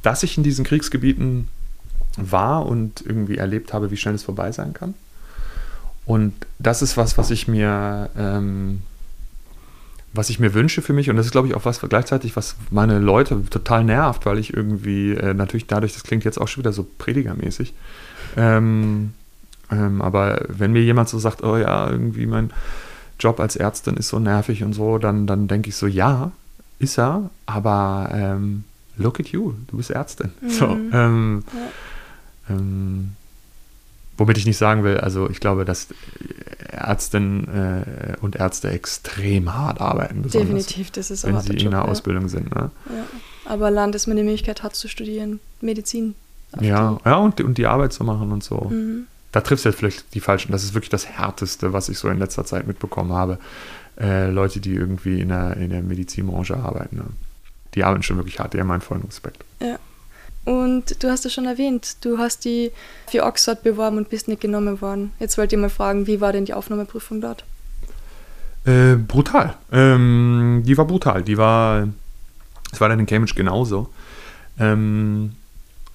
dass 0.04 0.24
ich 0.24 0.38
in 0.38 0.44
diesen 0.44 0.66
Kriegsgebieten 0.66 1.48
war 2.18 2.66
und 2.66 3.02
irgendwie 3.06 3.38
erlebt 3.38 3.74
habe, 3.74 3.92
wie 3.92 3.98
schnell 3.98 4.16
es 4.16 4.24
vorbei 4.24 4.52
sein 4.52 4.74
kann. 4.74 4.94
Und 6.10 6.34
das 6.58 6.82
ist 6.82 6.98
was, 6.98 7.20
was 7.20 7.30
ich 7.30 7.48
mir, 7.48 8.10
ähm, 8.18 8.82
was 10.12 10.32
ich 10.32 10.40
mir 10.40 10.56
wünsche 10.56 10.82
für 10.82 10.92
mich. 10.92 11.08
Und 11.12 11.18
das 11.18 11.28
ist, 11.28 11.32
glaube 11.32 11.48
ich, 11.48 11.54
auch 11.54 11.66
was 11.66 11.80
gleichzeitig, 11.82 12.36
was 12.36 12.56
meine 12.72 12.98
Leute 12.98 13.46
total 13.52 13.84
nervt, 13.84 14.26
weil 14.26 14.40
ich 14.40 14.52
irgendwie 14.52 15.14
äh, 15.14 15.36
natürlich 15.36 15.68
dadurch, 15.68 15.94
das 15.94 16.02
klingt 16.02 16.24
jetzt 16.24 16.42
auch 16.42 16.48
schon 16.48 16.64
wieder 16.64 16.74
so 16.74 16.88
predigermäßig. 16.98 17.76
Ähm, 18.38 19.14
ähm, 19.70 20.02
aber 20.02 20.42
wenn 20.48 20.72
mir 20.74 20.82
jemand 20.82 21.10
so 21.10 21.20
sagt, 21.20 21.44
oh 21.44 21.58
ja, 21.58 21.88
irgendwie 21.92 22.26
mein 22.26 22.50
Job 23.20 23.40
als 23.40 23.56
Ärztin 23.56 23.96
ist 23.96 24.08
so 24.08 24.18
nervig 24.18 24.64
und 24.64 24.74
so, 24.74 24.98
dann, 24.98 25.28
dann 25.28 25.48
denke 25.48 25.70
ich 25.70 25.76
so, 25.76 25.86
ja, 25.86 26.32
ist 26.80 26.98
er, 26.98 27.30
aber 27.46 28.10
ähm, 28.14 28.64
look 28.98 29.20
at 29.20 29.28
you, 29.28 29.54
du 29.68 29.78
bist 29.78 29.92
Ärztin. 29.92 30.32
Mhm. 30.42 30.50
So, 30.50 30.66
ähm, 30.92 31.44
ja. 32.50 32.56
Womit 34.20 34.38
ich 34.38 34.46
nicht 34.46 34.58
sagen 34.58 34.84
will, 34.84 34.98
also 34.98 35.30
ich 35.30 35.40
glaube, 35.40 35.64
dass 35.64 35.88
Ärztinnen 36.72 37.48
äh, 37.48 38.16
und 38.22 38.36
Ärzte 38.36 38.70
extrem 38.70 39.54
hart 39.54 39.80
arbeiten. 39.80 40.24
Definitiv, 40.24 40.92
das 40.92 41.10
ist 41.10 41.24
auch 41.24 41.30
Wenn 41.30 41.40
sie 41.40 41.54
in 41.54 41.68
einer 41.68 41.86
ja. 41.86 41.86
Ausbildung 41.86 42.28
sind. 42.28 42.54
Ne? 42.54 42.70
Ja. 42.90 43.06
Aber 43.46 43.72
Land, 43.72 43.96
dass 43.96 44.08
man 44.08 44.18
die 44.18 44.24
Möglichkeit 44.24 44.62
hat 44.62 44.76
zu 44.76 44.90
studieren, 44.90 45.40
Medizin. 45.62 46.16
Ja, 46.60 46.98
ja 47.06 47.16
und, 47.16 47.40
und 47.40 47.58
die 47.58 47.66
Arbeit 47.66 47.94
zu 47.94 48.04
machen 48.04 48.32
und 48.32 48.44
so. 48.44 48.70
Mhm. 48.70 49.08
Da 49.32 49.42
triffst 49.42 49.64
du 49.64 49.70
jetzt 49.70 49.78
vielleicht 49.78 50.14
die 50.14 50.20
Falschen. 50.20 50.52
Das 50.52 50.64
ist 50.64 50.74
wirklich 50.74 50.90
das 50.90 51.08
Härteste, 51.08 51.72
was 51.72 51.88
ich 51.88 51.98
so 51.98 52.10
in 52.10 52.20
letzter 52.20 52.44
Zeit 52.44 52.68
mitbekommen 52.68 53.14
habe. 53.14 53.38
Äh, 54.00 54.30
Leute, 54.30 54.60
die 54.60 54.74
irgendwie 54.74 55.22
in 55.22 55.30
der, 55.30 55.56
in 55.58 55.70
der 55.70 55.82
Medizinbranche 55.82 56.58
arbeiten. 56.58 56.98
Ne? 56.98 57.06
Die 57.76 57.84
arbeiten 57.84 58.04
schon 58.04 58.18
wirklich 58.18 58.40
hart, 58.40 58.54
die 58.54 58.60
haben 58.60 58.68
meinen 58.68 58.82
vollen 58.82 59.04
Respekt. 59.04 59.46
Ja. 59.62 59.78
Und 60.50 61.04
du 61.04 61.12
hast 61.12 61.28
es 61.28 61.34
schon 61.34 61.46
erwähnt, 61.46 61.98
du 62.02 62.18
hast 62.18 62.44
die 62.44 62.72
für 63.08 63.24
Oxford 63.24 63.62
beworben 63.62 63.98
und 63.98 64.10
bist 64.10 64.28
nicht 64.28 64.42
genommen 64.42 64.82
worden. 64.82 65.12
Jetzt 65.20 65.38
wollte 65.38 65.56
ich 65.56 65.62
mal 65.62 65.70
fragen, 65.70 66.08
wie 66.08 66.22
war 66.22 66.34
denn 66.34 66.46
die 66.46 66.56
Aufnahmeprüfung 66.56 67.22
dort? 67.22 67.44
Äh, 68.66 68.96
brutal. 68.96 69.54
Ähm, 69.72 70.64
die 70.66 70.76
war 70.76 70.86
brutal. 70.86 71.22
Die 71.22 71.38
war, 71.38 71.88
es 72.72 72.82
war 72.82 72.90
dann 72.90 73.00
in 73.00 73.06
Cambridge 73.06 73.36
genauso. 73.36 73.90
Ähm, 74.60 75.34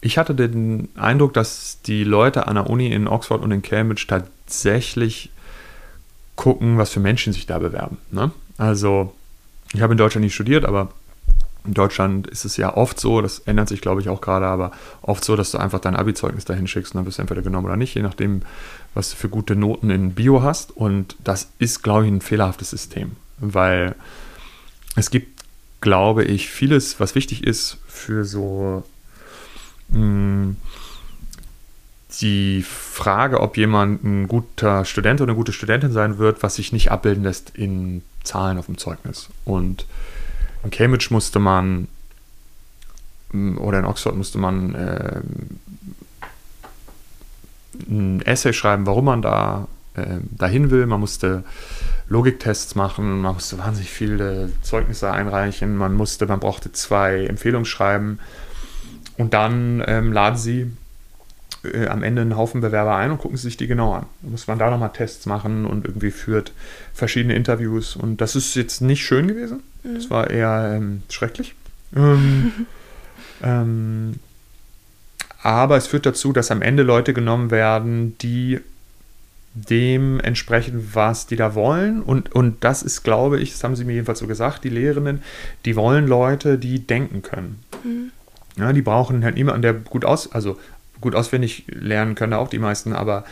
ich 0.00 0.18
hatte 0.18 0.36
den 0.36 0.88
Eindruck, 0.94 1.34
dass 1.34 1.80
die 1.84 2.04
Leute 2.04 2.46
an 2.46 2.54
der 2.54 2.70
Uni 2.70 2.92
in 2.92 3.08
Oxford 3.08 3.42
und 3.42 3.50
in 3.50 3.60
Cambridge 3.60 4.04
tatsächlich 4.06 5.30
gucken, 6.36 6.78
was 6.78 6.90
für 6.90 7.00
Menschen 7.00 7.32
sich 7.32 7.46
da 7.46 7.58
bewerben. 7.58 7.98
Ne? 8.12 8.30
Also, 8.56 9.12
ich 9.72 9.82
habe 9.82 9.94
in 9.94 9.98
Deutschland 9.98 10.22
nicht 10.22 10.34
studiert, 10.36 10.64
aber 10.64 10.92
in 11.66 11.74
Deutschland 11.74 12.26
ist 12.26 12.44
es 12.44 12.56
ja 12.56 12.76
oft 12.76 13.00
so, 13.00 13.20
das 13.20 13.40
ändert 13.40 13.68
sich 13.68 13.80
glaube 13.80 14.00
ich 14.00 14.08
auch 14.08 14.20
gerade, 14.20 14.46
aber 14.46 14.72
oft 15.02 15.24
so, 15.24 15.34
dass 15.34 15.50
du 15.50 15.58
einfach 15.58 15.80
dein 15.80 15.96
Abi-Zeugnis 15.96 16.44
dahin 16.44 16.66
schickst 16.66 16.94
und 16.94 16.98
dann 16.98 17.06
wirst 17.06 17.18
du 17.18 17.22
entweder 17.22 17.42
genommen 17.42 17.66
oder 17.66 17.76
nicht, 17.76 17.94
je 17.94 18.02
nachdem, 18.02 18.42
was 18.92 19.10
du 19.10 19.16
für 19.16 19.28
gute 19.28 19.56
Noten 19.56 19.90
in 19.90 20.14
Bio 20.14 20.42
hast. 20.42 20.76
Und 20.76 21.16
das 21.24 21.48
ist, 21.58 21.82
glaube 21.82 22.04
ich, 22.04 22.12
ein 22.12 22.20
fehlerhaftes 22.20 22.70
System, 22.70 23.12
weil 23.38 23.94
es 24.96 25.10
gibt, 25.10 25.42
glaube 25.80 26.24
ich, 26.24 26.48
vieles, 26.50 27.00
was 27.00 27.14
wichtig 27.14 27.44
ist 27.44 27.78
für 27.86 28.24
so 28.24 28.84
mh, 29.88 29.98
hm, 29.98 30.56
die 32.20 32.62
Frage, 32.62 33.40
ob 33.40 33.56
jemand 33.56 34.04
ein 34.04 34.28
guter 34.28 34.84
Student 34.84 35.20
oder 35.20 35.30
eine 35.30 35.36
gute 35.36 35.52
Studentin 35.52 35.92
sein 35.92 36.18
wird, 36.18 36.42
was 36.42 36.56
sich 36.56 36.72
nicht 36.72 36.92
abbilden 36.92 37.24
lässt 37.24 37.50
in 37.50 38.02
Zahlen 38.22 38.58
auf 38.58 38.66
dem 38.66 38.78
Zeugnis. 38.78 39.28
Und 39.44 39.86
in 40.64 40.70
Cambridge 40.70 41.08
musste 41.10 41.38
man 41.38 41.88
oder 43.32 43.80
in 43.80 43.84
Oxford 43.84 44.16
musste 44.16 44.38
man 44.38 44.74
äh, 44.74 45.20
ein 47.88 48.22
Essay 48.22 48.52
schreiben, 48.52 48.86
warum 48.86 49.06
man 49.06 49.22
da 49.22 49.66
äh, 49.94 50.18
dahin 50.30 50.70
will. 50.70 50.86
Man 50.86 51.00
musste 51.00 51.42
Logiktests 52.08 52.74
machen, 52.74 53.22
man 53.22 53.34
musste 53.34 53.58
wahnsinnig 53.58 53.90
viele 53.90 54.52
Zeugnisse 54.62 55.10
einreichen, 55.10 55.76
man 55.76 55.94
musste, 55.94 56.26
man 56.26 56.40
brauchte 56.40 56.70
zwei 56.72 57.24
Empfehlungsschreiben 57.26 58.20
und 59.16 59.34
dann 59.34 59.82
ähm, 59.86 60.12
laden 60.12 60.38
sie 60.38 60.72
äh, 61.72 61.86
am 61.86 62.02
Ende 62.02 62.22
einen 62.22 62.36
Haufen 62.36 62.60
Bewerber 62.60 62.96
ein 62.96 63.10
und 63.10 63.18
gucken 63.18 63.36
sich 63.36 63.56
die 63.56 63.66
genau 63.66 63.94
an. 63.94 64.06
Da 64.22 64.30
muss 64.30 64.46
man 64.46 64.58
da 64.58 64.70
nochmal 64.70 64.92
Tests 64.92 65.26
machen 65.26 65.66
und 65.66 65.86
irgendwie 65.86 66.10
führt 66.10 66.52
verschiedene 66.92 67.34
Interviews 67.34 67.96
und 67.96 68.20
das 68.20 68.36
ist 68.36 68.54
jetzt 68.54 68.80
nicht 68.80 69.04
schön 69.04 69.28
gewesen. 69.28 69.62
Mhm. 69.82 69.94
Das 69.94 70.10
war 70.10 70.30
eher 70.30 70.74
ähm, 70.76 71.02
schrecklich. 71.08 71.54
Ähm, 71.96 72.66
ähm, 73.40 74.14
aber 75.44 75.76
es 75.76 75.86
führt 75.86 76.06
dazu, 76.06 76.32
dass 76.32 76.50
am 76.50 76.60
Ende 76.60 76.82
Leute 76.82 77.14
genommen 77.14 77.52
werden, 77.52 78.18
die 78.18 78.58
dem 79.54 80.18
entsprechen, 80.20 80.90
was 80.94 81.26
die 81.26 81.36
da 81.36 81.54
wollen. 81.54 82.02
Und, 82.02 82.34
und 82.34 82.64
das 82.64 82.82
ist, 82.82 83.04
glaube 83.04 83.40
ich, 83.40 83.52
das 83.52 83.62
haben 83.62 83.76
sie 83.76 83.84
mir 83.84 83.92
jedenfalls 83.92 84.18
so 84.18 84.26
gesagt, 84.26 84.64
die 84.64 84.68
Lehrenden, 84.68 85.22
die 85.64 85.76
wollen 85.76 86.08
Leute, 86.08 86.58
die 86.58 86.80
denken 86.80 87.22
können. 87.22 87.62
Mhm. 87.84 88.10
Ja, 88.56 88.72
die 88.72 88.82
brauchen 88.82 89.24
halt 89.24 89.34
niemanden, 89.34 89.62
der 89.62 89.74
gut 89.74 90.04
aus, 90.04 90.32
also 90.32 90.58
gut 91.04 91.14
auswendig 91.14 91.64
lernen 91.68 92.16
können 92.16 92.32
auch 92.32 92.48
die 92.48 92.58
meisten, 92.58 92.92
aber 92.92 93.24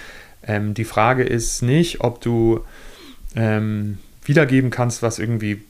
ähm, 0.46 0.74
die 0.74 0.84
Frage 0.84 1.24
ist 1.24 1.62
nicht, 1.62 2.00
ob 2.00 2.20
du 2.20 2.64
ähm, 3.34 3.98
wiedergeben 4.24 4.70
kannst, 4.70 5.02
was 5.02 5.18
irgendwie 5.18 5.62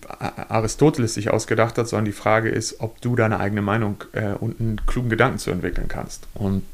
Aristoteles 0.49 1.15
sich 1.15 1.31
ausgedacht 1.31 1.79
hat, 1.79 1.89
sondern 1.89 2.05
die 2.05 2.13
Frage 2.13 2.51
ist, 2.51 2.81
ob 2.81 3.01
du 3.01 3.17
deine 3.17 3.41
eigene 3.41 3.63
Meinung 3.63 4.05
äh, 4.13 4.33
und 4.33 4.61
einen 4.61 4.81
klugen 4.87 5.09
Gedanken 5.09 5.39
zu 5.39 5.51
entwickeln 5.51 5.89
kannst. 5.89 6.27
Und 6.35 6.65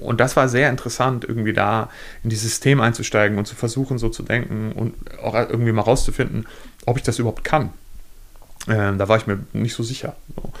und 0.00 0.20
das 0.20 0.36
war 0.36 0.48
sehr 0.48 0.68
interessant, 0.68 1.24
irgendwie 1.24 1.54
da 1.54 1.88
in 2.22 2.30
dieses 2.30 2.44
System 2.44 2.80
einzusteigen 2.80 3.38
und 3.38 3.46
zu 3.46 3.54
versuchen, 3.54 3.96
so 3.98 4.10
zu 4.10 4.22
denken 4.22 4.72
und 4.72 4.94
auch 5.22 5.34
irgendwie 5.34 5.72
mal 5.72 5.82
rauszufinden, 5.82 6.46
ob 6.84 6.98
ich 6.98 7.02
das 7.02 7.18
überhaupt 7.18 7.44
kann. 7.44 7.70
Ähm, 8.68 8.98
da 8.98 9.08
war 9.08 9.16
ich 9.16 9.26
mir 9.26 9.38
nicht 9.52 9.74
so 9.74 9.82
sicher. 9.82 10.14
So. 10.36 10.52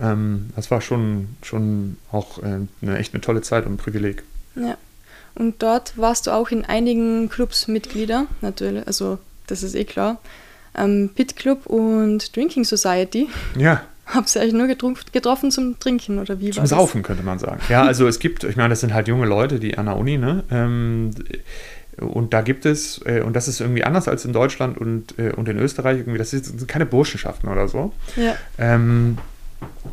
Ähm, 0.00 0.50
das 0.56 0.70
war 0.70 0.80
schon, 0.80 1.28
schon 1.42 1.96
auch 2.10 2.42
äh, 2.42 2.60
eine 2.82 2.98
echt 2.98 3.14
eine 3.14 3.20
tolle 3.20 3.42
Zeit 3.42 3.66
und 3.66 3.74
ein 3.74 3.76
Privileg. 3.76 4.22
Ja. 4.54 4.76
Und 5.34 5.62
dort 5.62 5.96
warst 5.96 6.26
du 6.26 6.30
auch 6.30 6.50
in 6.50 6.64
einigen 6.64 7.28
Clubs 7.28 7.68
Mitglieder, 7.68 8.26
natürlich, 8.42 8.86
also 8.86 9.18
das 9.46 9.62
ist 9.62 9.74
eh 9.74 9.84
klar. 9.84 10.18
Ähm, 10.76 11.10
Pit 11.14 11.36
Club 11.36 11.66
und 11.66 12.34
Drinking 12.34 12.64
Society. 12.64 13.28
Ja. 13.56 13.82
Habt 14.06 14.34
ihr 14.34 14.42
eigentlich 14.42 14.54
nur 14.54 14.66
getroffen 14.66 15.50
zum 15.50 15.78
Trinken 15.78 16.18
oder 16.18 16.40
wie 16.40 16.50
Zum 16.50 16.66
Saufen, 16.66 17.02
könnte 17.02 17.22
man 17.22 17.38
sagen. 17.38 17.60
Ja, 17.68 17.84
also 17.84 18.06
es 18.08 18.18
gibt, 18.18 18.44
ich 18.44 18.56
meine, 18.56 18.70
das 18.70 18.80
sind 18.80 18.92
halt 18.92 19.08
junge 19.08 19.26
Leute, 19.26 19.60
die 19.60 19.78
an 19.78 19.86
der 19.86 19.96
Uni, 19.96 20.18
ne? 20.18 20.42
Ähm, 20.50 21.12
und 21.98 22.34
da 22.34 22.40
gibt 22.40 22.66
es, 22.66 23.00
äh, 23.04 23.20
und 23.20 23.34
das 23.34 23.48
ist 23.48 23.60
irgendwie 23.60 23.84
anders 23.84 24.08
als 24.08 24.24
in 24.24 24.32
Deutschland 24.32 24.76
und, 24.76 25.18
äh, 25.18 25.32
und 25.32 25.48
in 25.48 25.58
Österreich, 25.58 25.98
irgendwie, 25.98 26.18
das 26.18 26.30
sind 26.30 26.66
keine 26.66 26.84
Burschenschaften 26.84 27.48
oder 27.48 27.68
so. 27.68 27.92
Ja. 28.16 28.34
Ähm, 28.58 29.18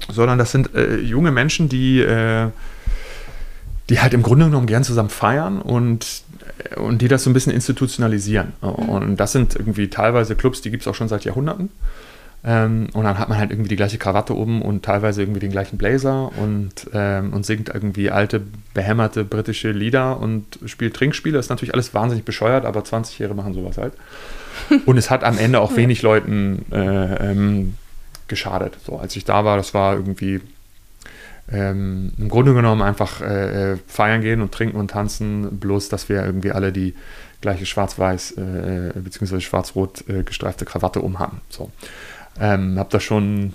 sondern 0.09 0.37
das 0.37 0.51
sind 0.51 0.73
äh, 0.75 0.97
junge 0.97 1.31
Menschen, 1.31 1.69
die, 1.69 1.99
äh, 1.99 2.47
die 3.89 3.99
halt 3.99 4.13
im 4.13 4.23
Grunde 4.23 4.45
genommen 4.45 4.67
gern 4.67 4.83
zusammen 4.83 5.09
feiern 5.09 5.61
und, 5.61 6.23
äh, 6.71 6.79
und 6.79 7.01
die 7.01 7.07
das 7.07 7.23
so 7.23 7.29
ein 7.29 7.33
bisschen 7.33 7.53
institutionalisieren. 7.53 8.53
Mhm. 8.61 8.69
Und 8.69 9.17
das 9.17 9.31
sind 9.31 9.55
irgendwie 9.55 9.89
teilweise 9.89 10.35
Clubs, 10.35 10.61
die 10.61 10.71
gibt 10.71 10.83
es 10.83 10.87
auch 10.87 10.95
schon 10.95 11.07
seit 11.07 11.25
Jahrhunderten. 11.25 11.69
Ähm, 12.41 12.87
und 12.93 13.03
dann 13.03 13.19
hat 13.19 13.27
man 13.27 13.37
halt 13.37 13.51
irgendwie 13.51 13.67
die 13.67 13.75
gleiche 13.75 13.97
Krawatte 13.97 14.35
oben 14.35 14.61
und 14.61 14.83
teilweise 14.83 15.21
irgendwie 15.21 15.41
den 15.41 15.51
gleichen 15.51 15.77
Blazer 15.77 16.31
und, 16.37 16.71
ähm, 16.93 17.33
und 17.33 17.45
singt 17.45 17.67
irgendwie 17.67 18.11
alte, 18.11 18.41
behämmerte 18.73 19.25
britische 19.25 19.71
Lieder 19.71 20.19
und 20.19 20.57
spielt 20.65 20.95
Trinkspiele. 20.95 21.35
Das 21.35 21.47
ist 21.47 21.49
natürlich 21.49 21.73
alles 21.73 21.93
wahnsinnig 21.93 22.23
bescheuert, 22.23 22.65
aber 22.65 22.79
20-Jährige 22.81 23.35
machen 23.35 23.53
sowas 23.53 23.77
halt. 23.77 23.93
Und 24.85 24.97
es 24.97 25.09
hat 25.09 25.23
am 25.23 25.37
Ende 25.37 25.61
auch 25.61 25.75
wenig 25.75 26.01
Leuten 26.01 26.65
äh, 26.71 27.31
ähm, 27.31 27.75
geschadet. 28.29 28.77
So, 28.85 28.97
als 28.97 29.15
ich 29.15 29.25
da 29.25 29.43
war, 29.45 29.57
das 29.57 29.73
war 29.73 29.95
irgendwie 29.95 30.41
ähm, 31.51 32.11
im 32.17 32.29
Grunde 32.29 32.53
genommen 32.53 32.81
einfach 32.81 33.21
äh, 33.21 33.73
äh 33.73 33.77
feiern 33.87 34.21
gehen 34.21 34.41
und 34.41 34.51
trinken 34.51 34.77
und 34.77 34.91
tanzen, 34.91 35.59
bloß 35.59 35.89
dass 35.89 36.07
wir 36.09 36.23
irgendwie 36.23 36.51
alle 36.51 36.71
die 36.71 36.93
gleiche 37.41 37.65
schwarz-weiß 37.65 38.35
äh, 38.37 38.89
äh 38.89 38.91
bzw. 38.95 39.39
schwarz-rot 39.39 40.07
äh, 40.07 40.23
gestreifte 40.23 40.65
Krawatte 40.65 41.01
umhaben. 41.01 41.41
So. 41.49 41.71
Ähm, 42.39 42.77
habe 42.77 42.89
da 42.91 42.99
schon 42.99 43.53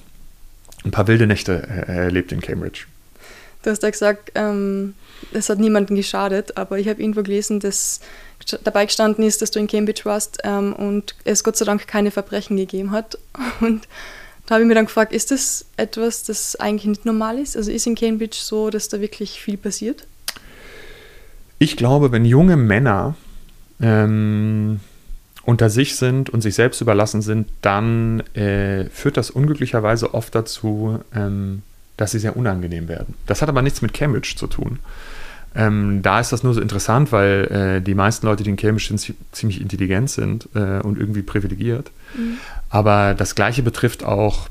ein 0.84 0.90
paar 0.90 1.06
wilde 1.06 1.26
Nächte 1.26 1.62
äh, 1.66 2.04
erlebt 2.04 2.32
in 2.32 2.40
Cambridge. 2.40 2.87
Du 3.62 3.70
hast 3.70 3.82
ja 3.82 3.90
gesagt, 3.90 4.32
ähm, 4.34 4.94
es 5.32 5.48
hat 5.48 5.58
niemandem 5.58 5.96
geschadet, 5.96 6.56
aber 6.58 6.78
ich 6.78 6.88
habe 6.88 7.00
irgendwo 7.00 7.22
gelesen, 7.22 7.60
dass 7.60 8.00
dabei 8.62 8.84
gestanden 8.84 9.24
ist, 9.24 9.40
dass 9.40 9.50
du 9.50 9.58
in 9.58 9.66
Cambridge 9.66 10.02
warst 10.04 10.38
ähm, 10.44 10.74
und 10.74 11.14
es 11.24 11.44
Gott 11.44 11.56
sei 11.56 11.64
Dank 11.64 11.87
keine 11.87 12.10
Verbrechen 12.10 12.56
gegeben 12.56 12.90
hat. 12.90 13.18
Und 13.60 13.88
da 14.46 14.54
habe 14.54 14.62
ich 14.62 14.68
mir 14.68 14.74
dann 14.74 14.87
gefragt, 14.87 15.12
ist 15.12 15.30
das 15.30 15.66
etwas, 15.76 16.24
das 16.24 16.57
eigentlich 16.57 16.87
nicht 16.87 17.04
normal 17.07 17.38
ist? 17.38 17.57
Also 17.57 17.70
ist 17.70 17.87
in 17.87 17.94
Cambridge 17.94 18.37
so, 18.40 18.70
dass 18.70 18.88
da 18.88 19.00
wirklich 19.00 19.40
viel 19.40 19.57
passiert? 19.57 20.07
Ich 21.59 21.76
glaube, 21.76 22.12
wenn 22.12 22.24
junge 22.24 22.57
Männer 22.57 23.16
ähm, 23.80 24.80
unter 25.44 25.70
sich 25.70 25.96
sind 25.96 26.28
und 26.30 26.42
sich 26.42 26.54
selbst 26.54 26.80
überlassen 26.80 27.22
sind, 27.22 27.48
dann 27.62 28.20
äh, 28.35 28.85
führt 28.90 29.16
das 29.16 29.30
unglücklicherweise 29.30 30.12
oft 30.12 30.35
dazu, 30.35 30.98
ähm, 31.14 31.62
dass 31.96 32.11
sie 32.11 32.18
sehr 32.18 32.37
unangenehm 32.37 32.88
werden. 32.88 33.14
Das 33.26 33.40
hat 33.40 33.48
aber 33.48 33.62
nichts 33.62 33.80
mit 33.80 33.94
Cambridge 33.94 34.35
zu 34.37 34.46
tun. 34.46 34.78
Ähm, 35.56 36.02
da 36.02 36.20
ist 36.20 36.32
das 36.32 36.42
nur 36.42 36.52
so 36.52 36.60
interessant, 36.60 37.12
weil 37.12 37.44
äh, 37.44 37.80
die 37.80 37.94
meisten 37.94 38.26
Leute, 38.26 38.42
die 38.42 38.50
in 38.50 38.56
Cambridge 38.56 38.96
sind, 38.96 39.14
ziemlich 39.32 39.60
intelligent 39.60 40.10
sind 40.10 40.48
äh, 40.54 40.80
und 40.80 40.98
irgendwie 40.98 41.22
privilegiert. 41.22 41.90
Mhm. 42.16 42.38
Aber 42.70 43.14
das 43.14 43.34
Gleiche 43.34 43.62
betrifft 43.62 44.04
auch 44.04 44.48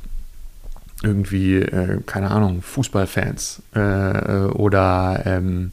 irgendwie, 1.04 1.58
äh, 1.58 2.00
keine 2.06 2.32
Ahnung, 2.32 2.62
Fußballfans 2.62 3.62
äh, 3.76 4.46
oder 4.46 5.24
ähm, 5.26 5.72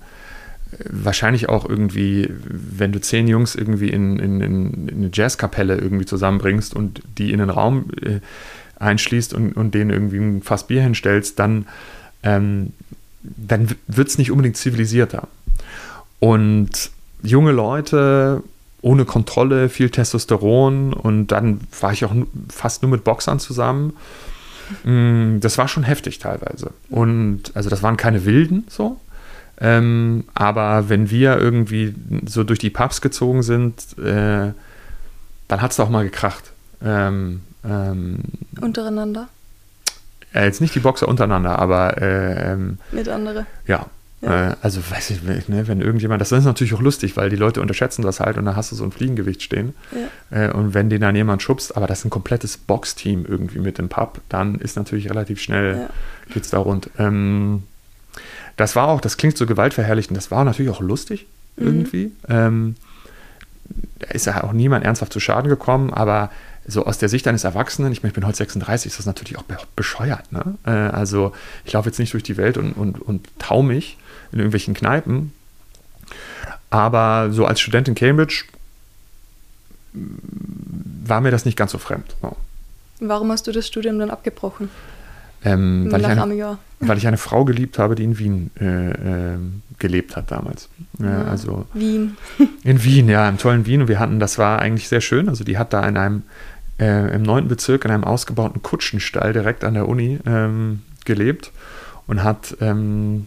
wahrscheinlich 0.88 1.48
auch 1.48 1.68
irgendwie, 1.68 2.28
wenn 2.48 2.92
du 2.92 3.00
zehn 3.00 3.28
Jungs 3.28 3.54
irgendwie 3.54 3.88
in, 3.88 4.18
in, 4.18 4.40
in 4.40 4.90
eine 4.92 5.10
Jazzkapelle 5.12 5.76
irgendwie 5.76 6.06
zusammenbringst 6.06 6.74
und 6.74 7.02
die 7.18 7.32
in 7.32 7.40
einen 7.40 7.50
Raum 7.50 7.86
äh, 8.02 8.20
einschließt 8.78 9.34
und, 9.34 9.52
und 9.52 9.74
denen 9.74 9.90
irgendwie 9.90 10.18
ein 10.18 10.42
Fass 10.42 10.66
Bier 10.66 10.82
hinstellst, 10.82 11.38
dann, 11.38 11.66
ähm, 12.22 12.72
dann 13.22 13.74
wird 13.87 14.09
es 14.09 14.18
nicht 14.18 14.30
unbedingt 14.30 14.56
zivilisierter. 14.56 15.28
Und 16.18 16.90
junge 17.22 17.52
Leute 17.52 18.42
ohne 18.83 19.04
Kontrolle, 19.04 19.68
viel 19.68 19.90
Testosteron 19.90 20.92
und 20.92 21.28
dann 21.28 21.61
war 21.80 21.92
ich 21.92 22.04
auch 22.04 22.14
fast 22.48 22.83
nur 22.83 22.90
mit 22.90 23.04
Boxern 23.04 23.38
zusammen. 23.38 23.92
Mm, 24.85 25.40
das 25.40 25.59
war 25.59 25.68
schon 25.68 25.83
heftig 25.83 26.18
teilweise. 26.18 26.72
Und 26.88 27.54
also 27.54 27.68
das 27.68 27.83
waren 27.83 27.96
keine 27.96 28.24
Wilden 28.24 28.64
so, 28.68 28.98
ähm, 29.61 30.24
aber 30.35 30.88
wenn 30.88 31.11
wir 31.11 31.38
irgendwie 31.38 31.94
so 32.26 32.44
durch 32.44 32.59
die 32.59 32.70
Pubs 32.70 33.00
gezogen 33.02 33.42
sind, 33.42 33.98
äh, 33.98 34.52
dann 35.48 35.62
hat 35.62 35.72
es 35.72 35.80
auch 35.80 35.90
mal 35.90 36.04
gekracht. 36.04 36.52
Ähm, 36.83 37.42
ähm, 37.64 38.20
Untereinander? 38.61 39.28
Äh, 40.34 40.44
jetzt 40.44 40.60
nicht 40.60 40.74
die 40.74 40.80
Boxer 40.80 41.08
untereinander, 41.08 41.58
aber. 41.58 42.00
Äh, 42.00 42.52
ähm, 42.52 42.78
Mit 42.92 43.08
anderen? 43.08 43.46
Ja. 43.66 43.86
ja. 44.20 44.50
Äh, 44.50 44.56
also, 44.62 44.80
weiß 44.88 45.10
ich, 45.10 45.22
ne, 45.22 45.66
wenn 45.66 45.80
irgendjemand. 45.80 46.20
Das 46.20 46.32
ist 46.32 46.44
natürlich 46.44 46.74
auch 46.74 46.80
lustig, 46.80 47.16
weil 47.16 47.30
die 47.30 47.36
Leute 47.36 47.60
unterschätzen 47.60 48.02
das 48.02 48.20
halt 48.20 48.38
und 48.38 48.44
da 48.44 48.56
hast 48.56 48.72
du 48.72 48.76
so 48.76 48.84
ein 48.84 48.92
Fliegengewicht 48.92 49.42
stehen. 49.42 49.74
Ja. 50.30 50.46
Äh, 50.46 50.52
und 50.52 50.74
wenn 50.74 50.90
den 50.90 51.00
dann 51.00 51.16
jemand 51.16 51.42
schubst, 51.42 51.76
aber 51.76 51.86
das 51.86 52.00
ist 52.00 52.04
ein 52.06 52.10
komplettes 52.10 52.56
Boxteam 52.56 53.24
irgendwie 53.26 53.58
mit 53.58 53.78
dem 53.78 53.88
Pub, 53.88 54.20
dann 54.28 54.56
ist 54.56 54.76
natürlich 54.76 55.10
relativ 55.10 55.40
schnell, 55.40 55.78
ja. 55.78 55.90
geht's 56.32 56.50
da 56.50 56.58
rund. 56.58 56.90
Ähm, 56.98 57.64
das 58.56 58.76
war 58.76 58.88
auch, 58.88 59.00
das 59.00 59.16
klingt 59.16 59.36
so 59.36 59.46
gewaltverherrlichend, 59.46 60.16
das 60.16 60.30
war 60.30 60.44
natürlich 60.44 60.70
auch 60.70 60.80
lustig 60.80 61.26
mhm. 61.56 61.66
irgendwie. 61.66 62.12
Ähm, 62.28 62.76
da 64.00 64.08
ist 64.08 64.26
ja 64.26 64.44
auch 64.44 64.52
niemand 64.52 64.84
ernsthaft 64.84 65.12
zu 65.12 65.20
Schaden 65.20 65.48
gekommen, 65.48 65.92
aber 65.92 66.30
so 66.66 66.84
aus 66.84 66.98
der 66.98 67.08
Sicht 67.08 67.26
eines 67.26 67.44
Erwachsenen, 67.44 67.92
ich, 67.92 68.02
meine, 68.02 68.10
ich 68.10 68.14
bin 68.14 68.26
heute 68.26 68.38
36, 68.38 68.92
ist 68.92 68.98
das 68.98 69.06
natürlich 69.06 69.38
auch 69.38 69.44
bescheuert. 69.76 70.30
Ne? 70.32 70.56
Äh, 70.64 70.70
also 70.70 71.32
ich 71.64 71.72
laufe 71.72 71.88
jetzt 71.88 71.98
nicht 71.98 72.12
durch 72.12 72.22
die 72.22 72.36
Welt 72.36 72.56
und, 72.56 72.72
und, 72.72 73.00
und 73.00 73.28
tau 73.38 73.62
mich 73.62 73.96
in 74.32 74.38
irgendwelchen 74.38 74.74
Kneipen. 74.74 75.32
Aber 76.70 77.30
so 77.32 77.46
als 77.46 77.60
Student 77.60 77.88
in 77.88 77.94
Cambridge 77.94 78.44
war 79.92 81.20
mir 81.20 81.30
das 81.30 81.44
nicht 81.44 81.56
ganz 81.56 81.72
so 81.72 81.78
fremd. 81.78 82.14
No. 82.22 82.36
Warum 83.00 83.32
hast 83.32 83.46
du 83.46 83.52
das 83.52 83.66
Studium 83.66 83.98
dann 83.98 84.10
abgebrochen? 84.10 84.70
Ähm, 85.42 85.90
weil, 85.90 86.02
ich 86.02 86.06
eine, 86.06 86.58
weil, 86.80 86.98
ich 86.98 87.06
eine, 87.06 87.16
Frau 87.16 87.46
geliebt 87.46 87.78
habe, 87.78 87.94
die 87.94 88.04
in 88.04 88.18
Wien 88.18 88.50
äh, 88.60 88.90
äh, 88.90 89.38
gelebt 89.78 90.14
hat 90.14 90.30
damals. 90.30 90.68
Ja, 90.98 91.24
also 91.24 91.66
Wien. 91.72 92.18
In 92.62 92.84
Wien, 92.84 93.08
ja, 93.08 93.26
im 93.26 93.38
tollen 93.38 93.64
Wien. 93.64 93.80
Und 93.80 93.88
wir 93.88 93.98
hatten, 93.98 94.20
das 94.20 94.36
war 94.36 94.58
eigentlich 94.58 94.88
sehr 94.88 95.00
schön. 95.00 95.30
Also 95.30 95.42
die 95.42 95.56
hat 95.56 95.72
da 95.72 95.88
in 95.88 95.96
einem, 95.96 96.24
äh, 96.80 97.14
im 97.14 97.22
neunten 97.22 97.48
Bezirk 97.48 97.84
in 97.84 97.90
einem 97.90 98.04
ausgebauten 98.04 98.62
Kutschenstall 98.62 99.32
direkt 99.32 99.64
an 99.64 99.74
der 99.74 99.88
Uni 99.88 100.18
ähm, 100.26 100.82
gelebt 101.04 101.52
und 102.06 102.24
hat 102.24 102.56
ähm, 102.60 103.26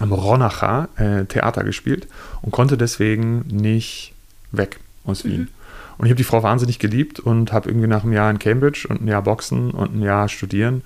am 0.00 0.12
Ronacher 0.12 0.88
äh, 0.96 1.24
Theater 1.24 1.64
gespielt 1.64 2.06
und 2.40 2.52
konnte 2.52 2.78
deswegen 2.78 3.40
nicht 3.48 4.14
weg 4.52 4.78
aus 5.04 5.24
Wien. 5.24 5.40
Mhm. 5.40 5.48
Und 5.98 6.06
ich 6.06 6.10
habe 6.10 6.18
die 6.18 6.24
Frau 6.24 6.44
wahnsinnig 6.44 6.78
geliebt 6.78 7.18
und 7.18 7.52
habe 7.52 7.68
irgendwie 7.68 7.88
nach 7.88 8.04
einem 8.04 8.12
Jahr 8.12 8.30
in 8.30 8.38
Cambridge 8.38 8.86
und 8.88 9.02
ein 9.02 9.08
Jahr 9.08 9.22
Boxen 9.22 9.72
und 9.72 9.96
ein 9.96 10.02
Jahr 10.02 10.28
studieren 10.28 10.82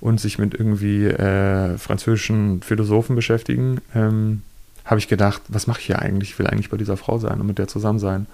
und 0.00 0.20
sich 0.20 0.38
mit 0.38 0.54
irgendwie 0.54 1.06
äh, 1.06 1.78
französischen 1.78 2.60
Philosophen 2.62 3.14
beschäftigen, 3.14 3.80
ähm, 3.94 4.42
habe 4.84 4.98
ich 4.98 5.06
gedacht, 5.06 5.42
was 5.46 5.68
mache 5.68 5.78
ich 5.78 5.86
hier 5.86 6.00
eigentlich? 6.00 6.30
Ich 6.30 6.38
will 6.40 6.48
eigentlich 6.48 6.70
bei 6.70 6.76
dieser 6.76 6.96
Frau 6.96 7.18
sein 7.18 7.40
und 7.40 7.46
mit 7.46 7.58
der 7.58 7.68
zusammen 7.68 8.00
sein 8.00 8.26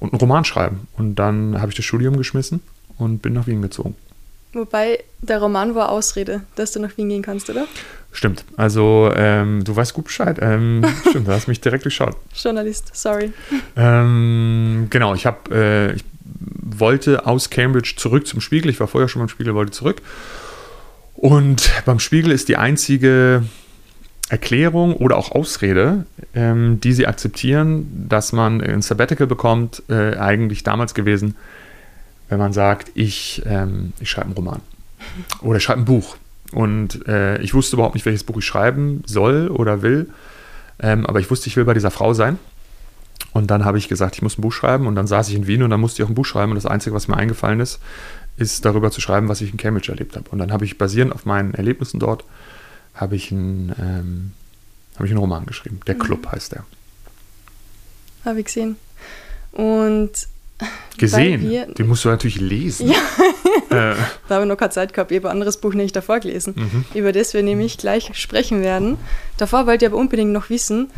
und 0.00 0.12
einen 0.12 0.20
Roman 0.20 0.44
schreiben. 0.44 0.88
Und 0.96 1.14
dann 1.14 1.60
habe 1.60 1.70
ich 1.70 1.76
das 1.76 1.84
Studium 1.84 2.16
geschmissen 2.16 2.60
und 2.98 3.22
bin 3.22 3.34
nach 3.34 3.46
Wien 3.46 3.62
gezogen. 3.62 3.94
Wobei 4.52 5.04
der 5.20 5.38
Roman 5.38 5.76
war 5.76 5.90
Ausrede, 5.90 6.42
dass 6.56 6.72
du 6.72 6.80
nach 6.80 6.96
Wien 6.96 7.08
gehen 7.08 7.22
kannst, 7.22 7.48
oder? 7.48 7.66
Stimmt. 8.10 8.44
Also, 8.56 9.12
ähm, 9.14 9.62
du 9.62 9.76
weißt 9.76 9.94
gut 9.94 10.06
Bescheid. 10.06 10.38
Ähm, 10.40 10.84
stimmt, 11.08 11.28
du 11.28 11.32
hast 11.32 11.46
mich 11.46 11.60
direkt 11.60 11.84
geschaut. 11.84 12.16
Journalist, 12.34 12.90
sorry. 12.92 13.32
Ähm, 13.76 14.88
genau, 14.90 15.14
ich 15.14 15.26
habe, 15.26 15.54
äh, 15.54 15.92
ich 15.94 16.04
wollte 16.62 17.26
aus 17.26 17.50
Cambridge 17.50 17.94
zurück 17.96 18.26
zum 18.26 18.40
Spiegel. 18.40 18.70
Ich 18.70 18.80
war 18.80 18.88
vorher 18.88 19.08
schon 19.08 19.20
beim 19.20 19.28
Spiegel, 19.28 19.54
wollte 19.54 19.72
zurück. 19.72 20.02
Und 21.14 21.70
beim 21.84 22.00
Spiegel 22.00 22.32
ist 22.32 22.48
die 22.48 22.56
einzige 22.56 23.44
Erklärung 24.30 24.94
oder 24.94 25.16
auch 25.16 25.32
Ausrede, 25.32 26.06
ähm, 26.34 26.80
die 26.80 26.92
sie 26.92 27.06
akzeptieren, 27.06 28.06
dass 28.08 28.32
man 28.32 28.60
ein 28.60 28.80
Sabbatical 28.80 29.26
bekommt, 29.26 29.82
äh, 29.88 30.16
eigentlich 30.16 30.62
damals 30.62 30.94
gewesen, 30.94 31.34
wenn 32.28 32.38
man 32.38 32.52
sagt, 32.52 32.92
ich, 32.94 33.42
ähm, 33.44 33.92
ich 33.98 34.08
schreibe 34.08 34.26
einen 34.26 34.34
Roman 34.34 34.60
oder 35.42 35.56
ich 35.56 35.64
schreibe 35.64 35.80
ein 35.80 35.84
Buch. 35.84 36.16
Und 36.52 37.06
äh, 37.08 37.40
ich 37.42 37.54
wusste 37.54 37.74
überhaupt 37.74 37.94
nicht, 37.94 38.06
welches 38.06 38.22
Buch 38.22 38.38
ich 38.38 38.44
schreiben 38.44 39.02
soll 39.04 39.48
oder 39.48 39.82
will, 39.82 40.08
ähm, 40.80 41.06
aber 41.06 41.18
ich 41.18 41.28
wusste, 41.30 41.48
ich 41.48 41.56
will 41.56 41.64
bei 41.64 41.74
dieser 41.74 41.90
Frau 41.90 42.14
sein. 42.14 42.38
Und 43.32 43.50
dann 43.50 43.64
habe 43.64 43.78
ich 43.78 43.88
gesagt, 43.88 44.14
ich 44.14 44.22
muss 44.22 44.38
ein 44.38 44.42
Buch 44.42 44.52
schreiben 44.52 44.86
und 44.86 44.94
dann 44.94 45.08
saß 45.08 45.28
ich 45.28 45.34
in 45.34 45.46
Wien 45.48 45.62
und 45.62 45.70
dann 45.70 45.80
musste 45.80 46.02
ich 46.02 46.06
auch 46.06 46.10
ein 46.10 46.14
Buch 46.14 46.24
schreiben 46.24 46.52
und 46.52 46.56
das 46.56 46.66
Einzige, 46.66 46.94
was 46.94 47.08
mir 47.08 47.16
eingefallen 47.16 47.60
ist, 47.60 47.80
ist 48.36 48.64
darüber 48.64 48.90
zu 48.92 49.00
schreiben, 49.00 49.28
was 49.28 49.40
ich 49.40 49.50
in 49.50 49.56
Cambridge 49.56 49.90
erlebt 49.90 50.16
habe. 50.16 50.30
Und 50.30 50.38
dann 50.38 50.52
habe 50.52 50.64
ich 50.64 50.78
basierend 50.78 51.12
auf 51.12 51.26
meinen 51.26 51.54
Erlebnissen 51.54 52.00
dort 52.00 52.24
habe 53.00 53.16
ich, 53.16 53.32
einen, 53.32 53.74
ähm, 53.80 54.32
hab 54.96 55.04
ich 55.06 55.10
einen 55.10 55.20
Roman 55.20 55.46
geschrieben. 55.46 55.80
Der 55.86 55.94
mhm. 55.94 56.00
Club 56.00 56.26
heißt 56.30 56.52
der. 56.52 56.64
Habe 58.24 58.40
ich 58.40 58.46
gesehen. 58.46 58.76
Und. 59.52 60.10
Gesehen? 60.98 61.40
Wir, 61.40 61.66
Den 61.66 61.88
musst 61.88 62.04
du 62.04 62.10
natürlich 62.10 62.38
lesen. 62.38 62.90
Ja. 62.90 62.98
äh. 63.92 63.94
Da 64.28 64.34
habe 64.34 64.44
ich 64.44 64.48
noch 64.48 64.58
keine 64.58 64.70
Zeit 64.70 64.92
gehabt. 64.92 65.10
Ich 65.10 65.16
habe 65.16 65.28
ein 65.28 65.32
anderes 65.32 65.56
Buch 65.56 65.72
nicht 65.72 65.96
davor 65.96 66.20
gelesen, 66.20 66.54
mhm. 66.56 66.84
über 66.94 67.12
das 67.12 67.32
wir 67.32 67.42
nämlich 67.42 67.78
gleich 67.78 68.10
sprechen 68.14 68.60
werden. 68.60 68.98
Davor 69.38 69.66
wollte 69.66 69.86
ich 69.86 69.90
aber 69.90 69.98
unbedingt 69.98 70.32
noch 70.32 70.50
wissen, 70.50 70.90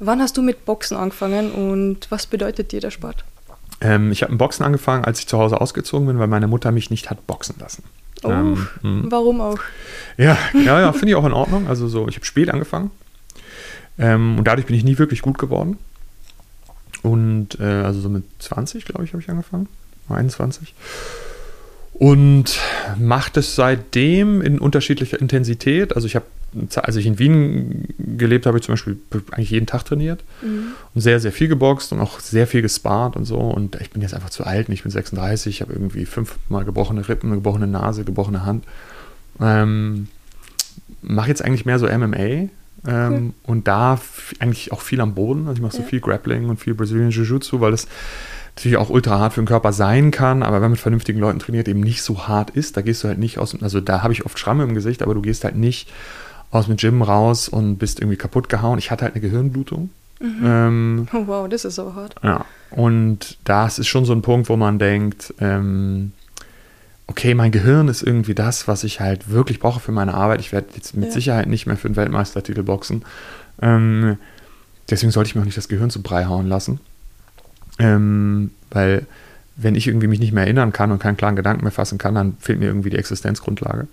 wann 0.00 0.20
hast 0.20 0.36
du 0.36 0.42
mit 0.42 0.64
Boxen 0.64 0.96
angefangen 0.96 1.52
und 1.52 2.10
was 2.10 2.26
bedeutet 2.26 2.72
dir 2.72 2.80
der 2.80 2.90
Sport? 2.90 3.24
Ähm, 3.80 4.10
ich 4.10 4.22
habe 4.22 4.32
mit 4.32 4.38
Boxen 4.38 4.64
angefangen, 4.64 5.04
als 5.04 5.20
ich 5.20 5.26
zu 5.28 5.38
Hause 5.38 5.60
ausgezogen 5.60 6.06
bin, 6.06 6.18
weil 6.18 6.26
meine 6.26 6.48
Mutter 6.48 6.72
mich 6.72 6.90
nicht 6.90 7.10
hat 7.10 7.26
boxen 7.26 7.56
lassen. 7.60 7.84
Oh, 8.22 8.30
ähm, 8.30 8.68
hm. 8.80 9.06
warum 9.10 9.40
auch? 9.40 9.58
Ja, 10.16 10.38
ja, 10.54 10.80
ja 10.80 10.92
finde 10.92 11.08
ich 11.08 11.14
auch 11.14 11.24
in 11.26 11.32
Ordnung. 11.32 11.68
Also 11.68 11.88
so, 11.88 12.08
ich 12.08 12.16
habe 12.16 12.24
spät 12.24 12.50
angefangen 12.50 12.90
ähm, 13.98 14.38
und 14.38 14.44
dadurch 14.46 14.66
bin 14.66 14.76
ich 14.76 14.84
nie 14.84 14.98
wirklich 14.98 15.22
gut 15.22 15.38
geworden. 15.38 15.78
Und 17.02 17.60
äh, 17.60 17.64
also 17.64 18.00
so 18.00 18.08
mit 18.08 18.24
20, 18.38 18.84
glaube 18.84 19.04
ich, 19.04 19.12
habe 19.12 19.22
ich 19.22 19.30
angefangen. 19.30 19.68
21. 20.08 20.74
Und 21.98 22.60
macht 22.98 23.38
es 23.38 23.54
seitdem 23.54 24.42
in 24.42 24.58
unterschiedlicher 24.58 25.18
Intensität. 25.18 25.94
Also 25.94 26.06
ich 26.06 26.14
habe 26.14 26.26
als 26.76 26.96
ich 26.96 27.06
in 27.06 27.18
Wien 27.18 27.88
gelebt 27.98 28.46
habe, 28.46 28.52
habe 28.54 28.58
ich 28.58 28.64
zum 28.64 28.74
Beispiel 28.74 28.98
eigentlich 29.32 29.50
jeden 29.50 29.66
Tag 29.66 29.84
trainiert 29.84 30.24
mhm. 30.42 30.68
und 30.94 31.00
sehr, 31.00 31.20
sehr 31.20 31.32
viel 31.32 31.48
geboxt 31.48 31.92
und 31.92 32.00
auch 32.00 32.20
sehr 32.20 32.46
viel 32.46 32.62
gespart 32.62 33.16
und 33.16 33.24
so. 33.24 33.38
Und 33.38 33.76
ich 33.80 33.90
bin 33.90 34.00
jetzt 34.00 34.14
einfach 34.14 34.30
zu 34.30 34.44
alt 34.44 34.68
und 34.68 34.74
ich 34.74 34.82
bin 34.82 34.90
36, 34.90 35.56
ich 35.56 35.60
habe 35.60 35.72
irgendwie 35.72 36.06
fünfmal 36.06 36.64
gebrochene 36.64 37.08
Rippen, 37.08 37.30
gebrochene 37.30 37.66
Nase, 37.66 38.04
gebrochene 38.04 38.44
Hand. 38.44 38.64
Ähm, 39.40 40.08
Mache 41.02 41.28
jetzt 41.28 41.44
eigentlich 41.44 41.66
mehr 41.66 41.78
so 41.78 41.86
MMA 41.86 42.16
ähm, 42.16 42.50
cool. 42.86 43.32
und 43.42 43.68
da 43.68 44.00
eigentlich 44.38 44.72
auch 44.72 44.80
viel 44.80 45.00
am 45.00 45.14
Boden. 45.14 45.48
Also 45.48 45.54
ich 45.54 45.62
mache 45.62 45.76
ja. 45.76 45.82
so 45.82 45.88
viel 45.88 46.00
Grappling 46.00 46.48
und 46.48 46.58
viel 46.58 46.74
Brazilian 46.74 47.10
Jiu-Jitsu, 47.10 47.60
weil 47.60 47.72
das 47.72 47.86
natürlich 48.56 48.78
auch 48.78 48.88
ultra 48.88 49.18
hart 49.18 49.34
für 49.34 49.42
den 49.42 49.46
Körper 49.46 49.72
sein 49.72 50.10
kann, 50.10 50.42
aber 50.42 50.56
wenn 50.56 50.62
man 50.62 50.70
mit 50.72 50.80
vernünftigen 50.80 51.20
Leuten 51.20 51.38
trainiert, 51.38 51.68
eben 51.68 51.80
nicht 51.80 52.02
so 52.02 52.26
hart 52.26 52.50
ist, 52.50 52.76
da 52.76 52.80
gehst 52.80 53.04
du 53.04 53.08
halt 53.08 53.18
nicht 53.18 53.38
aus, 53.38 53.54
also 53.62 53.80
da 53.80 54.02
habe 54.02 54.14
ich 54.14 54.24
oft 54.24 54.38
Schramme 54.38 54.64
im 54.64 54.74
Gesicht, 54.74 55.02
aber 55.02 55.14
du 55.14 55.20
gehst 55.20 55.44
halt 55.44 55.56
nicht 55.56 55.90
aus 56.50 56.66
dem 56.66 56.76
Gym 56.76 57.02
raus 57.02 57.48
und 57.48 57.76
bist 57.76 58.00
irgendwie 58.00 58.16
kaputt 58.16 58.48
gehauen. 58.48 58.78
Ich 58.78 58.90
hatte 58.90 59.04
halt 59.04 59.14
eine 59.14 59.20
Gehirnblutung. 59.20 59.90
Mhm. 60.20 60.42
Ähm, 60.42 61.08
oh, 61.12 61.24
wow, 61.26 61.48
das 61.48 61.66
ist 61.66 61.74
so 61.74 61.94
hart. 61.94 62.14
Ja, 62.22 62.46
und 62.70 63.36
das 63.44 63.78
ist 63.78 63.88
schon 63.88 64.06
so 64.06 64.14
ein 64.14 64.22
Punkt, 64.22 64.48
wo 64.48 64.56
man 64.56 64.78
denkt, 64.78 65.34
ähm, 65.38 66.12
okay, 67.06 67.34
mein 67.34 67.52
Gehirn 67.52 67.88
ist 67.88 68.02
irgendwie 68.02 68.34
das, 68.34 68.66
was 68.66 68.84
ich 68.84 69.00
halt 69.00 69.30
wirklich 69.30 69.60
brauche 69.60 69.80
für 69.80 69.92
meine 69.92 70.14
Arbeit. 70.14 70.40
Ich 70.40 70.52
werde 70.52 70.68
jetzt 70.76 70.96
mit 70.96 71.08
ja. 71.08 71.12
Sicherheit 71.12 71.48
nicht 71.48 71.66
mehr 71.66 71.76
für 71.76 71.88
den 71.88 71.96
Weltmeistertitel 71.96 72.62
boxen. 72.62 73.04
Ähm, 73.60 74.16
deswegen 74.88 75.12
sollte 75.12 75.28
ich 75.28 75.34
mir 75.34 75.42
auch 75.42 75.46
nicht 75.46 75.58
das 75.58 75.68
Gehirn 75.68 75.90
zu 75.90 76.02
Brei 76.02 76.24
hauen 76.24 76.46
lassen. 76.46 76.80
Ähm, 77.78 78.50
weil 78.70 79.06
wenn 79.56 79.74
ich 79.74 79.86
irgendwie 79.86 80.06
mich 80.06 80.20
nicht 80.20 80.32
mehr 80.32 80.44
erinnern 80.44 80.72
kann 80.72 80.92
und 80.92 80.98
keinen 80.98 81.16
klaren 81.16 81.36
Gedanken 81.36 81.64
mehr 81.64 81.72
fassen 81.72 81.98
kann, 81.98 82.14
dann 82.14 82.36
fehlt 82.40 82.58
mir 82.58 82.66
irgendwie 82.66 82.90
die 82.90 82.98
Existenzgrundlage. 82.98 83.88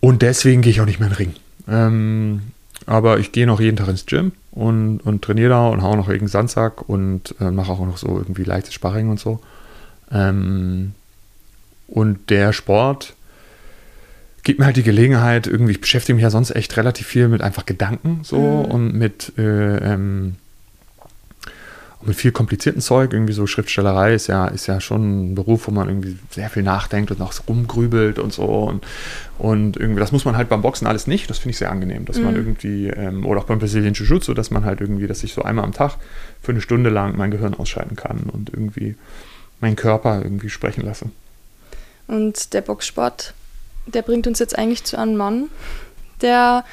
Und 0.00 0.22
deswegen 0.22 0.62
gehe 0.62 0.70
ich 0.70 0.80
auch 0.80 0.86
nicht 0.86 0.98
mehr 0.98 1.08
in 1.08 1.14
den 1.14 1.18
Ring. 1.18 1.34
Ähm, 1.68 2.40
aber 2.86 3.18
ich 3.18 3.32
gehe 3.32 3.46
noch 3.46 3.60
jeden 3.60 3.76
Tag 3.76 3.88
ins 3.88 4.06
Gym 4.06 4.32
und, 4.50 5.00
und 5.00 5.22
trainiere 5.22 5.50
da 5.50 5.68
und 5.68 5.82
haue 5.82 5.96
noch 5.96 6.08
irgendeinen 6.08 6.28
Sandsack 6.28 6.88
und 6.88 7.34
äh, 7.40 7.50
mache 7.50 7.72
auch 7.72 7.84
noch 7.84 7.98
so 7.98 8.16
irgendwie 8.16 8.44
leichtes 8.44 8.72
Sparring 8.72 9.10
und 9.10 9.20
so. 9.20 9.40
Ähm, 10.10 10.92
und 11.86 12.30
der 12.30 12.52
Sport 12.52 13.14
gibt 14.42 14.58
mir 14.58 14.64
halt 14.64 14.76
die 14.76 14.82
Gelegenheit, 14.82 15.46
irgendwie, 15.46 15.72
ich 15.72 15.80
beschäftige 15.80 16.14
mich 16.14 16.22
ja 16.22 16.30
sonst 16.30 16.50
echt 16.50 16.76
relativ 16.76 17.06
viel 17.06 17.28
mit 17.28 17.42
einfach 17.42 17.66
Gedanken 17.66 18.20
so 18.22 18.38
mhm. 18.38 18.64
und 18.64 18.94
mit 18.94 19.32
äh, 19.36 19.92
ähm, 19.92 20.36
und 22.00 22.08
mit 22.08 22.16
viel 22.16 22.32
komplizierten 22.32 22.80
Zeug, 22.80 23.12
irgendwie 23.12 23.34
so 23.34 23.46
Schriftstellerei 23.46 24.14
ist 24.14 24.26
ja, 24.26 24.46
ist 24.48 24.66
ja 24.66 24.80
schon 24.80 25.32
ein 25.32 25.34
Beruf, 25.34 25.66
wo 25.66 25.70
man 25.70 25.88
irgendwie 25.88 26.18
sehr 26.30 26.48
viel 26.48 26.62
nachdenkt 26.62 27.10
und 27.10 27.20
auch 27.20 27.32
so 27.32 27.42
rumgrübelt 27.46 28.18
und 28.18 28.32
so. 28.32 28.44
Und, 28.44 28.86
und 29.38 29.76
irgendwie, 29.76 30.00
das 30.00 30.10
muss 30.10 30.24
man 30.24 30.34
halt 30.34 30.48
beim 30.48 30.62
Boxen 30.62 30.86
alles 30.86 31.06
nicht. 31.06 31.28
Das 31.28 31.38
finde 31.38 31.50
ich 31.50 31.58
sehr 31.58 31.70
angenehm, 31.70 32.06
dass 32.06 32.16
mhm. 32.16 32.24
man 32.24 32.36
irgendwie, 32.36 32.88
ähm, 32.88 33.26
oder 33.26 33.40
auch 33.40 33.44
beim 33.44 33.58
Brazilian 33.58 33.92
Jiu-Jitsu, 33.92 34.32
dass 34.32 34.50
man 34.50 34.64
halt 34.64 34.80
irgendwie, 34.80 35.06
dass 35.06 35.22
ich 35.22 35.34
so 35.34 35.42
einmal 35.42 35.66
am 35.66 35.72
Tag 35.72 35.96
für 36.40 36.52
eine 36.52 36.62
Stunde 36.62 36.88
lang 36.88 37.18
mein 37.18 37.30
Gehirn 37.30 37.52
ausschalten 37.52 37.96
kann 37.96 38.30
und 38.32 38.48
irgendwie 38.48 38.96
meinen 39.60 39.76
Körper 39.76 40.22
irgendwie 40.22 40.48
sprechen 40.48 40.82
lasse. 40.86 41.06
Und 42.06 42.54
der 42.54 42.62
Boxsport, 42.62 43.34
der 43.86 44.00
bringt 44.00 44.26
uns 44.26 44.38
jetzt 44.38 44.58
eigentlich 44.58 44.84
zu 44.84 44.98
einem 44.98 45.16
Mann, 45.16 45.48
der 46.22 46.64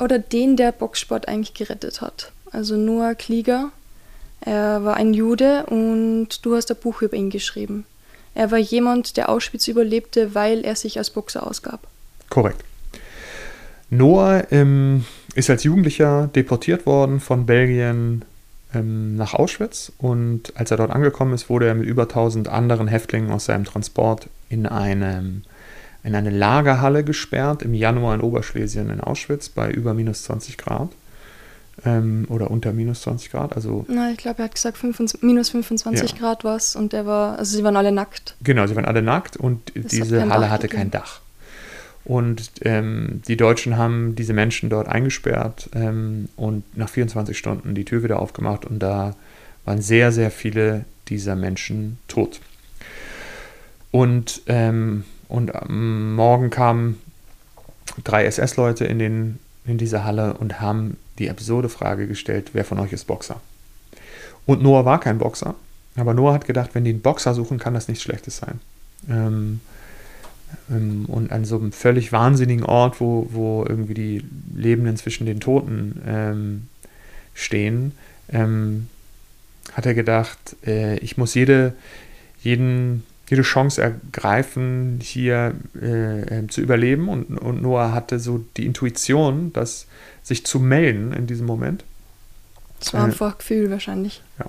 oder 0.00 0.18
den 0.18 0.56
der 0.56 0.72
Boxsport 0.72 1.28
eigentlich 1.28 1.54
gerettet 1.54 2.00
hat. 2.00 2.32
Also 2.50 2.76
Noah 2.76 3.14
Klieger 3.14 3.70
er 4.44 4.84
war 4.84 4.96
ein 4.96 5.14
Jude 5.14 5.64
und 5.66 6.44
du 6.44 6.54
hast 6.54 6.70
ein 6.70 6.76
Buch 6.76 7.00
über 7.02 7.16
ihn 7.16 7.30
geschrieben. 7.30 7.86
Er 8.34 8.50
war 8.50 8.58
jemand, 8.58 9.16
der 9.16 9.28
Auschwitz 9.30 9.68
überlebte, 9.68 10.34
weil 10.34 10.64
er 10.64 10.76
sich 10.76 10.98
als 10.98 11.10
Boxer 11.10 11.46
ausgab. 11.46 11.86
Korrekt. 12.28 12.62
Noah 13.90 14.44
ähm, 14.50 15.04
ist 15.34 15.48
als 15.50 15.64
Jugendlicher 15.64 16.28
deportiert 16.34 16.84
worden 16.84 17.20
von 17.20 17.46
Belgien 17.46 18.24
ähm, 18.74 19.16
nach 19.16 19.34
Auschwitz 19.34 19.92
und 19.98 20.52
als 20.56 20.70
er 20.70 20.76
dort 20.76 20.90
angekommen 20.90 21.32
ist, 21.32 21.48
wurde 21.48 21.68
er 21.68 21.74
mit 21.74 21.86
über 21.86 22.02
1000 22.02 22.48
anderen 22.48 22.88
Häftlingen 22.88 23.30
aus 23.30 23.46
seinem 23.46 23.64
Transport 23.64 24.28
in, 24.48 24.66
einem, 24.66 25.42
in 26.02 26.14
eine 26.14 26.30
Lagerhalle 26.30 27.04
gesperrt 27.04 27.62
im 27.62 27.72
Januar 27.72 28.14
in 28.14 28.20
Oberschlesien 28.20 28.90
in 28.90 29.00
Auschwitz 29.00 29.48
bei 29.48 29.70
über 29.70 29.94
minus 29.94 30.24
20 30.24 30.58
Grad 30.58 30.90
ähm, 31.84 32.26
oder 32.28 32.50
unter 32.50 32.72
minus 32.72 33.02
20 33.02 33.30
Grad. 33.30 33.56
Also 33.56 33.84
Na, 33.88 34.10
ich 34.10 34.18
glaube, 34.18 34.38
er 34.38 34.46
hat 34.46 34.54
gesagt, 34.54 34.78
25, 34.78 35.22
minus 35.22 35.50
25 35.50 36.12
ja. 36.12 36.18
Grad 36.18 36.44
war 36.44 36.56
es 36.56 36.76
und 36.76 36.92
der 36.92 37.06
war, 37.06 37.38
also 37.38 37.56
sie 37.56 37.64
waren 37.64 37.76
alle 37.76 37.92
nackt. 37.92 38.36
Genau, 38.42 38.66
sie 38.66 38.76
waren 38.76 38.84
alle 38.84 39.02
nackt 39.02 39.36
und 39.36 39.72
das 39.74 39.86
diese 39.86 40.28
Halle 40.28 40.50
hatte 40.50 40.68
kein 40.68 40.90
Dach. 40.90 41.20
Und 42.04 42.50
ähm, 42.62 43.22
die 43.26 43.36
Deutschen 43.36 43.78
haben 43.78 44.14
diese 44.14 44.34
Menschen 44.34 44.68
dort 44.68 44.88
eingesperrt 44.88 45.70
ähm, 45.74 46.28
und 46.36 46.76
nach 46.76 46.90
24 46.90 47.36
Stunden 47.36 47.74
die 47.74 47.86
Tür 47.86 48.02
wieder 48.02 48.20
aufgemacht 48.20 48.66
und 48.66 48.78
da 48.78 49.14
waren 49.64 49.80
sehr, 49.80 50.12
sehr 50.12 50.30
viele 50.30 50.84
dieser 51.08 51.34
Menschen 51.34 51.98
tot. 52.06 52.40
Und, 53.90 54.42
ähm, 54.48 55.04
und 55.28 55.54
am 55.54 56.14
Morgen 56.14 56.50
kamen 56.50 56.98
drei 58.02 58.26
SS-Leute 58.26 58.84
in, 58.84 59.38
in 59.64 59.78
diese 59.78 60.04
Halle 60.04 60.34
und 60.34 60.60
haben 60.60 60.98
die 61.18 61.30
absurde 61.30 61.68
Frage 61.68 62.06
gestellt, 62.06 62.50
wer 62.52 62.64
von 62.64 62.78
euch 62.78 62.92
ist 62.92 63.06
Boxer? 63.06 63.40
Und 64.46 64.62
Noah 64.62 64.84
war 64.84 65.00
kein 65.00 65.18
Boxer, 65.18 65.54
aber 65.96 66.14
Noah 66.14 66.34
hat 66.34 66.46
gedacht, 66.46 66.70
wenn 66.74 66.84
die 66.84 66.90
einen 66.90 67.00
Boxer 67.00 67.34
suchen, 67.34 67.58
kann 67.58 67.74
das 67.74 67.88
nichts 67.88 68.02
Schlechtes 68.02 68.36
sein. 68.36 68.60
Ähm, 69.08 69.60
ähm, 70.70 71.06
und 71.06 71.32
an 71.32 71.44
so 71.44 71.56
einem 71.58 71.72
völlig 71.72 72.12
wahnsinnigen 72.12 72.64
Ort, 72.64 73.00
wo, 73.00 73.28
wo 73.30 73.64
irgendwie 73.68 73.94
die 73.94 74.24
Lebenden 74.54 74.96
zwischen 74.96 75.26
den 75.26 75.40
Toten 75.40 76.00
ähm, 76.06 76.68
stehen, 77.34 77.92
ähm, 78.30 78.88
hat 79.72 79.86
er 79.86 79.94
gedacht, 79.94 80.56
äh, 80.66 80.98
ich 80.98 81.16
muss 81.16 81.34
jede, 81.34 81.74
jeden, 82.42 83.04
jede 83.28 83.42
Chance 83.42 83.82
ergreifen, 83.82 85.00
hier 85.02 85.54
äh, 85.80 86.20
äh, 86.20 86.46
zu 86.48 86.60
überleben. 86.60 87.08
Und, 87.08 87.38
und 87.38 87.62
Noah 87.62 87.92
hatte 87.92 88.18
so 88.18 88.44
die 88.56 88.66
Intuition, 88.66 89.52
dass 89.52 89.86
sich 90.24 90.44
zu 90.44 90.58
melden 90.58 91.12
in 91.12 91.28
diesem 91.28 91.46
Moment. 91.46 91.84
Das 92.80 92.92
war 92.92 93.04
einfach 93.04 93.34
äh, 93.34 93.38
Gefühl 93.38 93.70
wahrscheinlich. 93.70 94.22
Ja, 94.38 94.46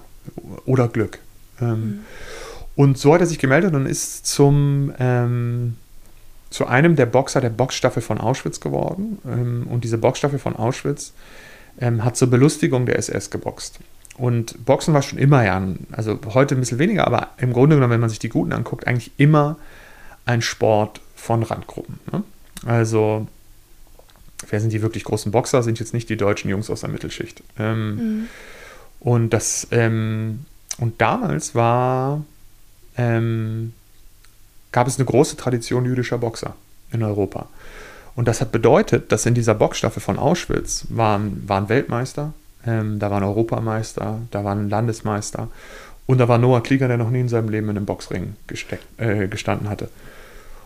oder 0.65 0.87
Glück. 0.87 1.19
Ähm, 1.61 1.69
mhm. 1.69 1.99
Und 2.75 2.97
so 2.97 3.13
hat 3.13 3.21
er 3.21 3.27
sich 3.27 3.39
gemeldet 3.39 3.73
und 3.75 3.85
ist 3.85 4.25
zum, 4.25 4.91
ähm, 4.99 5.77
zu 6.49 6.65
einem 6.65 6.95
der 6.95 7.05
Boxer 7.05 7.41
der 7.41 7.49
Boxstaffel 7.49 8.01
von 8.01 8.17
Auschwitz 8.19 8.59
geworden. 8.59 9.19
Ähm, 9.25 9.67
und 9.69 9.83
diese 9.83 9.97
Boxstaffel 9.97 10.39
von 10.39 10.55
Auschwitz 10.55 11.13
ähm, 11.79 12.03
hat 12.03 12.17
zur 12.17 12.29
Belustigung 12.29 12.85
der 12.85 12.97
SS 12.97 13.29
geboxt. 13.29 13.79
Und 14.17 14.65
Boxen 14.65 14.93
war 14.93 15.01
schon 15.01 15.19
immer 15.19 15.43
ja, 15.43 15.61
also 15.91 16.17
heute 16.33 16.55
ein 16.55 16.61
bisschen 16.61 16.79
weniger, 16.79 17.05
aber 17.05 17.29
im 17.37 17.51
Grunde 17.51 17.75
genommen, 17.75 17.91
wenn 17.91 17.99
man 17.99 18.09
sich 18.09 18.19
die 18.19 18.29
Guten 18.29 18.53
anguckt, 18.53 18.87
eigentlich 18.87 19.11
immer 19.17 19.57
ein 20.25 20.41
Sport 20.41 21.01
von 21.15 21.43
Randgruppen. 21.43 21.99
Ne? 22.11 22.23
Also, 22.65 23.27
wer 24.49 24.59
sind 24.59 24.73
die 24.73 24.81
wirklich 24.81 25.03
großen 25.03 25.31
Boxer? 25.31 25.63
Sind 25.63 25.79
jetzt 25.79 25.93
nicht 25.93 26.09
die 26.09 26.17
deutschen 26.17 26.49
Jungs 26.49 26.69
aus 26.69 26.81
der 26.81 26.89
Mittelschicht. 26.89 27.43
Ähm, 27.57 27.95
mhm. 27.95 28.27
Und 28.99 29.29
das, 29.31 29.67
ähm, 29.71 30.45
und 30.77 30.99
damals 31.01 31.55
war, 31.55 32.23
ähm, 32.97 33.73
gab 34.71 34.87
es 34.87 34.97
eine 34.97 35.05
große 35.05 35.37
Tradition 35.37 35.85
jüdischer 35.85 36.17
Boxer 36.17 36.55
in 36.91 37.03
Europa. 37.03 37.47
Und 38.15 38.27
das 38.27 38.41
hat 38.41 38.51
bedeutet, 38.51 39.11
dass 39.11 39.25
in 39.25 39.33
dieser 39.33 39.53
Boxstaffel 39.53 40.01
von 40.01 40.17
Auschwitz 40.17 40.85
waren, 40.89 41.43
waren 41.47 41.69
Weltmeister, 41.69 42.33
ähm, 42.65 42.97
da 42.99 43.11
waren 43.11 43.23
Europameister, 43.23 44.19
da 44.31 44.43
waren 44.43 44.69
Landesmeister 44.69 45.49
und 46.05 46.17
da 46.19 46.27
war 46.27 46.37
Noah 46.37 46.63
Klieger, 46.63 46.87
der 46.87 46.97
noch 46.97 47.09
nie 47.09 47.19
in 47.21 47.29
seinem 47.29 47.49
Leben 47.49 47.69
in 47.69 47.77
einem 47.77 47.85
Boxring 47.85 48.35
äh, 48.97 49.27
gestanden 49.27 49.69
hatte. 49.69 49.89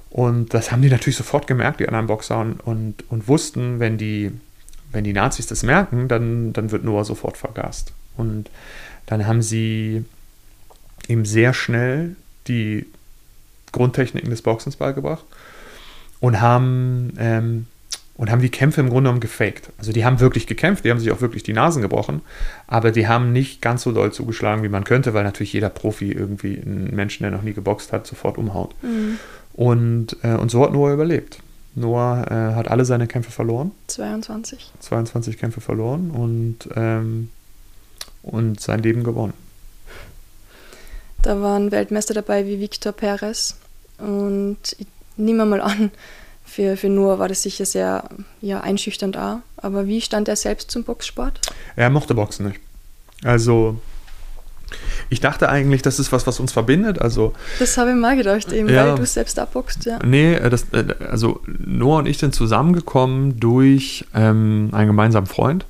Und 0.09 0.53
das 0.53 0.71
haben 0.71 0.81
die 0.81 0.89
natürlich 0.89 1.17
sofort 1.17 1.47
gemerkt, 1.47 1.79
die 1.79 1.87
anderen 1.87 2.07
Boxer, 2.07 2.39
und, 2.39 2.59
und, 2.61 3.03
und 3.09 3.27
wussten, 3.27 3.79
wenn 3.79 3.97
die, 3.97 4.31
wenn 4.91 5.03
die 5.03 5.13
Nazis 5.13 5.47
das 5.47 5.63
merken, 5.63 6.07
dann, 6.07 6.53
dann 6.53 6.71
wird 6.71 6.83
Noah 6.83 7.05
sofort 7.05 7.37
vergast. 7.37 7.93
Und 8.17 8.49
dann 9.05 9.27
haben 9.27 9.41
sie 9.41 10.03
ihm 11.07 11.25
sehr 11.25 11.53
schnell 11.53 12.15
die 12.47 12.85
Grundtechniken 13.71 14.29
des 14.29 14.41
Boxens 14.41 14.75
beigebracht 14.75 15.23
und 16.19 16.41
haben, 16.41 17.13
ähm, 17.17 17.67
und 18.17 18.29
haben 18.31 18.41
die 18.41 18.49
Kämpfe 18.49 18.81
im 18.81 18.89
Grunde 18.89 19.07
genommen 19.07 19.21
gefaked. 19.21 19.69
Also 19.77 19.93
die 19.93 20.03
haben 20.03 20.19
wirklich 20.19 20.45
gekämpft, 20.47 20.83
die 20.83 20.91
haben 20.91 20.99
sich 20.99 21.11
auch 21.11 21.21
wirklich 21.21 21.43
die 21.43 21.53
Nasen 21.53 21.81
gebrochen, 21.81 22.21
aber 22.67 22.91
die 22.91 23.07
haben 23.07 23.31
nicht 23.31 23.61
ganz 23.61 23.83
so 23.83 23.91
doll 23.91 24.11
zugeschlagen, 24.11 24.63
wie 24.63 24.69
man 24.69 24.83
könnte, 24.83 25.13
weil 25.13 25.23
natürlich 25.23 25.53
jeder 25.53 25.69
Profi 25.69 26.11
irgendwie 26.11 26.59
einen 26.59 26.93
Menschen, 26.93 27.23
der 27.23 27.31
noch 27.31 27.43
nie 27.43 27.53
geboxt 27.53 27.93
hat, 27.93 28.05
sofort 28.05 28.37
umhaut. 28.37 28.75
Mhm. 28.81 29.19
Und, 29.59 30.15
äh, 30.23 30.35
und 30.35 30.49
so 30.49 30.63
hat 30.63 30.71
Noah 30.71 30.93
überlebt. 30.93 31.39
Noah 31.75 32.25
äh, 32.31 32.55
hat 32.55 32.69
alle 32.69 32.85
seine 32.85 33.07
Kämpfe 33.07 33.29
verloren. 33.29 33.71
22. 33.87 34.71
22 34.79 35.37
Kämpfe 35.37 35.59
verloren 35.59 36.11
und, 36.11 36.69
ähm, 36.77 37.27
und 38.23 38.61
sein 38.61 38.81
Leben 38.81 39.03
gewonnen. 39.03 39.33
Da 41.23 41.41
waren 41.41 41.71
Weltmeister 41.71 42.13
dabei 42.13 42.47
wie 42.47 42.61
Victor 42.61 42.93
Perez 42.93 43.57
und 43.97 44.59
ich 44.77 44.87
nehme 45.17 45.45
mal 45.45 45.59
an, 45.59 45.91
für, 46.45 46.77
für 46.77 46.87
Noah 46.87 47.19
war 47.19 47.27
das 47.27 47.41
sicher 47.41 47.65
sehr 47.65 48.07
ja, 48.39 48.61
einschüchternd 48.61 49.17
auch. 49.17 49.39
Aber 49.57 49.87
wie 49.87 49.99
stand 49.99 50.29
er 50.29 50.37
selbst 50.37 50.71
zum 50.71 50.85
Boxsport? 50.85 51.41
Er 51.75 51.89
mochte 51.89 52.15
Boxen 52.15 52.47
nicht. 52.47 52.61
Also 53.25 53.81
ich 55.09 55.19
dachte 55.19 55.49
eigentlich, 55.49 55.81
das 55.81 55.99
ist 55.99 56.11
was, 56.11 56.27
was 56.27 56.39
uns 56.39 56.51
verbindet. 56.51 57.01
Also, 57.01 57.33
das 57.57 57.77
habe 57.77 57.91
ich 57.91 57.95
mal 57.95 58.15
gedacht, 58.15 58.51
eben, 58.51 58.69
ja, 58.69 58.87
weil 58.87 58.95
du 58.95 59.05
selbst 59.05 59.39
abboxst, 59.39 59.85
ja. 59.85 59.99
Nee, 60.05 60.35
äh, 60.35 60.49
das, 60.49 60.67
äh, 60.71 60.85
also 61.09 61.41
Noah 61.45 61.99
und 61.99 62.07
ich 62.07 62.17
sind 62.19 62.35
zusammengekommen 62.35 63.39
durch 63.39 64.05
ähm, 64.13 64.69
einen 64.71 64.87
gemeinsamen 64.87 65.27
Freund. 65.27 65.65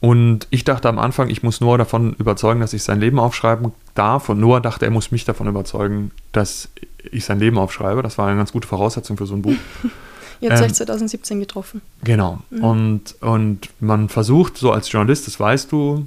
Und 0.00 0.46
ich 0.50 0.64
dachte 0.64 0.88
am 0.88 0.98
Anfang, 0.98 1.30
ich 1.30 1.42
muss 1.42 1.62
Noah 1.62 1.78
davon 1.78 2.14
überzeugen, 2.18 2.60
dass 2.60 2.74
ich 2.74 2.82
sein 2.82 3.00
Leben 3.00 3.18
aufschreiben 3.18 3.72
darf. 3.94 4.28
Und 4.28 4.38
Noah 4.38 4.60
dachte, 4.60 4.84
er 4.84 4.90
muss 4.90 5.10
mich 5.10 5.24
davon 5.24 5.46
überzeugen, 5.46 6.10
dass 6.32 6.68
ich 7.10 7.24
sein 7.24 7.38
Leben 7.38 7.56
aufschreibe. 7.56 8.02
Das 8.02 8.18
war 8.18 8.28
eine 8.28 8.36
ganz 8.36 8.52
gute 8.52 8.68
Voraussetzung 8.68 9.16
für 9.16 9.26
so 9.26 9.34
ein 9.34 9.42
Buch. 9.42 9.54
Ihr 10.40 10.50
habt 10.50 10.60
ähm, 10.60 10.66
euch 10.66 10.74
2017 10.74 11.40
getroffen. 11.40 11.80
Genau. 12.02 12.40
Mhm. 12.50 12.64
Und, 12.64 13.22
und 13.22 13.70
man 13.80 14.10
versucht 14.10 14.58
so 14.58 14.72
als 14.72 14.92
Journalist, 14.92 15.26
das 15.26 15.40
weißt 15.40 15.72
du, 15.72 16.06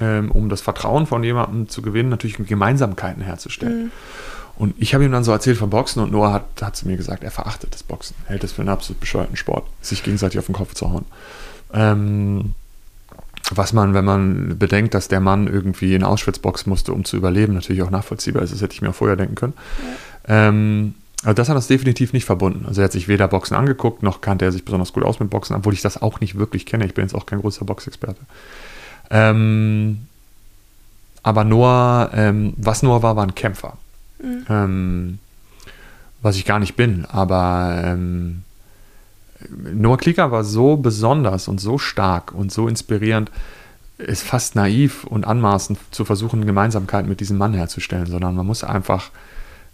ähm, 0.00 0.30
um 0.30 0.48
das 0.48 0.60
Vertrauen 0.60 1.06
von 1.06 1.22
jemandem 1.24 1.68
zu 1.68 1.82
gewinnen, 1.82 2.08
natürlich 2.08 2.36
Gemeinsamkeiten 2.36 3.22
herzustellen. 3.22 3.84
Mhm. 3.84 3.90
Und 4.56 4.74
ich 4.78 4.92
habe 4.92 5.04
ihm 5.04 5.12
dann 5.12 5.22
so 5.22 5.30
erzählt 5.30 5.56
von 5.56 5.70
Boxen 5.70 6.02
und 6.02 6.10
Noah 6.10 6.32
hat, 6.32 6.44
hat 6.60 6.76
zu 6.76 6.88
mir 6.88 6.96
gesagt, 6.96 7.22
er 7.22 7.30
verachtet 7.30 7.74
das 7.74 7.84
Boxen, 7.84 8.16
hält 8.26 8.42
es 8.42 8.52
für 8.52 8.62
einen 8.62 8.70
absolut 8.70 8.98
bescheuerten 8.98 9.36
Sport, 9.36 9.64
sich 9.80 10.02
gegenseitig 10.02 10.38
auf 10.38 10.46
den 10.46 10.54
Kopf 10.54 10.74
zu 10.74 10.90
hauen. 10.90 11.04
Ähm, 11.72 12.54
was 13.50 13.72
man, 13.72 13.94
wenn 13.94 14.04
man 14.04 14.58
bedenkt, 14.58 14.94
dass 14.94 15.08
der 15.08 15.20
Mann 15.20 15.46
irgendwie 15.46 15.94
in 15.94 16.02
Auschwitz 16.02 16.38
boxen 16.38 16.70
musste, 16.70 16.92
um 16.92 17.04
zu 17.04 17.16
überleben, 17.16 17.54
natürlich 17.54 17.82
auch 17.82 17.90
nachvollziehbar 17.90 18.42
ist. 18.42 18.52
Das 18.52 18.60
hätte 18.60 18.74
ich 18.74 18.82
mir 18.82 18.90
auch 18.90 18.94
vorher 18.94 19.16
denken 19.16 19.36
können. 19.36 19.54
Ja. 20.28 20.48
Ähm, 20.48 20.94
also 21.22 21.34
das 21.34 21.48
hat 21.48 21.56
uns 21.56 21.66
definitiv 21.66 22.12
nicht 22.12 22.24
verbunden. 22.24 22.66
Also 22.66 22.80
er 22.80 22.84
hat 22.84 22.92
sich 22.92 23.08
weder 23.08 23.26
Boxen 23.26 23.56
angeguckt, 23.56 24.02
noch 24.02 24.20
kannte 24.20 24.44
er 24.44 24.52
sich 24.52 24.64
besonders 24.64 24.92
gut 24.92 25.04
aus 25.04 25.18
mit 25.18 25.30
Boxen, 25.30 25.56
obwohl 25.56 25.72
ich 25.72 25.82
das 25.82 26.00
auch 26.00 26.20
nicht 26.20 26.38
wirklich 26.38 26.66
kenne. 26.66 26.86
Ich 26.86 26.94
bin 26.94 27.04
jetzt 27.04 27.14
auch 27.14 27.26
kein 27.26 27.40
großer 27.40 27.64
Boxexperte. 27.64 28.20
Ähm, 29.10 30.06
aber 31.22 31.44
Noah, 31.44 32.10
ähm, 32.14 32.54
was 32.56 32.82
Noah 32.82 33.02
war, 33.02 33.16
war 33.16 33.24
ein 33.24 33.34
Kämpfer. 33.34 33.76
Mhm. 34.22 34.46
Ähm, 34.48 35.18
was 36.20 36.36
ich 36.36 36.44
gar 36.44 36.58
nicht 36.58 36.74
bin, 36.74 37.04
aber 37.04 37.80
ähm, 37.84 38.42
Noah 39.48 39.98
Klicker 39.98 40.32
war 40.32 40.42
so 40.42 40.76
besonders 40.76 41.46
und 41.46 41.60
so 41.60 41.78
stark 41.78 42.32
und 42.32 42.50
so 42.50 42.66
inspirierend, 42.66 43.30
ist 43.98 44.22
fast 44.22 44.54
naiv 44.54 45.04
und 45.04 45.26
anmaßend 45.26 45.78
zu 45.90 46.04
versuchen, 46.04 46.46
Gemeinsamkeit 46.46 47.06
mit 47.06 47.20
diesem 47.20 47.36
Mann 47.36 47.54
herzustellen, 47.54 48.06
sondern 48.06 48.34
man 48.34 48.46
muss 48.46 48.64
einfach 48.64 49.10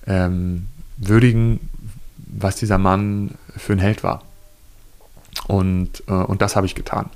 ähm, 0.06 0.66
würdigen, 0.96 1.60
was 2.16 2.56
dieser 2.56 2.78
Mann 2.78 3.32
für 3.56 3.74
ein 3.74 3.78
Held 3.78 4.02
war. 4.02 4.22
Und, 5.46 6.02
äh, 6.08 6.12
und 6.12 6.42
das 6.42 6.56
habe 6.56 6.66
ich 6.66 6.74
getan. 6.74 7.10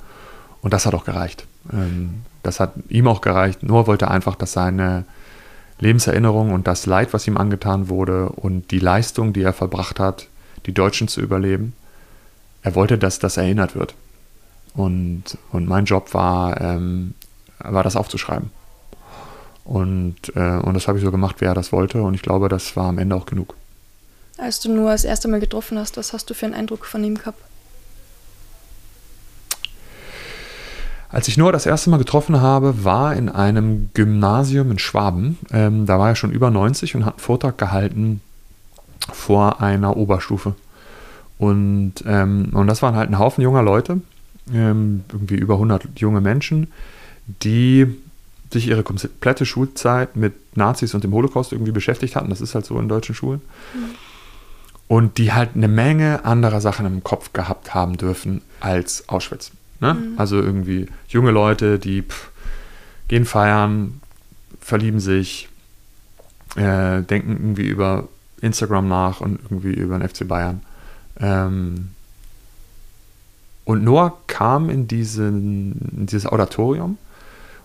Und 0.61 0.73
das 0.73 0.87
hat 0.87 0.95
auch 0.95 1.05
gereicht. 1.05 1.47
Ähm, 1.73 2.23
das 2.43 2.61
hat 2.61 2.73
ihm 2.89 3.09
auch 3.09 3.21
gereicht. 3.21 3.63
Noah 3.63 3.87
wollte 3.87 4.11
einfach, 4.11 4.35
dass 4.35 4.53
seine 4.53 5.05
Lebenserinnerung 5.81 6.53
und 6.53 6.67
das 6.67 6.87
Leid, 6.87 7.13
was 7.13 7.27
ihm 7.27 7.37
angetan 7.37 7.89
wurde 7.89 8.31
und 8.31 8.71
die 8.71 8.79
Leistung, 8.79 9.33
die 9.33 9.43
er 9.43 9.53
verbracht 9.53 10.01
hat, 10.01 10.29
die 10.67 10.73
Deutschen 10.73 11.09
zu 11.09 11.21
überleben, 11.21 11.73
er 12.63 12.75
wollte, 12.75 12.99
dass 12.99 13.19
das 13.19 13.37
erinnert 13.37 13.75
wird. 13.75 13.95
Und, 14.75 15.25
und 15.53 15.69
mein 15.69 15.85
Job 15.85 16.15
war, 16.15 16.61
ähm, 16.61 17.15
war 17.59 17.83
das 17.83 17.97
aufzuschreiben. 17.97 18.51
Und, 19.65 20.35
äh, 20.35 20.59
und 20.59 20.75
das 20.75 20.89
habe 20.89 20.99
ich 20.99 21.05
so 21.05 21.11
gemacht, 21.11 21.41
wie 21.41 21.45
er 21.45 21.55
das 21.55 21.73
wollte. 21.73 22.03
Und 22.03 22.15
ich 22.15 22.23
glaube, 22.23 22.49
das 22.49 22.77
war 22.77 22.87
am 22.87 22.99
Ende 22.99 23.15
auch 23.15 23.27
genug. 23.27 23.55
Als 24.39 24.61
du 24.61 24.73
nur 24.73 24.91
das 24.91 25.05
erste 25.05 25.29
Mal 25.29 25.41
getroffen 25.41 25.79
hast, 25.79 25.97
was 25.97 26.13
hast 26.13 26.31
du 26.31 26.35
für 26.35 26.47
einen 26.47 26.55
Eindruck 26.55 26.87
von 26.87 27.03
ihm 27.05 27.17
gehabt? 27.17 27.43
Als 31.11 31.27
ich 31.29 31.39
Noah 31.39 31.53
das 31.53 31.65
erste 31.65 31.89
Mal 31.89 31.97
getroffen 31.97 32.41
habe, 32.41 32.85
war 32.85 33.17
in 33.17 33.29
einem 33.29 33.91
Gymnasium 33.95 34.71
in 34.71 34.79
Schwaben. 34.79 35.39
Ähm, 35.51 35.87
da 35.87 35.99
war 35.99 36.11
er 36.11 36.17
schon 36.17 36.33
über 36.33 36.51
90 36.51 36.95
und 36.95 37.07
hat 37.07 37.15
einen 37.15 37.21
Vortrag 37.21 37.57
gehalten 37.57 38.21
vor 39.13 39.63
einer 39.63 39.97
Oberstufe. 39.97 40.55
Und, 41.39 41.95
ähm, 42.07 42.51
und 42.53 42.67
das 42.67 42.83
waren 42.83 42.95
halt 42.95 43.11
ein 43.11 43.19
Haufen 43.19 43.43
junger 43.43 43.63
Leute, 43.63 44.01
ähm, 44.53 45.05
irgendwie 45.11 45.37
über 45.37 45.55
100 45.55 45.89
junge 45.97 46.21
Menschen, 46.21 46.73
die 47.43 47.87
sich 48.51 48.67
ihre 48.69 48.83
komplette 48.83 49.47
Schulzeit 49.47 50.17
mit 50.17 50.57
Nazis 50.57 50.95
und 50.95 51.05
dem 51.05 51.13
Holocaust 51.13 51.53
irgendwie 51.53 51.73
beschäftigt 51.73 52.17
hatten. 52.17 52.31
Das 52.31 52.41
ist 52.41 52.55
halt 52.55 52.67
so 52.67 52.79
in 52.79 52.89
deutschen 52.89 53.15
Schulen. 53.15 53.41
Mhm. 53.75 53.95
Und 54.89 55.19
die 55.19 55.33
halt 55.33 55.51
eine 55.55 55.69
Menge 55.69 56.25
anderer 56.25 56.63
Sachen 56.63 56.87
im 56.87 57.05
Kopf 57.05 57.35
gehabt 57.35 57.75
haben 57.75 57.99
dürfen 57.99 58.41
als 58.61 59.09
Auschwitz. 59.09 59.53
Ne? 59.81 59.95
Mhm. 59.95 60.15
Also 60.17 60.37
irgendwie 60.37 60.87
junge 61.09 61.31
Leute, 61.31 61.79
die 61.79 62.03
pff, 62.03 62.31
gehen 63.09 63.25
feiern, 63.25 64.01
verlieben 64.61 65.01
sich, 65.01 65.49
äh, 66.57 67.03
denken 67.03 67.33
irgendwie 67.33 67.67
über 67.69 68.09
Instagram 68.41 68.89
nach 68.89 69.21
und 69.21 69.41
irgendwie 69.45 69.73
über 69.73 69.99
den 69.99 70.09
FC 70.09 70.27
Bayern. 70.27 70.61
Ähm, 71.21 71.91
und 73.65 73.85
Noah 73.85 74.19
kam 74.27 74.71
in, 74.71 74.89
diesen, 74.89 75.93
in 75.97 76.07
dieses 76.07 76.27
Auditorium 76.27 76.97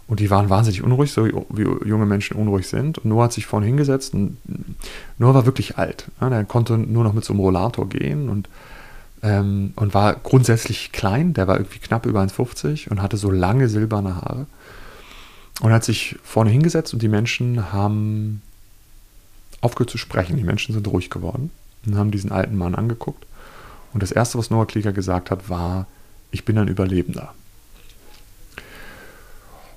Und 0.08 0.20
die 0.20 0.30
waren 0.30 0.50
wahnsinnig 0.50 0.84
unruhig, 0.84 1.14
so 1.14 1.26
wie 1.26 1.88
junge 1.88 2.06
Menschen 2.06 2.36
unruhig 2.36 2.68
sind. 2.68 2.98
Und 2.98 3.06
Noah 3.06 3.26
hat 3.26 3.34
sich 3.34 3.46
vorne 3.46 3.66
hingesetzt 3.66 4.14
und 4.14 4.38
Noah 5.18 5.34
war 5.34 5.46
wirklich 5.46 5.78
alt. 5.78 6.12
Ja, 6.20 6.30
der 6.30 6.44
konnte 6.44 6.78
nur 6.78 7.06
noch 7.06 7.14
mit 7.14 7.24
so 7.24 7.34
einem 7.34 7.40
Rollator 7.40 7.88
gehen 7.88 8.28
und, 8.30 8.50
ähm, 9.24 9.74
und 9.76 9.94
war 9.94 10.16
grundsätzlich 10.16 10.92
klein. 10.92 11.34
Der 11.34 11.48
war 11.48 11.56
irgendwie 11.58 11.80
knapp 11.80 12.06
über 12.06 12.22
1,50 12.22 12.90
und 12.90 13.02
hatte 13.02 13.18
so 13.18 13.32
lange 13.32 13.70
silberne 13.70 14.18
Haare. 14.18 14.46
Und 15.62 15.72
hat 15.72 15.84
sich 15.84 16.18
vorne 16.24 16.50
hingesetzt 16.50 16.94
und 16.94 17.02
die 17.02 17.08
Menschen 17.08 17.72
haben 17.72 18.42
aufgehört 19.62 19.90
zu 19.90 19.98
sprechen. 19.98 20.36
Die 20.36 20.44
Menschen 20.44 20.74
sind 20.74 20.88
ruhig 20.88 21.10
geworden 21.10 21.52
und 21.86 21.96
haben 21.96 22.12
diesen 22.12 22.32
alten 22.32 22.58
Mann 22.58 22.76
angeguckt. 22.76 23.26
Und 23.94 24.04
das 24.04 24.12
Erste, 24.12 24.38
was 24.38 24.50
Noah 24.50 24.68
Klieger 24.68 24.92
gesagt 24.92 25.32
hat, 25.32 25.50
war, 25.50 25.88
ich 26.32 26.44
bin 26.44 26.58
ein 26.58 26.68
Überlebender. 26.68 27.34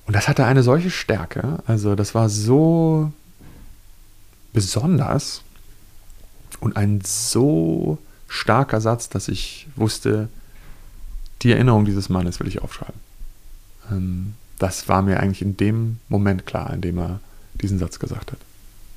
Und 0.07 0.15
das 0.15 0.29
hatte 0.29 0.47
eine 0.47 0.63
solche 0.63 0.91
Stärke, 0.91 1.59
also 1.67 1.95
das 1.97 2.15
war 2.15 2.29
so 2.29 3.13
besonders 4.53 5.43
und 6.61 6.77
ein 6.77 7.01
so 7.05 7.99
starker 8.37 8.81
Satz, 8.81 9.09
dass 9.09 9.29
ich 9.29 9.67
wusste, 9.77 10.29
die 11.43 11.53
Erinnerung 11.53 11.85
dieses 11.85 12.09
Mannes 12.09 12.41
will 12.41 12.49
ich 12.49 12.63
aufschreiben. 12.63 13.01
Ähm, 13.91 14.35
das 14.59 14.89
war 14.89 15.03
mir 15.03 15.21
eigentlich 15.21 15.43
in 15.43 15.57
dem 15.57 15.99
Moment 16.09 16.47
klar, 16.47 16.73
in 16.73 16.81
dem 16.81 16.99
er 16.99 17.21
diesen 17.55 17.79
Satz 17.79 17.99
gesagt 17.99 18.33
hat. 18.33 18.39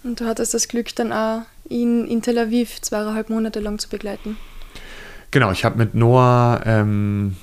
Und 0.04 0.22
du 0.22 0.26
hattest 0.26 0.54
das 0.54 0.68
Glück, 0.68 0.96
dann 0.96 1.12
auch 1.12 1.42
ihn 1.68 2.06
in 2.06 2.22
Tel 2.22 2.38
Aviv 2.38 2.82
zweieinhalb 2.82 3.30
Monate 3.30 3.60
lang 3.60 3.80
zu 3.80 3.90
begleiten. 3.90 4.38
Genau, 5.32 5.52
ich 5.52 5.66
habe 5.66 5.78
mit 5.78 5.94
Noah 5.94 6.62
ähm, 6.66 7.36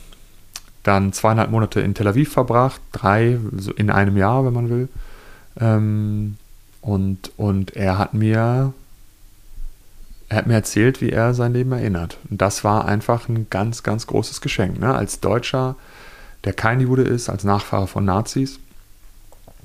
dann 0.82 1.12
zweieinhalb 1.12 1.50
Monate 1.50 1.80
in 1.80 1.94
Tel 1.94 2.08
Aviv 2.08 2.32
verbracht, 2.32 2.80
drei 2.92 3.38
so 3.56 3.72
in 3.72 3.90
einem 3.90 4.16
Jahr, 4.16 4.44
wenn 4.44 4.54
man 4.54 4.70
will. 4.70 4.88
Ähm, 5.60 6.36
und, 6.80 7.32
und 7.36 7.76
er 7.76 7.98
hat 7.98 8.14
mir 8.14 8.72
er 10.28 10.38
hat 10.38 10.46
mir 10.46 10.54
erzählt, 10.54 11.00
wie 11.00 11.10
er 11.10 11.34
sein 11.34 11.52
Leben 11.52 11.72
erinnert. 11.72 12.18
Und 12.30 12.40
das 12.40 12.64
war 12.64 12.86
einfach 12.86 13.28
ein 13.28 13.46
ganz, 13.48 13.82
ganz 13.82 14.06
großes 14.06 14.40
Geschenk. 14.40 14.80
Ne? 14.80 14.94
Als 14.94 15.20
Deutscher, 15.20 15.76
der 16.44 16.52
kein 16.52 16.80
Jude 16.80 17.02
ist, 17.02 17.28
als 17.28 17.44
Nachfahre 17.44 17.86
von 17.86 18.04
Nazis, 18.04 18.58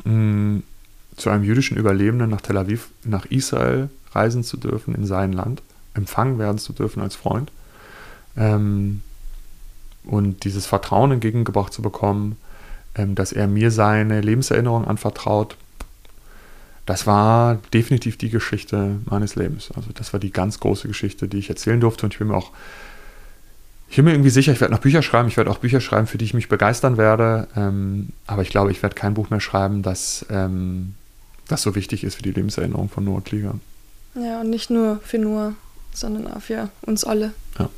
mh, 0.03 0.13
mm, 0.13 0.63
zu 1.17 1.29
einem 1.29 1.43
jüdischen 1.43 1.77
Überlebenden 1.77 2.29
nach 2.29 2.41
Tel 2.41 2.57
Aviv, 2.57 2.89
nach 3.03 3.25
Israel 3.25 3.89
reisen 4.13 4.43
zu 4.43 4.57
dürfen, 4.57 4.95
in 4.95 5.05
sein 5.05 5.33
Land, 5.33 5.61
empfangen 5.93 6.39
werden 6.39 6.57
zu 6.57 6.73
dürfen 6.73 7.01
als 7.01 7.15
Freund. 7.15 7.51
Ähm, 8.37 9.01
und 10.03 10.43
dieses 10.45 10.65
Vertrauen 10.65 11.11
entgegengebracht 11.11 11.73
zu 11.73 11.81
bekommen, 11.81 12.37
ähm, 12.95 13.15
dass 13.15 13.31
er 13.31 13.47
mir 13.47 13.71
seine 13.71 14.21
Lebenserinnerung 14.21 14.85
anvertraut, 14.85 15.57
das 16.91 17.07
war 17.07 17.57
definitiv 17.73 18.17
die 18.17 18.29
Geschichte 18.29 18.99
meines 19.05 19.35
Lebens. 19.35 19.69
Also 19.73 19.91
das 19.93 20.11
war 20.11 20.19
die 20.19 20.33
ganz 20.33 20.59
große 20.59 20.89
Geschichte, 20.89 21.29
die 21.29 21.37
ich 21.37 21.49
erzählen 21.49 21.79
durfte 21.79 22.05
und 22.05 22.13
ich 22.13 22.19
bin 22.19 22.27
mir 22.27 22.35
auch 22.35 22.51
ich 23.87 23.95
bin 23.95 24.03
mir 24.03 24.11
irgendwie 24.11 24.29
sicher, 24.29 24.51
ich 24.51 24.59
werde 24.59 24.73
noch 24.73 24.81
Bücher 24.81 25.01
schreiben, 25.01 25.29
ich 25.29 25.37
werde 25.37 25.49
auch 25.49 25.59
Bücher 25.59 25.79
schreiben, 25.79 26.05
für 26.05 26.17
die 26.17 26.25
ich 26.25 26.33
mich 26.33 26.49
begeistern 26.49 26.97
werde, 26.97 27.47
ähm, 27.55 28.09
aber 28.27 28.41
ich 28.41 28.49
glaube, 28.49 28.71
ich 28.71 28.83
werde 28.83 28.95
kein 28.95 29.13
Buch 29.13 29.29
mehr 29.29 29.39
schreiben, 29.39 29.83
das, 29.83 30.25
ähm, 30.29 30.95
das 31.47 31.61
so 31.61 31.75
wichtig 31.75 32.03
ist 32.03 32.15
für 32.15 32.23
die 32.23 32.31
Lebenserinnerung 32.31 32.89
von 32.89 33.05
Noah 33.05 33.23
Klieger. 33.23 33.55
Ja, 34.15 34.41
und 34.41 34.49
nicht 34.49 34.69
nur 34.69 34.99
für 35.01 35.17
Noah, 35.17 35.53
sondern 35.93 36.27
auch 36.27 36.41
für 36.41 36.69
uns 36.81 37.05
alle. 37.05 37.31
Ja. 37.57 37.69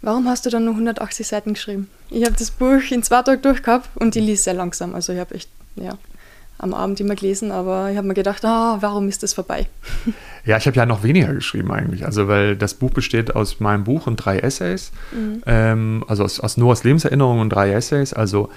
Warum 0.00 0.28
hast 0.28 0.46
du 0.46 0.50
dann 0.50 0.64
nur 0.64 0.74
180 0.74 1.26
Seiten 1.26 1.52
geschrieben? 1.52 1.90
Ich 2.08 2.24
habe 2.24 2.36
das 2.38 2.50
Buch 2.50 2.90
in 2.90 3.02
zwei 3.02 3.22
Tagen 3.22 3.42
durchgehabt 3.42 3.90
und 3.96 4.14
die 4.14 4.20
liest 4.20 4.44
sehr 4.44 4.54
langsam. 4.54 4.94
Also 4.94 5.12
ich 5.12 5.18
habe 5.18 5.34
echt, 5.34 5.50
ja, 5.76 5.98
am 6.58 6.74
Abend 6.74 7.00
immer 7.00 7.14
gelesen, 7.14 7.50
aber 7.50 7.90
ich 7.90 7.96
habe 7.96 8.06
mir 8.06 8.14
gedacht, 8.14 8.44
ah, 8.44 8.78
warum 8.80 9.08
ist 9.08 9.22
das 9.22 9.34
vorbei? 9.34 9.66
Ja, 10.44 10.56
ich 10.56 10.66
habe 10.68 10.76
ja 10.76 10.86
noch 10.86 11.02
weniger 11.02 11.34
geschrieben 11.34 11.72
eigentlich. 11.72 12.04
Also, 12.04 12.28
weil 12.28 12.54
das 12.54 12.74
Buch 12.74 12.92
besteht 12.92 13.34
aus 13.34 13.58
meinem 13.58 13.82
Buch 13.82 14.06
und 14.06 14.16
drei 14.16 14.38
Essays. 14.38 14.92
Mhm. 15.10 15.42
Ähm, 15.44 16.04
also 16.06 16.22
aus, 16.22 16.38
aus 16.38 16.56
Noahs 16.56 16.84
Lebenserinnerungen 16.84 17.40
und 17.40 17.50
drei 17.50 17.72
Essays. 17.72 18.12
Also 18.12 18.48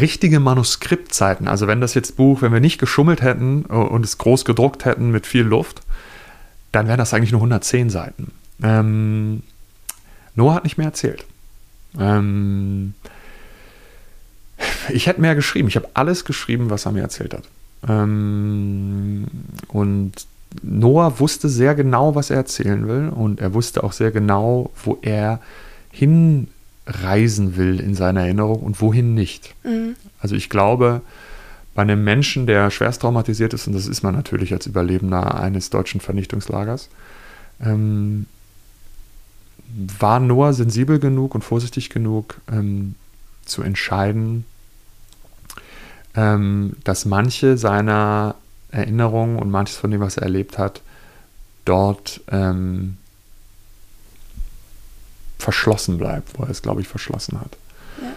richtige 0.00 0.38
Manuskriptzeiten. 0.38 1.48
Also, 1.48 1.66
wenn 1.66 1.80
das 1.80 1.94
jetzt 1.94 2.16
Buch, 2.16 2.40
wenn 2.40 2.52
wir 2.52 2.60
nicht 2.60 2.78
geschummelt 2.78 3.20
hätten 3.20 3.64
und 3.64 4.04
es 4.04 4.16
groß 4.16 4.44
gedruckt 4.44 4.84
hätten 4.84 5.10
mit 5.10 5.26
viel 5.26 5.42
Luft, 5.42 5.80
dann 6.70 6.86
wären 6.86 6.98
das 6.98 7.12
eigentlich 7.12 7.32
nur 7.32 7.40
110 7.40 7.90
Seiten. 7.90 8.30
Ähm, 8.62 9.42
Noah 10.36 10.54
hat 10.54 10.64
nicht 10.64 10.78
mehr 10.78 10.86
erzählt. 10.86 11.26
Ähm, 11.98 12.94
ich 14.90 15.06
hätte 15.06 15.20
mehr 15.20 15.34
geschrieben. 15.34 15.68
Ich 15.68 15.76
habe 15.76 15.88
alles 15.94 16.24
geschrieben, 16.24 16.70
was 16.70 16.86
er 16.86 16.92
mir 16.92 17.02
erzählt 17.02 17.34
hat. 17.34 17.44
Ähm, 17.88 19.26
und 19.68 20.12
Noah 20.62 21.18
wusste 21.18 21.48
sehr 21.48 21.74
genau, 21.74 22.14
was 22.14 22.30
er 22.30 22.36
erzählen 22.36 22.86
will. 22.88 23.08
Und 23.08 23.40
er 23.40 23.54
wusste 23.54 23.84
auch 23.84 23.92
sehr 23.92 24.10
genau, 24.10 24.70
wo 24.84 24.98
er 25.02 25.40
hinreisen 25.90 27.56
will 27.56 27.80
in 27.80 27.94
seiner 27.94 28.22
Erinnerung 28.22 28.60
und 28.60 28.80
wohin 28.80 29.14
nicht. 29.14 29.54
Mhm. 29.64 29.96
Also 30.20 30.34
ich 30.34 30.48
glaube, 30.48 31.02
bei 31.74 31.82
einem 31.82 32.04
Menschen, 32.04 32.46
der 32.46 32.70
schwerst 32.70 33.02
traumatisiert 33.02 33.54
ist, 33.54 33.66
und 33.66 33.72
das 33.72 33.86
ist 33.86 34.02
man 34.02 34.14
natürlich 34.14 34.52
als 34.52 34.66
Überlebender 34.66 35.40
eines 35.40 35.70
deutschen 35.70 36.00
Vernichtungslagers, 36.00 36.88
ähm, 37.64 38.26
war 39.98 40.20
Noah 40.20 40.52
sensibel 40.52 40.98
genug 40.98 41.34
und 41.34 41.42
vorsichtig 41.42 41.88
genug 41.88 42.40
ähm, 42.50 42.94
zu 43.44 43.62
entscheiden, 43.62 44.44
ähm, 46.14 46.76
dass 46.84 47.04
manche 47.04 47.56
seiner 47.56 48.34
Erinnerungen 48.70 49.38
und 49.38 49.50
manches 49.50 49.76
von 49.76 49.90
dem, 49.90 50.00
was 50.00 50.16
er 50.16 50.24
erlebt 50.24 50.58
hat, 50.58 50.80
dort 51.64 52.20
ähm, 52.30 52.96
verschlossen 55.38 55.98
bleibt, 55.98 56.38
wo 56.38 56.44
er 56.44 56.50
es, 56.50 56.62
glaube 56.62 56.80
ich, 56.80 56.88
verschlossen 56.88 57.40
hat. 57.40 57.56
Ja. 58.00 58.12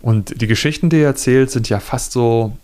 Und 0.00 0.40
die 0.40 0.46
Geschichten, 0.46 0.90
die 0.90 0.98
er 0.98 1.08
erzählt, 1.08 1.50
sind 1.50 1.68
ja 1.68 1.80
fast 1.80 2.12
so, 2.12 2.56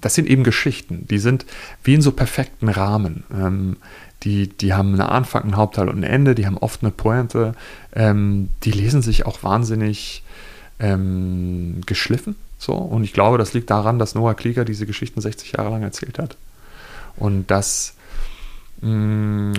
das 0.00 0.14
sind 0.14 0.28
eben 0.28 0.44
Geschichten, 0.44 1.06
die 1.08 1.18
sind 1.18 1.46
wie 1.82 1.94
in 1.94 2.02
so 2.02 2.12
perfekten 2.12 2.68
Rahmen. 2.68 3.24
Ähm, 3.32 3.76
die, 4.22 4.48
die 4.48 4.74
haben 4.74 4.88
einen 4.88 5.00
Anfang, 5.00 5.44
einen 5.44 5.56
Hauptteil 5.56 5.88
und 5.88 5.98
ein 5.98 6.02
Ende, 6.02 6.34
die 6.34 6.46
haben 6.46 6.58
oft 6.58 6.82
eine 6.82 6.90
Pointe, 6.90 7.54
ähm, 7.94 8.50
die 8.64 8.70
lesen 8.70 9.00
sich 9.00 9.24
auch 9.24 9.42
wahnsinnig 9.42 10.22
ähm, 10.78 11.80
geschliffen. 11.86 12.36
So. 12.60 12.74
Und 12.74 13.04
ich 13.04 13.14
glaube, 13.14 13.38
das 13.38 13.54
liegt 13.54 13.70
daran, 13.70 13.98
dass 13.98 14.14
Noah 14.14 14.34
Klieger 14.34 14.64
diese 14.64 14.86
Geschichten 14.86 15.20
60 15.20 15.52
Jahre 15.52 15.70
lang 15.70 15.82
erzählt 15.82 16.18
hat. 16.18 16.36
Und 17.16 17.50
das 17.50 17.94
mh, 18.82 18.90
mm, 18.90 19.54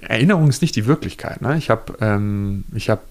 Erinnerung 0.00 0.48
ist 0.48 0.62
nicht 0.62 0.74
die 0.76 0.86
Wirklichkeit. 0.86 1.42
Ne? 1.42 1.56
Ich 1.58 1.68
habe, 1.68 1.94
ähm, 2.00 2.64
ich 2.74 2.88
habe, 2.88 3.02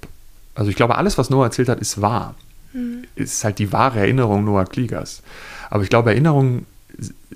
also 0.55 0.71
ich 0.71 0.75
glaube, 0.75 0.97
alles, 0.97 1.17
was 1.19 1.29
Noah 1.29 1.45
erzählt 1.45 1.69
hat, 1.69 1.79
ist 1.79 2.01
wahr. 2.01 2.33
Mhm. 2.73 3.03
Ist 3.15 3.43
halt 3.43 3.59
die 3.59 3.71
wahre 3.71 3.99
Erinnerung 3.99 4.43
Noah 4.43 4.65
Kliegers. 4.65 5.21
Aber 5.69 5.83
ich 5.83 5.89
glaube, 5.89 6.09
Erinnerung 6.09 6.65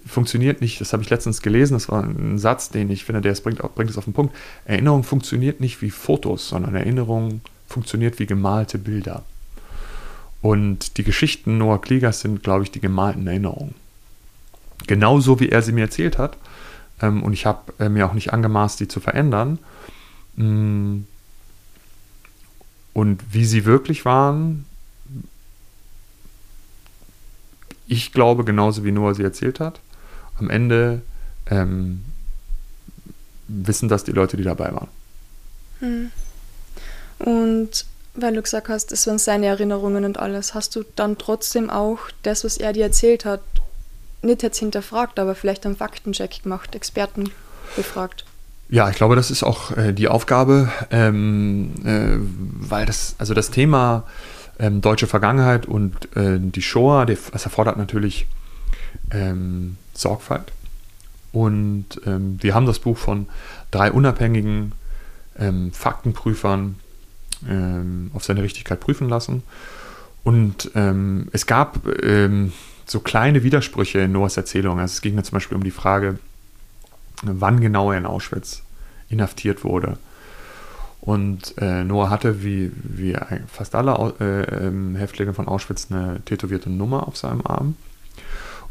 funktioniert 0.07 0.61
nicht, 0.61 0.81
das 0.81 0.91
habe 0.91 1.03
ich 1.03 1.09
letztens 1.09 1.41
gelesen, 1.41 1.73
das 1.75 1.89
war 1.89 2.03
ein 2.03 2.39
Satz, 2.39 2.69
den 2.69 2.89
ich 2.89 3.05
finde, 3.05 3.21
der 3.21 3.33
es 3.33 3.41
bringt, 3.41 3.59
bringt 3.75 3.91
es 3.91 3.97
auf 3.97 4.05
den 4.05 4.13
Punkt. 4.13 4.35
Erinnerung 4.65 5.03
funktioniert 5.03 5.59
nicht 5.59 5.83
wie 5.83 5.91
Fotos, 5.91 6.49
sondern 6.49 6.73
Erinnerung 6.73 7.41
funktioniert 7.67 8.17
wie 8.17 8.25
gemalte 8.25 8.79
Bilder. 8.79 9.23
Und 10.41 10.97
die 10.97 11.03
Geschichten 11.03 11.57
Noah 11.57 11.81
Kliegers 11.81 12.21
sind, 12.21 12.43
glaube 12.43 12.63
ich, 12.63 12.71
die 12.71 12.79
gemalten 12.79 13.27
Erinnerungen. 13.27 13.75
Genauso 14.87 15.39
wie 15.39 15.49
er 15.49 15.61
sie 15.61 15.73
mir 15.73 15.85
erzählt 15.85 16.17
hat. 16.17 16.37
Ähm, 17.01 17.23
und 17.23 17.33
ich 17.33 17.45
habe 17.45 17.73
äh, 17.79 17.89
mir 17.89 18.05
auch 18.07 18.13
nicht 18.13 18.31
angemaßt, 18.33 18.79
die 18.79 18.87
zu 18.87 18.99
verändern. 18.99 19.59
Mm. 20.35 20.99
Und 22.93 23.21
wie 23.31 23.45
sie 23.45 23.65
wirklich 23.65 24.03
waren, 24.05 24.65
ich 27.87 28.11
glaube 28.11 28.43
genauso 28.43 28.83
wie 28.83 28.91
Noah 28.91 29.15
sie 29.15 29.23
erzählt 29.23 29.59
hat 29.59 29.79
am 30.39 30.49
Ende 30.49 31.01
ähm, 31.47 32.03
wissen 33.47 33.89
das 33.89 34.03
die 34.03 34.11
Leute, 34.11 34.37
die 34.37 34.43
dabei 34.43 34.73
waren. 34.73 34.87
Hm. 35.79 36.11
Und 37.19 37.85
weil 38.21 38.33
du 38.33 38.41
gesagt 38.41 38.69
hast, 38.69 38.91
es 38.91 39.07
waren 39.07 39.17
seine 39.17 39.47
Erinnerungen 39.47 40.05
und 40.05 40.19
alles, 40.19 40.53
hast 40.53 40.75
du 40.75 40.83
dann 40.95 41.17
trotzdem 41.17 41.69
auch 41.69 41.99
das, 42.23 42.43
was 42.43 42.57
er 42.57 42.73
dir 42.73 42.85
erzählt 42.85 43.25
hat, 43.25 43.41
nicht 44.21 44.43
jetzt 44.43 44.57
hinterfragt, 44.57 45.19
aber 45.19 45.35
vielleicht 45.35 45.65
einen 45.65 45.75
Faktencheck 45.77 46.43
gemacht, 46.43 46.75
Experten 46.75 47.31
befragt? 47.75 48.25
Ja, 48.69 48.89
ich 48.89 48.95
glaube, 48.95 49.15
das 49.15 49.31
ist 49.31 49.43
auch 49.43 49.75
äh, 49.75 49.93
die 49.93 50.07
Aufgabe, 50.07 50.69
ähm, 50.91 51.73
äh, 51.83 52.17
weil 52.69 52.85
das, 52.85 53.15
also 53.17 53.33
das 53.33 53.49
Thema 53.49 54.03
ähm, 54.59 54.81
deutsche 54.81 55.07
Vergangenheit 55.07 55.65
und 55.65 56.15
äh, 56.15 56.37
die 56.39 56.61
Shoah, 56.61 57.05
das 57.05 57.29
erfordert 57.31 57.77
natürlich 57.77 58.27
ähm, 59.11 59.77
Sorgfalt. 59.93 60.51
Und 61.31 61.85
ähm, 62.05 62.37
wir 62.41 62.53
haben 62.53 62.65
das 62.65 62.79
Buch 62.79 62.97
von 62.97 63.27
drei 63.71 63.91
unabhängigen 63.91 64.73
ähm, 65.39 65.71
Faktenprüfern 65.71 66.75
ähm, 67.47 68.11
auf 68.13 68.23
seine 68.23 68.43
Richtigkeit 68.43 68.79
prüfen 68.79 69.09
lassen. 69.09 69.43
Und 70.23 70.71
ähm, 70.75 71.27
es 71.31 71.45
gab 71.45 71.79
ähm, 72.03 72.51
so 72.85 72.99
kleine 72.99 73.43
Widersprüche 73.43 73.99
in 73.99 74.11
Noahs 74.11 74.37
Erzählung. 74.37 74.79
Also 74.79 74.93
es 74.93 75.01
ging 75.01 75.15
dann 75.15 75.23
zum 75.23 75.35
Beispiel 75.35 75.57
um 75.57 75.63
die 75.63 75.71
Frage, 75.71 76.19
wann 77.23 77.61
genau 77.61 77.91
er 77.91 77.97
in 77.97 78.05
Auschwitz 78.05 78.63
inhaftiert 79.09 79.63
wurde. 79.63 79.97
Und 81.01 81.55
äh, 81.57 81.83
Noah 81.83 82.09
hatte, 82.09 82.43
wie, 82.43 82.71
wie 82.83 83.15
fast 83.47 83.73
alle 83.73 84.13
äh, 84.19 84.67
ähm, 84.67 84.95
Häftlinge 84.95 85.33
von 85.33 85.47
Auschwitz, 85.47 85.87
eine 85.89 86.21
tätowierte 86.25 86.69
Nummer 86.69 87.07
auf 87.07 87.17
seinem 87.17 87.45
Arm. 87.45 87.75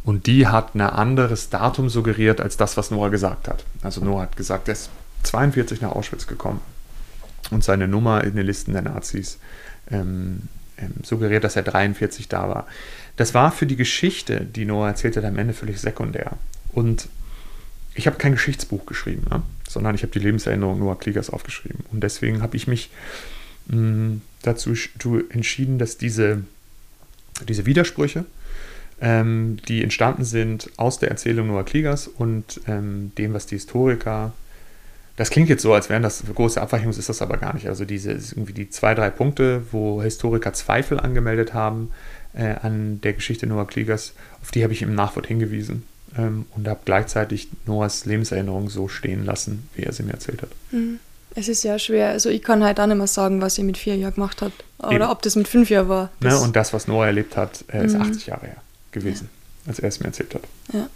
Und 0.04 0.26
die 0.26 0.46
hat 0.46 0.74
ein 0.74 0.80
anderes 0.82 1.50
Datum 1.50 1.88
suggeriert 1.88 2.40
als 2.40 2.56
das, 2.56 2.76
was 2.76 2.90
Noah 2.90 3.10
gesagt 3.10 3.48
hat. 3.48 3.64
Also 3.82 4.04
Noah 4.04 4.22
hat 4.22 4.36
gesagt, 4.36 4.68
er 4.68 4.72
ist 4.72 4.90
42 5.24 5.80
nach 5.80 5.92
Auschwitz 5.92 6.26
gekommen. 6.26 6.60
Und 7.50 7.64
seine 7.64 7.88
Nummer 7.88 8.24
in 8.24 8.36
den 8.36 8.46
Listen 8.46 8.72
der 8.72 8.82
Nazis 8.82 9.38
ähm, 9.90 10.42
ähm, 10.76 10.92
suggeriert, 11.02 11.44
dass 11.44 11.56
er 11.56 11.62
43 11.62 12.28
da 12.28 12.48
war. 12.48 12.66
Das 13.16 13.34
war 13.34 13.50
für 13.50 13.66
die 13.66 13.76
Geschichte, 13.76 14.40
die 14.44 14.64
Noah 14.64 14.88
erzählt 14.88 15.16
hat, 15.16 15.24
am 15.24 15.38
Ende 15.38 15.54
völlig 15.54 15.80
sekundär. 15.80 16.36
Und 16.72 17.08
ich 17.94 18.06
habe 18.06 18.16
kein 18.16 18.32
Geschichtsbuch 18.32 18.86
geschrieben, 18.86 19.26
ne? 19.28 19.42
sondern 19.68 19.94
ich 19.96 20.02
habe 20.02 20.12
die 20.12 20.20
Lebenserinnerung 20.20 20.78
Noah 20.78 20.98
Kliegers 20.98 21.30
aufgeschrieben. 21.30 21.84
Und 21.90 22.02
deswegen 22.04 22.42
habe 22.42 22.56
ich 22.56 22.68
mich 22.68 22.90
mh, 23.66 23.76
mm, 23.76 24.22
dazu 24.42 24.74
entschieden, 25.30 25.78
dass 25.78 25.98
diese, 25.98 26.44
diese 27.48 27.66
Widersprüche, 27.66 28.24
ähm, 29.00 29.58
die 29.66 29.82
entstanden 29.82 30.24
sind 30.24 30.70
aus 30.76 31.00
der 31.00 31.10
Erzählung 31.10 31.48
Noah 31.48 31.64
Kliegers 31.64 32.06
und 32.06 32.60
ähm, 32.68 33.10
dem, 33.18 33.32
was 33.32 33.46
die 33.46 33.56
Historiker 33.56 34.32
das 35.18 35.30
klingt 35.30 35.48
jetzt 35.48 35.62
so, 35.62 35.74
als 35.74 35.88
wären 35.88 36.04
das 36.04 36.22
große 36.32 36.62
Abweichungen, 36.62 36.96
ist 36.96 37.08
das 37.08 37.22
aber 37.22 37.38
gar 37.38 37.52
nicht. 37.52 37.66
Also 37.66 37.84
diese 37.84 38.12
irgendwie 38.12 38.52
die 38.52 38.70
zwei, 38.70 38.94
drei 38.94 39.10
Punkte, 39.10 39.62
wo 39.72 40.00
Historiker 40.00 40.52
Zweifel 40.52 41.00
angemeldet 41.00 41.54
haben 41.54 41.90
äh, 42.34 42.54
an 42.62 43.00
der 43.00 43.14
Geschichte 43.14 43.48
Noah 43.48 43.66
Kliegers, 43.66 44.12
auf 44.40 44.52
die 44.52 44.62
habe 44.62 44.72
ich 44.72 44.80
im 44.80 44.94
Nachwort 44.94 45.26
hingewiesen 45.26 45.82
ähm, 46.16 46.46
und 46.54 46.68
habe 46.68 46.78
gleichzeitig 46.84 47.48
Noahs 47.66 48.04
Lebenserinnerung 48.04 48.70
so 48.70 48.86
stehen 48.86 49.24
lassen, 49.24 49.68
wie 49.74 49.82
er 49.82 49.92
sie 49.92 50.04
mir 50.04 50.12
erzählt 50.12 50.40
hat. 50.40 50.50
Mhm. 50.70 51.00
Es 51.34 51.48
ist 51.48 51.62
sehr 51.62 51.80
schwer. 51.80 52.10
Also 52.10 52.30
ich 52.30 52.42
kann 52.42 52.62
halt 52.62 52.78
auch 52.78 52.86
nicht 52.86 52.96
mehr 52.96 53.08
sagen, 53.08 53.40
was 53.40 53.58
er 53.58 53.64
mit 53.64 53.76
vier 53.76 53.96
Jahren 53.96 54.14
gemacht 54.14 54.40
hat. 54.40 54.52
Oder 54.78 54.92
Eben. 54.92 55.04
ob 55.04 55.22
das 55.22 55.34
mit 55.34 55.48
fünf 55.48 55.68
Jahren 55.68 55.88
war. 55.88 56.10
Ne? 56.20 56.38
Und 56.38 56.54
das, 56.54 56.72
was 56.72 56.86
Noah 56.86 57.06
erlebt 57.06 57.36
hat, 57.36 57.64
äh, 57.72 57.84
ist 57.84 57.94
mhm. 57.94 58.02
80 58.02 58.26
Jahre 58.26 58.46
her 58.46 58.56
gewesen, 58.92 59.28
ja. 59.64 59.70
als 59.70 59.80
er 59.80 59.88
es 59.88 59.98
mir 59.98 60.06
erzählt 60.06 60.34
hat. 60.36 60.42
Ja. 60.72 60.88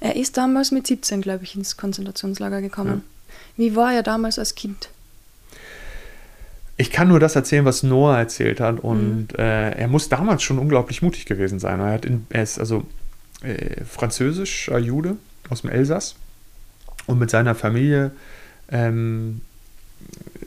Er 0.00 0.16
ist 0.16 0.38
damals 0.38 0.70
mit 0.70 0.86
17, 0.86 1.20
glaube 1.20 1.44
ich, 1.44 1.54
ins 1.56 1.76
Konzentrationslager 1.76 2.62
gekommen. 2.62 3.02
Ja. 3.04 3.19
Wie 3.56 3.76
war 3.76 3.92
er 3.92 4.02
damals 4.02 4.38
als 4.38 4.54
Kind? 4.54 4.88
Ich 6.76 6.90
kann 6.90 7.08
nur 7.08 7.20
das 7.20 7.36
erzählen, 7.36 7.66
was 7.66 7.82
Noah 7.82 8.18
erzählt 8.18 8.58
hat. 8.60 8.80
Und 8.80 9.32
mhm. 9.32 9.38
äh, 9.38 9.72
er 9.72 9.88
muss 9.88 10.08
damals 10.08 10.42
schon 10.42 10.58
unglaublich 10.58 11.02
mutig 11.02 11.26
gewesen 11.26 11.58
sein. 11.58 11.80
Er, 11.80 11.92
hat 11.92 12.04
in, 12.06 12.26
er 12.30 12.42
ist 12.42 12.58
also 12.58 12.86
äh, 13.42 13.84
französischer 13.84 14.78
Jude 14.78 15.16
aus 15.50 15.62
dem 15.62 15.70
Elsass 15.70 16.14
und 17.06 17.18
mit 17.18 17.30
seiner 17.30 17.54
Familie 17.54 18.12
ähm, 18.70 19.42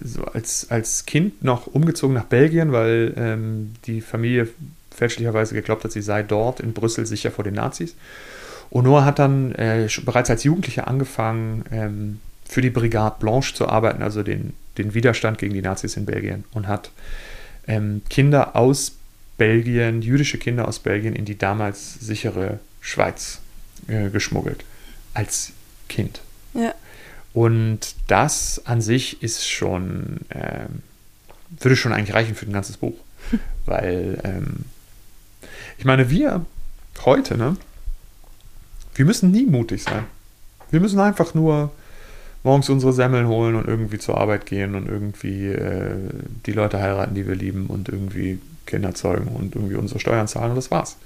so 0.04 0.24
als, 0.26 0.72
als 0.72 1.06
Kind 1.06 1.44
noch 1.44 1.68
umgezogen 1.68 2.16
nach 2.16 2.26
Belgien, 2.26 2.72
weil 2.72 3.14
ähm, 3.18 3.74
die 3.86 4.02
Familie 4.02 4.48
fälschlicherweise 4.92 5.54
geglaubt 5.56 5.84
hat, 5.84 5.92
sie 5.92 6.02
sei 6.02 6.24
dort 6.24 6.60
in 6.60 6.74
Brüssel 6.74 7.06
sicher 7.06 7.32
vor 7.32 7.44
den 7.44 7.56
Nazis. 7.56 7.96
Und 8.70 8.86
Noah 8.86 9.06
hat 9.06 9.20
dann 9.20 9.54
äh, 9.54 9.88
bereits 10.04 10.30
als 10.30 10.44
Jugendlicher 10.44 10.88
angefangen, 10.88 11.64
ähm, 11.72 12.20
für 12.54 12.62
die 12.62 12.70
Brigade 12.70 13.16
Blanche 13.20 13.56
zu 13.56 13.68
arbeiten, 13.68 14.04
also 14.04 14.22
den, 14.22 14.54
den 14.78 14.94
Widerstand 14.94 15.40
gegen 15.40 15.56
die 15.56 15.64
Nazis 15.64 15.98
in 15.98 16.06
Belgien 16.06 16.44
und 16.54 16.68
hat 16.68 16.92
ähm, 17.68 18.04
Kinder 18.12 18.56
aus 18.56 18.94
Belgien, 19.40 20.04
jüdische 20.04 20.38
Kinder 20.38 20.68
aus 20.68 20.78
Belgien 20.78 21.16
in 21.16 21.26
die 21.26 21.36
damals 21.36 21.96
sichere 21.96 22.60
Schweiz 22.80 23.40
äh, 23.88 24.10
geschmuggelt. 24.10 24.64
Als 25.16 25.52
Kind. 25.90 26.22
Ja. 26.54 26.76
Und 27.34 27.96
das 28.06 28.62
an 28.66 28.82
sich 28.82 29.24
ist 29.24 29.50
schon, 29.50 30.20
äh, 30.30 30.66
würde 31.60 31.76
schon 31.76 31.92
eigentlich 31.92 32.14
reichen 32.14 32.36
für 32.36 32.46
ein 32.46 32.54
ganzes 32.54 32.78
Buch. 32.78 32.98
Weil, 33.66 34.20
ähm, 34.24 34.66
ich 35.80 35.86
meine, 35.86 36.12
wir 36.12 36.46
heute, 37.04 37.36
ne, 37.36 37.58
wir 38.94 39.06
müssen 39.06 39.32
nie 39.32 39.48
mutig 39.48 39.82
sein. 39.82 40.06
Wir 40.70 40.80
müssen 40.80 41.00
einfach 41.00 41.34
nur 41.34 41.72
morgens 42.44 42.70
unsere 42.70 42.94
Semmeln 42.94 43.28
holen 43.28 43.56
und 43.56 43.68
irgendwie 43.68 43.98
zur 43.98 44.18
Arbeit 44.18 44.46
gehen 44.46 44.76
und 44.76 44.88
irgendwie 44.88 45.48
äh, 45.48 45.98
die 46.46 46.52
Leute 46.52 46.80
heiraten, 46.80 47.16
die 47.16 47.28
wir 47.28 47.36
lieben 47.36 47.68
und 47.68 47.90
irgendwie 47.90 48.40
Kinder 48.66 48.94
zeugen 48.94 49.28
und 49.28 49.56
irgendwie 49.56 49.76
unsere 49.76 50.00
Steuern 50.00 50.28
zahlen 50.28 50.52
und 50.52 50.58
das 50.58 50.72
war's. 50.72 50.98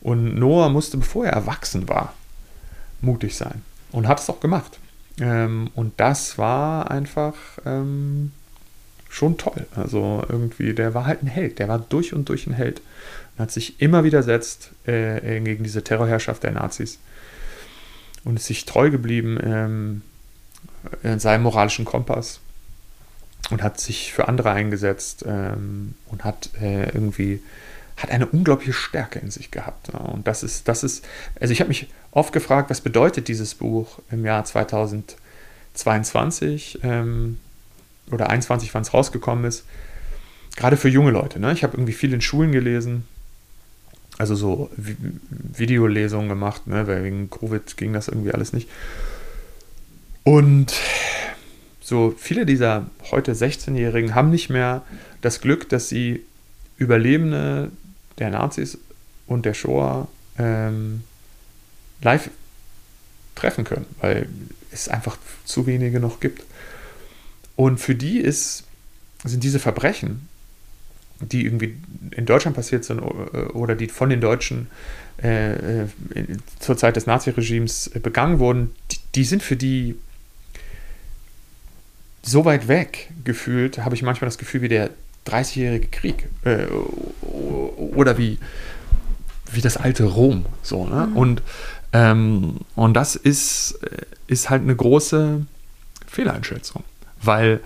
Und 0.00 0.36
Noah 0.36 0.68
musste, 0.68 0.96
bevor 0.96 1.26
er 1.26 1.32
erwachsen 1.32 1.88
war, 1.88 2.14
mutig 3.00 3.36
sein 3.36 3.62
und 3.92 4.08
hat 4.08 4.20
es 4.20 4.28
auch 4.28 4.40
gemacht. 4.40 4.78
Ähm, 5.20 5.70
und 5.74 5.98
das 5.98 6.38
war 6.38 6.90
einfach 6.90 7.34
ähm, 7.64 8.32
schon 9.08 9.38
toll. 9.38 9.66
Also 9.76 10.24
irgendwie, 10.28 10.74
der 10.74 10.94
war 10.94 11.06
halt 11.06 11.22
ein 11.22 11.28
Held, 11.28 11.58
der 11.58 11.68
war 11.68 11.78
durch 11.78 12.14
und 12.14 12.28
durch 12.28 12.46
ein 12.46 12.54
Held 12.54 12.80
und 13.36 13.42
hat 13.42 13.50
sich 13.52 13.80
immer 13.80 14.04
widersetzt 14.04 14.72
äh, 14.86 15.40
gegen 15.40 15.62
diese 15.62 15.84
Terrorherrschaft 15.84 16.42
der 16.42 16.52
Nazis 16.52 16.98
und 18.24 18.36
ist 18.36 18.46
sich 18.46 18.64
treu 18.64 18.90
geblieben. 18.90 19.38
Ähm, 19.42 20.02
in 21.02 21.18
seinem 21.18 21.42
moralischen 21.42 21.84
Kompass 21.84 22.40
und 23.50 23.62
hat 23.62 23.80
sich 23.80 24.12
für 24.12 24.28
andere 24.28 24.50
eingesetzt 24.50 25.24
ähm, 25.26 25.94
und 26.06 26.24
hat 26.24 26.50
äh, 26.60 26.86
irgendwie 26.86 27.40
hat 27.96 28.10
eine 28.10 28.26
unglaubliche 28.26 28.72
Stärke 28.72 29.18
in 29.18 29.30
sich 29.30 29.50
gehabt. 29.50 29.88
Ja. 29.92 29.98
Und 30.00 30.26
das 30.26 30.42
ist, 30.42 30.66
das 30.68 30.82
ist, 30.82 31.04
also 31.40 31.52
ich 31.52 31.60
habe 31.60 31.68
mich 31.68 31.88
oft 32.10 32.32
gefragt, 32.32 32.70
was 32.70 32.80
bedeutet 32.80 33.28
dieses 33.28 33.54
Buch 33.54 33.98
im 34.10 34.24
Jahr 34.24 34.44
2022 34.44 36.80
ähm, 36.82 37.38
oder 38.10 38.30
21, 38.30 38.72
wann 38.74 38.82
es 38.82 38.94
rausgekommen 38.94 39.44
ist, 39.44 39.64
gerade 40.56 40.76
für 40.76 40.88
junge 40.88 41.12
Leute. 41.12 41.38
Ne? 41.38 41.52
Ich 41.52 41.62
habe 41.62 41.76
irgendwie 41.76 41.92
viel 41.92 42.12
in 42.12 42.20
Schulen 42.20 42.50
gelesen, 42.52 43.06
also 44.18 44.34
so 44.34 44.70
Videolesungen 44.76 46.28
gemacht, 46.28 46.66
ne? 46.66 46.86
weil 46.86 47.04
wegen 47.04 47.30
Covid 47.30 47.76
ging 47.76 47.92
das 47.92 48.08
irgendwie 48.08 48.32
alles 48.32 48.52
nicht. 48.52 48.68
Und 50.24 50.74
so 51.80 52.14
viele 52.16 52.46
dieser 52.46 52.86
heute 53.10 53.34
16-Jährigen 53.34 54.14
haben 54.14 54.30
nicht 54.30 54.50
mehr 54.50 54.82
das 55.20 55.40
Glück, 55.40 55.68
dass 55.68 55.88
sie 55.88 56.22
Überlebende 56.76 57.70
der 58.18 58.30
Nazis 58.30 58.78
und 59.26 59.44
der 59.44 59.54
Shoah 59.54 60.08
ähm, 60.38 61.02
live 62.02 62.30
treffen 63.34 63.64
können, 63.64 63.86
weil 64.00 64.28
es 64.70 64.88
einfach 64.88 65.16
zu 65.44 65.66
wenige 65.66 66.00
noch 66.00 66.20
gibt. 66.20 66.44
Und 67.56 67.78
für 67.78 67.94
die 67.94 68.18
ist, 68.18 68.64
sind 69.24 69.44
diese 69.44 69.58
Verbrechen, 69.58 70.28
die 71.20 71.44
irgendwie 71.44 71.76
in 72.10 72.26
Deutschland 72.26 72.56
passiert 72.56 72.84
sind 72.84 73.00
oder 73.00 73.76
die 73.76 73.88
von 73.88 74.10
den 74.10 74.20
Deutschen 74.20 74.68
äh, 75.22 75.82
äh 75.82 75.86
zur 76.58 76.76
Zeit 76.76 76.96
des 76.96 77.06
Naziregimes 77.06 77.90
begangen 78.02 78.38
wurden, 78.38 78.74
die, 78.90 78.98
die 79.14 79.24
sind 79.24 79.42
für 79.42 79.56
die 79.56 79.96
so 82.22 82.44
weit 82.44 82.68
weg 82.68 83.10
gefühlt, 83.24 83.78
habe 83.78 83.94
ich 83.94 84.02
manchmal 84.02 84.26
das 84.26 84.38
Gefühl 84.38 84.62
wie 84.62 84.68
der 84.68 84.90
30-jährige 85.26 85.88
Krieg 85.88 86.28
äh, 86.44 86.66
oder 87.22 88.18
wie, 88.18 88.38
wie 89.50 89.60
das 89.60 89.76
alte 89.76 90.04
Rom. 90.04 90.46
So, 90.62 90.86
ne? 90.86 91.08
Mhm. 91.08 91.16
und, 91.16 91.42
ähm, 91.92 92.56
und 92.74 92.94
das 92.94 93.16
ist, 93.16 93.78
ist 94.26 94.50
halt 94.50 94.62
eine 94.62 94.74
große 94.74 95.46
Fehleinschätzung, 96.06 96.84
weil 97.20 97.60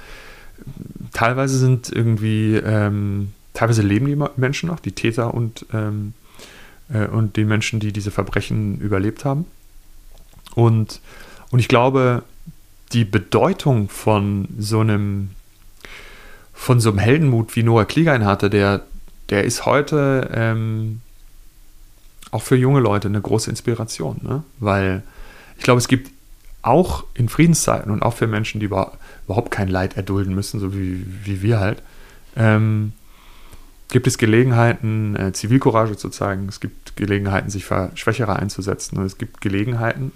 teilweise 1.13 1.59
sind 1.59 1.91
irgendwie, 1.91 2.57
ähm, 2.57 3.33
teilweise 3.55 3.83
leben 3.83 4.07
die 4.07 4.17
Menschen 4.41 4.69
noch, 4.69 4.81
die 4.81 4.93
Täter 4.93 5.35
und, 5.35 5.67
ähm, 5.73 6.15
äh, 6.93 7.07
und 7.07 7.37
die 7.37 7.45
Menschen, 7.45 7.81
die 7.81 7.93
diese 7.93 8.11
Verbrechen 8.11 8.81
überlebt 8.81 9.25
haben. 9.25 9.47
Und, 10.55 11.01
und 11.51 11.59
ich 11.59 11.69
glaube, 11.69 12.23
die 12.93 13.05
Bedeutung 13.05 13.89
von 13.89 14.49
so 14.59 14.81
einem 14.81 15.31
von 16.57 16.81
so 16.81 16.89
einem 16.89 16.99
Heldenmut 16.99 17.55
wie 17.55 17.63
Noah 17.63 17.85
Kliegein 17.85 18.25
hatte, 18.25 18.49
der, 18.49 18.83
der 19.29 19.45
ist 19.45 19.67
heute 19.67 20.31
ähm, 20.33 21.01
auch 22.31 22.43
für 22.43 22.57
junge 22.57 22.81
Leute 22.81 23.09
eine 23.09 23.21
große 23.21 23.51
Inspiration, 23.51 24.21
ne? 24.23 24.43
weil 24.59 25.03
ich 25.59 25.65
glaube, 25.65 25.79
es 25.79 25.87
gibt 25.87 26.11
auch 26.63 27.05
in 27.15 27.29
Friedenszeiten 27.29 27.93
und 27.93 28.03
auch 28.03 28.15
für 28.15 28.27
Menschen, 28.27 28.59
die 28.61 28.67
überhaupt 28.67 29.51
kein 29.51 29.69
Leid 29.69 29.97
erdulden 29.97 30.35
müssen, 30.35 30.59
so 30.59 30.75
wie, 30.75 31.07
wie 31.25 31.43
wir 31.43 31.61
halt, 31.61 31.83
ähm, 32.35 32.93
gibt 33.89 34.07
es 34.07 34.19
Gelegenheiten, 34.19 35.15
äh, 35.15 35.33
Zivilcourage 35.33 35.97
zu 35.97 36.09
zeigen. 36.09 36.49
Es 36.49 36.59
gibt 36.59 36.97
Gelegenheiten, 36.97 37.51
sich 37.51 37.65
für 37.65 37.93
Schwächere 37.95 38.37
einzusetzen. 38.37 38.99
Und 38.99 39.05
es 39.05 39.17
gibt 39.17 39.41
Gelegenheiten, 39.41 40.11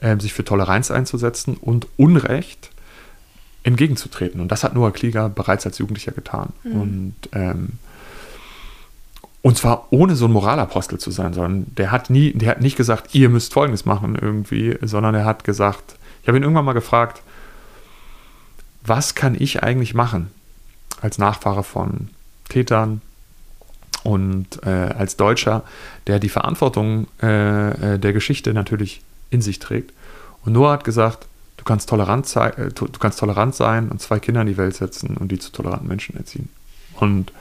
äh, 0.00 0.18
sich 0.18 0.32
für 0.32 0.44
Toleranz 0.44 0.90
einzusetzen 0.90 1.56
und 1.56 1.86
Unrecht 1.96 2.70
entgegenzutreten. 3.62 4.40
Und 4.40 4.50
das 4.50 4.64
hat 4.64 4.74
Noah 4.74 4.92
Klieger 4.92 5.28
bereits 5.28 5.66
als 5.66 5.78
Jugendlicher 5.78 6.12
getan. 6.12 6.52
Mhm. 6.64 6.80
Und, 6.80 7.14
ähm, 7.32 7.68
Und 9.42 9.56
zwar 9.56 9.86
ohne 9.90 10.16
so 10.16 10.26
ein 10.26 10.32
Moralapostel 10.32 10.98
zu 10.98 11.10
sein, 11.10 11.32
sondern 11.32 11.74
der 11.74 11.90
hat 11.90 12.10
nie, 12.10 12.32
der 12.32 12.50
hat 12.50 12.60
nicht 12.60 12.76
gesagt, 12.76 13.14
ihr 13.14 13.30
müsst 13.30 13.54
Folgendes 13.54 13.86
machen 13.86 14.18
irgendwie, 14.20 14.76
sondern 14.82 15.14
er 15.14 15.24
hat 15.24 15.44
gesagt, 15.44 15.96
ich 16.20 16.28
habe 16.28 16.36
ihn 16.36 16.42
irgendwann 16.42 16.66
mal 16.66 16.74
gefragt, 16.74 17.22
was 18.82 19.14
kann 19.14 19.34
ich 19.38 19.62
eigentlich 19.62 19.94
machen 19.94 20.30
als 21.00 21.16
Nachfahre 21.16 21.64
von 21.64 22.08
Tätern 22.50 23.00
und 24.02 24.62
äh, 24.64 24.68
als 24.68 25.16
Deutscher, 25.16 25.62
der 26.06 26.18
die 26.18 26.28
Verantwortung 26.28 27.06
äh, 27.22 27.94
äh 27.94 27.98
der 27.98 28.12
Geschichte 28.12 28.52
natürlich 28.52 29.02
in 29.30 29.42
sich 29.42 29.58
trägt. 29.58 29.92
Und 30.44 30.52
Noah 30.52 30.72
hat 30.72 30.84
gesagt, 30.84 31.26
du 31.56 31.64
kannst, 31.64 31.88
tolerant 31.88 32.34
äh, 32.36 32.70
du 32.72 32.86
kannst 32.98 33.18
tolerant 33.18 33.54
sein 33.54 33.88
und 33.88 34.00
zwei 34.00 34.18
Kinder 34.18 34.40
in 34.40 34.46
die 34.46 34.56
Welt 34.56 34.74
setzen 34.74 35.16
und 35.16 35.30
die 35.30 35.38
zu 35.38 35.52
toleranten 35.52 35.88
Menschen 35.88 36.16
erziehen. 36.16 36.48
Und 36.96 37.32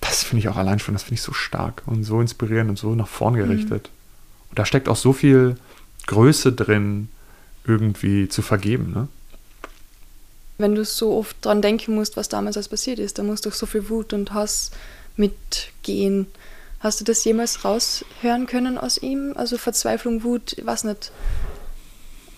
das 0.00 0.22
finde 0.22 0.40
ich 0.40 0.48
auch 0.48 0.56
allein 0.56 0.78
schon, 0.78 0.94
das 0.94 1.02
finde 1.02 1.14
ich 1.14 1.22
so 1.22 1.32
stark 1.32 1.82
und 1.86 2.04
so 2.04 2.20
inspirierend 2.20 2.70
und 2.70 2.78
so 2.78 2.94
nach 2.94 3.08
vorn 3.08 3.34
mhm. 3.34 3.38
gerichtet. 3.38 3.90
Mhm. 3.90 4.50
Und 4.50 4.58
da 4.58 4.64
steckt 4.64 4.88
auch 4.88 4.96
so 4.96 5.12
viel 5.12 5.56
Größe 6.06 6.52
drin, 6.52 7.08
irgendwie 7.66 8.28
zu 8.28 8.42
vergeben. 8.42 8.92
Ne? 8.92 9.08
Wenn 10.58 10.74
du 10.74 10.84
so 10.84 11.16
oft 11.16 11.44
dran 11.44 11.60
denken 11.60 11.94
musst, 11.94 12.16
was 12.16 12.28
damals 12.28 12.56
alles 12.56 12.68
passiert 12.68 12.98
ist, 12.98 13.18
da 13.18 13.22
muss 13.22 13.40
doch 13.40 13.52
so 13.52 13.66
viel 13.66 13.88
Wut 13.88 14.12
und 14.12 14.32
Hass 14.32 14.70
mitgehen. 15.16 16.26
Hast 16.86 17.00
du 17.00 17.04
das 17.04 17.24
jemals 17.24 17.64
raushören 17.64 18.46
können 18.46 18.78
aus 18.78 18.96
ihm? 18.96 19.32
Also 19.34 19.58
Verzweiflung, 19.58 20.22
Wut, 20.22 20.54
was 20.62 20.84
nicht. 20.84 21.10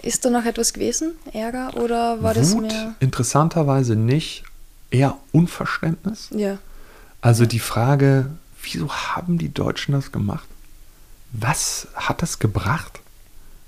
Ist 0.02 0.24
da 0.24 0.30
noch 0.30 0.46
etwas 0.46 0.72
gewesen? 0.72 1.16
Ärger 1.34 1.76
oder 1.76 2.22
war 2.22 2.34
Wut, 2.34 2.40
das 2.40 2.54
mehr? 2.54 2.94
Interessanterweise 2.98 3.94
nicht. 3.94 4.44
Eher 4.90 5.18
Unverständnis. 5.32 6.30
Ja. 6.30 6.56
Also 7.20 7.44
die 7.44 7.58
Frage, 7.58 8.30
wieso 8.62 8.90
haben 8.90 9.36
die 9.36 9.52
Deutschen 9.52 9.92
das 9.92 10.12
gemacht? 10.12 10.48
Was 11.32 11.88
hat 11.94 12.22
das 12.22 12.38
gebracht? 12.38 13.00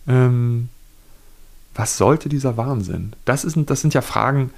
Ähm, 0.09 0.70
was 1.74 1.99
sollte 1.99 2.31
dieser 2.31 2.57
Wahnsinn? 2.57 3.12
Das, 3.26 3.45
ist, 3.45 3.59
das 3.66 3.83
sind 3.83 3.93
ja 3.93 4.01
Fragen, 4.01 4.51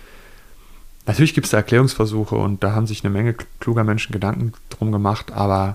natürlich 1.04 1.34
gibt 1.34 1.46
es 1.46 1.50
da 1.50 1.56
Erklärungsversuche 1.56 2.36
und 2.36 2.62
da 2.62 2.76
haben 2.76 2.86
sich 2.86 3.02
eine 3.02 3.12
Menge 3.12 3.34
kluger 3.58 3.82
Menschen 3.82 4.12
Gedanken 4.12 4.52
drum 4.70 4.92
gemacht, 4.92 5.32
aber 5.32 5.74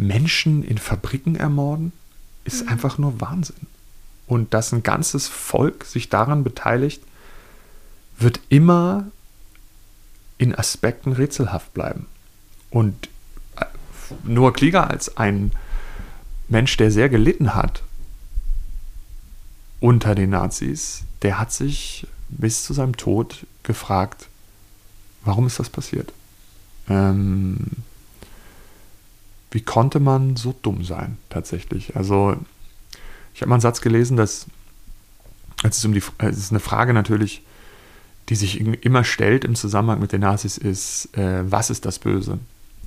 Menschen 0.00 0.64
in 0.64 0.78
Fabriken 0.78 1.36
ermorden 1.36 1.92
ist 2.44 2.64
mhm. 2.64 2.68
einfach 2.70 2.98
nur 2.98 3.20
Wahnsinn. 3.20 3.66
Und 4.26 4.54
dass 4.54 4.72
ein 4.72 4.82
ganzes 4.82 5.28
Volk 5.28 5.84
sich 5.84 6.08
daran 6.08 6.44
beteiligt, 6.44 7.02
wird 8.18 8.40
immer 8.48 9.06
in 10.38 10.54
Aspekten 10.54 11.12
rätselhaft 11.12 11.74
bleiben. 11.74 12.06
Und 12.70 13.08
äh, 13.56 13.64
Noah 14.24 14.52
Klieger 14.52 14.88
als 14.88 15.16
ein 15.16 15.52
Mensch, 16.48 16.76
der 16.76 16.90
sehr 16.90 17.08
gelitten 17.08 17.54
hat 17.54 17.82
unter 19.80 20.14
den 20.14 20.30
Nazis, 20.30 21.02
der 21.22 21.38
hat 21.38 21.52
sich 21.52 22.06
bis 22.28 22.64
zu 22.64 22.72
seinem 22.72 22.96
Tod 22.96 23.46
gefragt, 23.62 24.28
warum 25.24 25.46
ist 25.46 25.58
das 25.58 25.68
passiert? 25.68 26.12
Ähm, 26.88 27.58
wie 29.50 29.62
konnte 29.62 30.00
man 30.00 30.36
so 30.36 30.54
dumm 30.62 30.84
sein, 30.84 31.18
tatsächlich? 31.28 31.96
Also, 31.96 32.36
ich 33.34 33.40
habe 33.40 33.48
mal 33.48 33.56
einen 33.56 33.62
Satz 33.62 33.80
gelesen, 33.80 34.16
dass, 34.16 34.46
als 35.62 35.78
es 35.78 35.84
um 35.84 35.92
die, 35.92 36.02
es 36.18 36.38
ist 36.38 36.52
eine 36.52 36.60
Frage 36.60 36.92
natürlich, 36.92 37.42
die 38.28 38.36
sich 38.36 38.60
immer 38.60 39.02
stellt 39.02 39.44
im 39.44 39.56
Zusammenhang 39.56 40.00
mit 40.00 40.12
den 40.12 40.20
Nazis, 40.20 40.56
ist, 40.56 41.16
äh, 41.16 41.50
was 41.50 41.70
ist 41.70 41.84
das 41.84 41.98
Böse? 41.98 42.38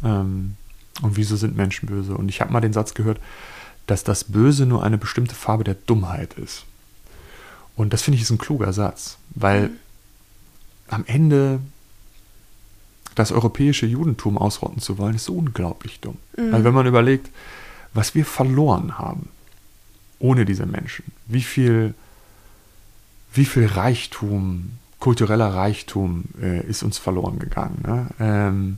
Ähm, 0.03 0.55
und 1.01 1.17
wieso 1.17 1.35
sind 1.35 1.57
Menschen 1.57 1.87
böse? 1.87 2.15
Und 2.15 2.29
ich 2.29 2.39
habe 2.39 2.53
mal 2.53 2.61
den 2.61 2.73
Satz 2.73 2.93
gehört, 2.93 3.19
dass 3.87 4.03
das 4.03 4.23
Böse 4.23 4.65
nur 4.65 4.83
eine 4.83 4.97
bestimmte 4.97 5.35
Farbe 5.35 5.63
der 5.65 5.73
Dummheit 5.73 6.35
ist. 6.35 6.65
Und 7.75 7.91
das 7.91 8.03
finde 8.03 8.15
ich 8.15 8.23
ist 8.23 8.29
ein 8.29 8.37
kluger 8.37 8.71
Satz, 8.71 9.17
weil 9.35 9.69
mhm. 9.69 9.75
am 10.87 11.03
Ende 11.07 11.59
das 13.15 13.31
europäische 13.31 13.85
Judentum 13.85 14.37
ausrotten 14.37 14.79
zu 14.79 14.97
wollen, 14.97 15.15
ist 15.15 15.25
so 15.25 15.33
unglaublich 15.33 15.99
dumm. 15.99 16.17
Mhm. 16.37 16.51
Weil 16.51 16.63
wenn 16.63 16.73
man 16.73 16.85
überlegt, 16.85 17.29
was 17.93 18.15
wir 18.15 18.25
verloren 18.25 18.97
haben 18.97 19.29
ohne 20.19 20.45
diese 20.45 20.65
Menschen, 20.65 21.05
wie 21.27 21.41
viel, 21.41 21.93
wie 23.33 23.45
viel 23.45 23.65
Reichtum 23.65 24.77
kultureller 25.03 25.53
Reichtum 25.53 26.23
äh, 26.41 26.65
ist 26.65 26.81
uns 26.81 26.97
verloren 26.97 27.37
gegangen. 27.37 27.83
Ne? 27.85 28.07
Ähm, 28.21 28.77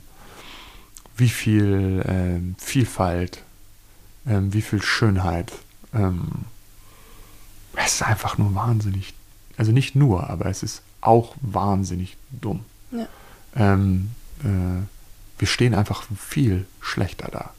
wie 1.16 1.28
viel 1.28 2.04
ähm, 2.04 2.56
Vielfalt, 2.58 3.44
ähm, 4.26 4.52
wie 4.52 4.60
viel 4.60 4.82
Schönheit. 4.82 5.52
Ähm, 5.94 6.46
es 7.76 7.94
ist 7.94 8.02
einfach 8.02 8.38
nur 8.38 8.56
wahnsinnig. 8.56 9.14
Also 9.56 9.70
nicht 9.70 9.94
nur, 9.94 10.28
aber 10.28 10.46
es 10.46 10.64
ist 10.64 10.82
auch 11.00 11.36
wahnsinnig 11.42 12.16
dumm. 12.32 12.64
Ja. 12.90 13.06
Äh, 14.44 14.82
wir 15.38 15.48
stehen 15.48 15.74
einfach 15.74 16.04
viel 16.18 16.66
schlechter 16.80 17.28
da, 17.30 17.50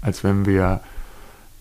als 0.00 0.24
wenn 0.24 0.46
wir, 0.46 0.80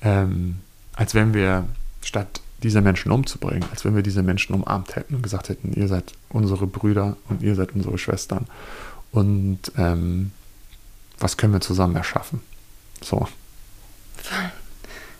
ähm, 0.02 0.60
als 0.94 1.14
wenn 1.14 1.34
wir 1.34 1.68
statt 2.02 2.42
diese 2.64 2.82
Menschen 2.82 3.12
umzubringen, 3.12 3.68
als 3.72 3.86
wenn 3.86 3.96
wir 3.96 4.04
diese 4.04 4.24
Menschen 4.24 4.56
umarmt 4.56 4.96
hätten 4.96 5.16
und 5.16 5.22
gesagt 5.22 5.50
hätten, 5.50 5.74
ihr 5.74 5.88
seid 5.88 6.14
unsere 6.30 6.66
Brüder 6.66 7.18
und 7.30 7.42
ihr 7.42 7.56
seid 7.56 7.76
unsere 7.76 7.98
Schwestern. 7.98 8.48
Und 9.12 9.60
ähm, 9.78 10.32
was 11.20 11.38
können 11.38 11.54
wir 11.54 11.62
zusammen 11.62 11.96
erschaffen? 11.96 12.42
So. 13.02 13.28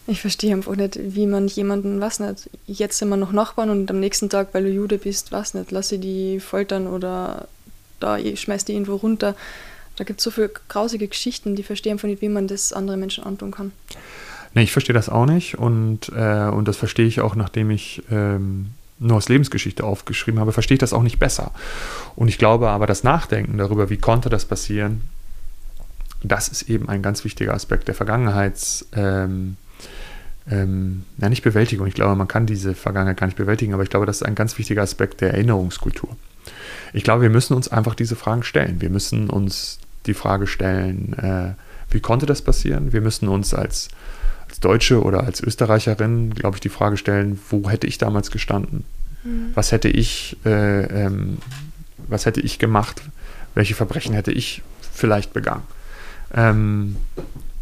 Ich 0.08 0.22
verstehe 0.22 0.54
einfach 0.54 0.76
nicht, 0.76 0.98
wie 1.00 1.26
man 1.26 1.48
jemanden, 1.48 2.00
was 2.00 2.20
nicht, 2.20 2.50
jetzt 2.68 2.98
sind 2.98 3.10
wir 3.10 3.18
noch 3.18 3.32
Nachbarn 3.32 3.70
und 3.70 3.90
am 3.90 4.00
nächsten 4.00 4.30
Tag, 4.30 4.50
weil 4.54 4.64
du 4.64 4.70
Jude 4.70 4.98
bist, 4.98 5.32
was 5.32 5.54
nicht, 5.54 5.72
lass 5.72 5.90
sie 5.90 6.00
die 6.00 6.40
foltern 6.40 6.88
oder 6.88 7.48
da 8.00 8.18
schmeißt 8.20 8.68
die 8.68 8.74
irgendwo 8.74 8.96
runter. 8.96 9.36
Da 9.96 10.04
gibt 10.04 10.20
es 10.20 10.24
so 10.24 10.32
viele 10.32 10.52
grausige 10.68 11.08
Geschichten, 11.08 11.56
die 11.56 11.64
verstehen 11.64 11.94
einfach 11.94 12.08
nicht, 12.08 12.22
wie 12.22 12.30
man 12.30 12.48
das 12.48 12.74
anderen 12.74 13.00
Menschen 13.00 13.24
antun 13.24 13.52
kann. 13.52 13.72
Nee, 14.54 14.64
ich 14.64 14.72
verstehe 14.72 14.94
das 14.94 15.10
auch 15.10 15.26
nicht 15.26 15.58
und, 15.58 16.10
äh, 16.16 16.50
und 16.50 16.68
das 16.68 16.78
verstehe 16.78 17.08
ich 17.08 17.22
auch, 17.22 17.36
nachdem 17.36 17.72
ich 17.72 18.04
ähm, 18.10 18.72
aus 19.10 19.28
Lebensgeschichte 19.28 19.84
aufgeschrieben 19.84 20.40
habe, 20.40 20.54
verstehe 20.54 20.76
ich 20.76 20.80
das 20.80 20.94
auch 20.94 21.04
nicht 21.04 21.20
besser. 21.20 21.52
Und 22.16 22.30
ich 22.30 22.38
glaube 22.38 22.70
aber, 22.70 22.88
das 22.88 23.04
Nachdenken 23.04 23.58
darüber, 23.58 23.90
wie 23.90 23.98
konnte 23.98 24.30
das 24.30 24.46
passieren, 24.46 25.02
das 26.24 26.48
ist 26.48 26.70
eben 26.70 26.90
ein 26.90 27.02
ganz 27.02 27.24
wichtiger 27.24 27.54
Aspekt 27.54 27.88
der 27.88 27.96
Vergangenheits- 27.96 28.86
ähm, 28.94 29.58
ähm, 30.50 31.04
ja, 31.18 31.30
nicht 31.30 31.44
Bewältigung. 31.44 31.88
Ich 31.88 31.96
glaube, 31.96 32.16
man 32.16 32.28
kann 32.28 32.46
diese 32.46 32.76
Vergangenheit 32.76 33.18
gar 33.18 33.28
nicht 33.28 33.38
bewältigen, 33.38 33.74
aber 33.74 33.84
ich 33.84 33.90
glaube, 33.90 34.06
das 34.06 34.18
ist 34.18 34.24
ein 34.24 34.36
ganz 34.36 34.58
wichtiger 34.58 34.84
Aspekt 34.84 35.22
der 35.22 35.34
Erinnerungskultur. 35.34 36.16
Ich 36.96 37.04
glaube, 37.04 37.24
wir 37.24 37.30
müssen 37.30 37.54
uns 37.54 37.68
einfach 37.68 37.96
diese 37.96 38.16
Fragen 38.16 38.44
stellen. 38.44 38.82
Wir 38.82 38.90
müssen 38.90 39.30
uns 39.30 39.80
die 40.06 40.14
Frage 40.14 40.48
stellen, 40.48 41.14
äh, 41.14 41.54
wie 41.94 42.00
konnte 42.00 42.26
das 42.26 42.42
passieren? 42.42 42.94
Wir 42.94 43.02
müssen 43.02 43.28
uns 43.28 43.54
als 43.54 43.90
als 44.48 44.60
Deutsche 44.60 45.04
oder 45.04 45.24
als 45.24 45.42
Österreicherin, 45.42 46.34
glaube 46.34 46.58
ich, 46.58 46.62
die 46.62 46.70
Frage 46.70 46.98
stellen, 46.98 47.40
wo 47.50 47.70
hätte 47.70 47.88
ich 47.88 47.98
damals 47.98 48.32
gestanden? 48.32 48.86
Mhm. 49.24 49.52
Was 49.54 49.72
hätte 49.72 49.90
ich, 49.90 50.38
äh, 50.46 50.84
ähm, 51.06 51.40
was 52.08 52.26
hätte 52.26 52.42
ich 52.42 52.60
gemacht? 52.60 53.02
Welche 53.54 53.76
Verbrechen 53.76 54.14
hätte 54.14 54.32
ich 54.32 54.62
vielleicht 54.94 55.34
begangen? 55.34 55.64
Ähm, 56.34 56.96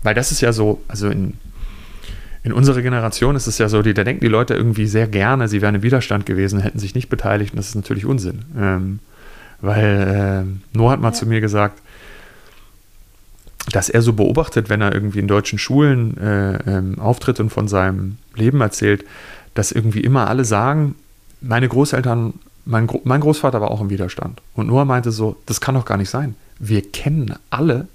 weil 0.04 0.14
das 0.14 0.32
ist 0.32 0.42
ja 0.42 0.54
so, 0.54 0.84
also 0.88 1.10
in, 1.10 1.36
in 2.44 2.54
unserer 2.54 2.82
Generation 2.82 3.36
ist 3.36 3.48
es 3.48 3.58
ja 3.58 3.70
so, 3.70 3.82
die, 3.82 3.94
da 3.94 4.04
denken 4.04 4.22
die 4.22 4.28
Leute 4.28 4.54
irgendwie 4.54 4.86
sehr 4.86 5.08
gerne, 5.08 5.48
sie 5.48 5.62
wären 5.62 5.76
im 5.76 5.84
Widerstand 5.84 6.26
gewesen, 6.26 6.60
hätten 6.60 6.80
sich 6.80 6.94
nicht 6.94 7.10
beteiligt 7.10 7.54
und 7.54 7.58
das 7.58 7.70
ist 7.70 7.76
natürlich 7.76 8.06
Unsinn. 8.06 8.46
Ähm, 8.58 9.00
weil 9.64 10.46
äh, 10.76 10.78
Noah 10.78 10.92
hat 10.92 11.00
mal 11.00 11.10
ja. 11.10 11.14
zu 11.14 11.26
mir 11.26 11.40
gesagt, 11.40 11.82
dass 13.72 13.90
er 13.90 14.02
so 14.02 14.12
beobachtet, 14.12 14.70
wenn 14.70 14.82
er 14.82 14.94
irgendwie 14.94 15.20
in 15.20 15.28
deutschen 15.28 15.58
Schulen 15.58 16.18
äh, 16.18 16.56
ähm, 16.70 17.00
auftritt 17.00 17.40
und 17.40 17.50
von 17.50 17.70
seinem 17.70 18.18
Leben 18.36 18.60
erzählt, 18.60 19.06
dass 19.54 19.72
irgendwie 19.72 20.02
immer 20.02 20.28
alle 20.28 20.44
sagen, 20.44 20.96
meine 21.40 21.70
Großeltern, 21.70 22.34
mein, 22.66 22.88
Gro 22.88 23.02
mein 23.06 23.22
Großvater 23.22 23.62
war 23.62 23.72
auch 23.72 23.80
im 23.80 23.90
Widerstand. 23.90 24.42
Und 24.54 24.68
Noah 24.68 24.84
meinte 24.84 25.12
so, 25.12 25.38
das 25.46 25.62
kann 25.62 25.76
doch 25.76 25.86
gar 25.86 25.98
nicht 25.98 26.10
sein. 26.10 26.36
Wir 26.60 26.82
kennen 26.82 27.34
alle 27.50 27.88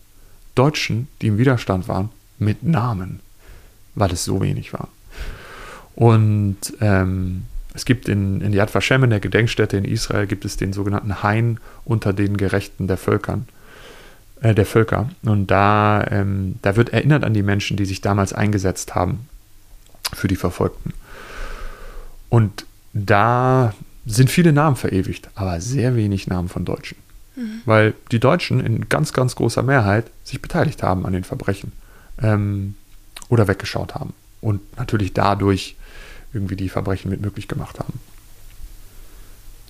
Deutschen, 0.54 1.08
die 1.20 1.26
im 1.26 1.36
Widerstand 1.36 1.86
waren, 1.86 2.08
mit 2.38 2.62
Namen, 2.62 3.20
weil 3.94 4.10
es 4.12 4.24
so 4.24 4.40
wenig 4.40 4.72
war. 4.72 4.88
Und 5.94 6.56
ähm, 6.80 7.42
es 7.78 7.84
gibt 7.84 8.08
in, 8.08 8.40
in 8.40 8.52
Yad 8.52 8.74
Vashem, 8.74 9.04
in 9.04 9.10
der 9.10 9.20
Gedenkstätte 9.20 9.76
in 9.76 9.84
Israel, 9.84 10.26
gibt 10.26 10.44
es 10.44 10.56
den 10.56 10.72
sogenannten 10.72 11.22
Hain 11.22 11.60
unter 11.84 12.12
den 12.12 12.36
Gerechten 12.36 12.88
der 12.88 12.96
Völkern 12.96 13.46
äh, 14.40 14.52
der 14.52 14.66
Völker. 14.66 15.10
Und 15.22 15.46
da, 15.46 16.04
ähm, 16.10 16.56
da 16.62 16.74
wird 16.74 16.88
erinnert 16.88 17.22
an 17.22 17.34
die 17.34 17.44
Menschen, 17.44 17.76
die 17.76 17.84
sich 17.84 18.00
damals 18.00 18.32
eingesetzt 18.32 18.96
haben 18.96 19.28
für 20.12 20.26
die 20.26 20.34
Verfolgten. 20.34 20.92
Und 22.28 22.66
da 22.94 23.74
sind 24.06 24.28
viele 24.28 24.52
Namen 24.52 24.74
verewigt, 24.74 25.28
aber 25.36 25.60
sehr 25.60 25.94
wenig 25.94 26.26
Namen 26.26 26.48
von 26.48 26.64
Deutschen. 26.64 26.98
Mhm. 27.36 27.62
Weil 27.64 27.94
die 28.10 28.18
Deutschen 28.18 28.58
in 28.58 28.88
ganz, 28.88 29.12
ganz 29.12 29.36
großer 29.36 29.62
Mehrheit 29.62 30.10
sich 30.24 30.42
beteiligt 30.42 30.82
haben 30.82 31.06
an 31.06 31.12
den 31.12 31.22
Verbrechen 31.22 31.70
ähm, 32.20 32.74
oder 33.28 33.46
weggeschaut 33.46 33.94
haben 33.94 34.14
und 34.40 34.60
natürlich 34.78 35.12
dadurch 35.12 35.76
irgendwie 36.32 36.56
die 36.56 36.68
Verbrechen 36.68 37.10
mit 37.10 37.20
möglich 37.20 37.48
gemacht 37.48 37.78
haben. 37.78 38.00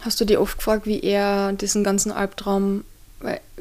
Hast 0.01 0.21
du 0.21 0.25
dir 0.25 0.41
oft 0.41 0.59
gefragt, 0.59 0.87
wie 0.87 1.01
er 1.01 1.53
diesen 1.53 1.83
ganzen 1.83 2.13
Albtraum, 2.13 2.85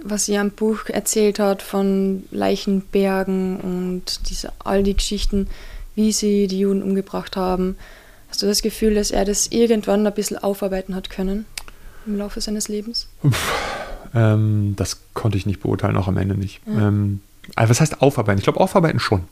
was 0.03 0.29
er 0.29 0.41
im 0.41 0.51
Buch 0.51 0.85
erzählt 0.87 1.39
hat 1.39 1.61
von 1.61 2.23
Leichenbergen 2.31 3.59
und 3.59 4.29
diese, 4.29 4.51
all 4.59 4.83
die 4.83 4.95
Geschichten, 4.95 5.47
wie 5.95 6.11
sie 6.11 6.47
die 6.47 6.59
Juden 6.59 6.83
umgebracht 6.83 7.35
haben, 7.35 7.75
hast 8.29 8.41
du 8.41 8.45
das 8.45 8.61
Gefühl, 8.61 8.93
dass 8.93 9.09
er 9.09 9.25
das 9.25 9.47
irgendwann 9.47 10.05
ein 10.05 10.13
bisschen 10.13 10.37
aufarbeiten 10.37 10.93
hat 10.93 11.09
können 11.09 11.45
im 12.05 12.17
Laufe 12.17 12.39
seines 12.39 12.67
Lebens? 12.67 13.07
Ähm, 14.13 14.75
das 14.77 14.99
konnte 15.13 15.37
ich 15.37 15.45
nicht 15.45 15.61
beurteilen, 15.61 15.97
auch 15.97 16.07
am 16.07 16.17
Ende 16.17 16.35
nicht. 16.35 16.61
Ja. 16.65 16.87
Ähm, 16.87 17.21
also 17.55 17.71
was 17.71 17.81
heißt 17.81 18.01
aufarbeiten? 18.01 18.39
Ich 18.39 18.43
glaube, 18.43 18.59
aufarbeiten 18.59 18.99
schon. 18.99 19.23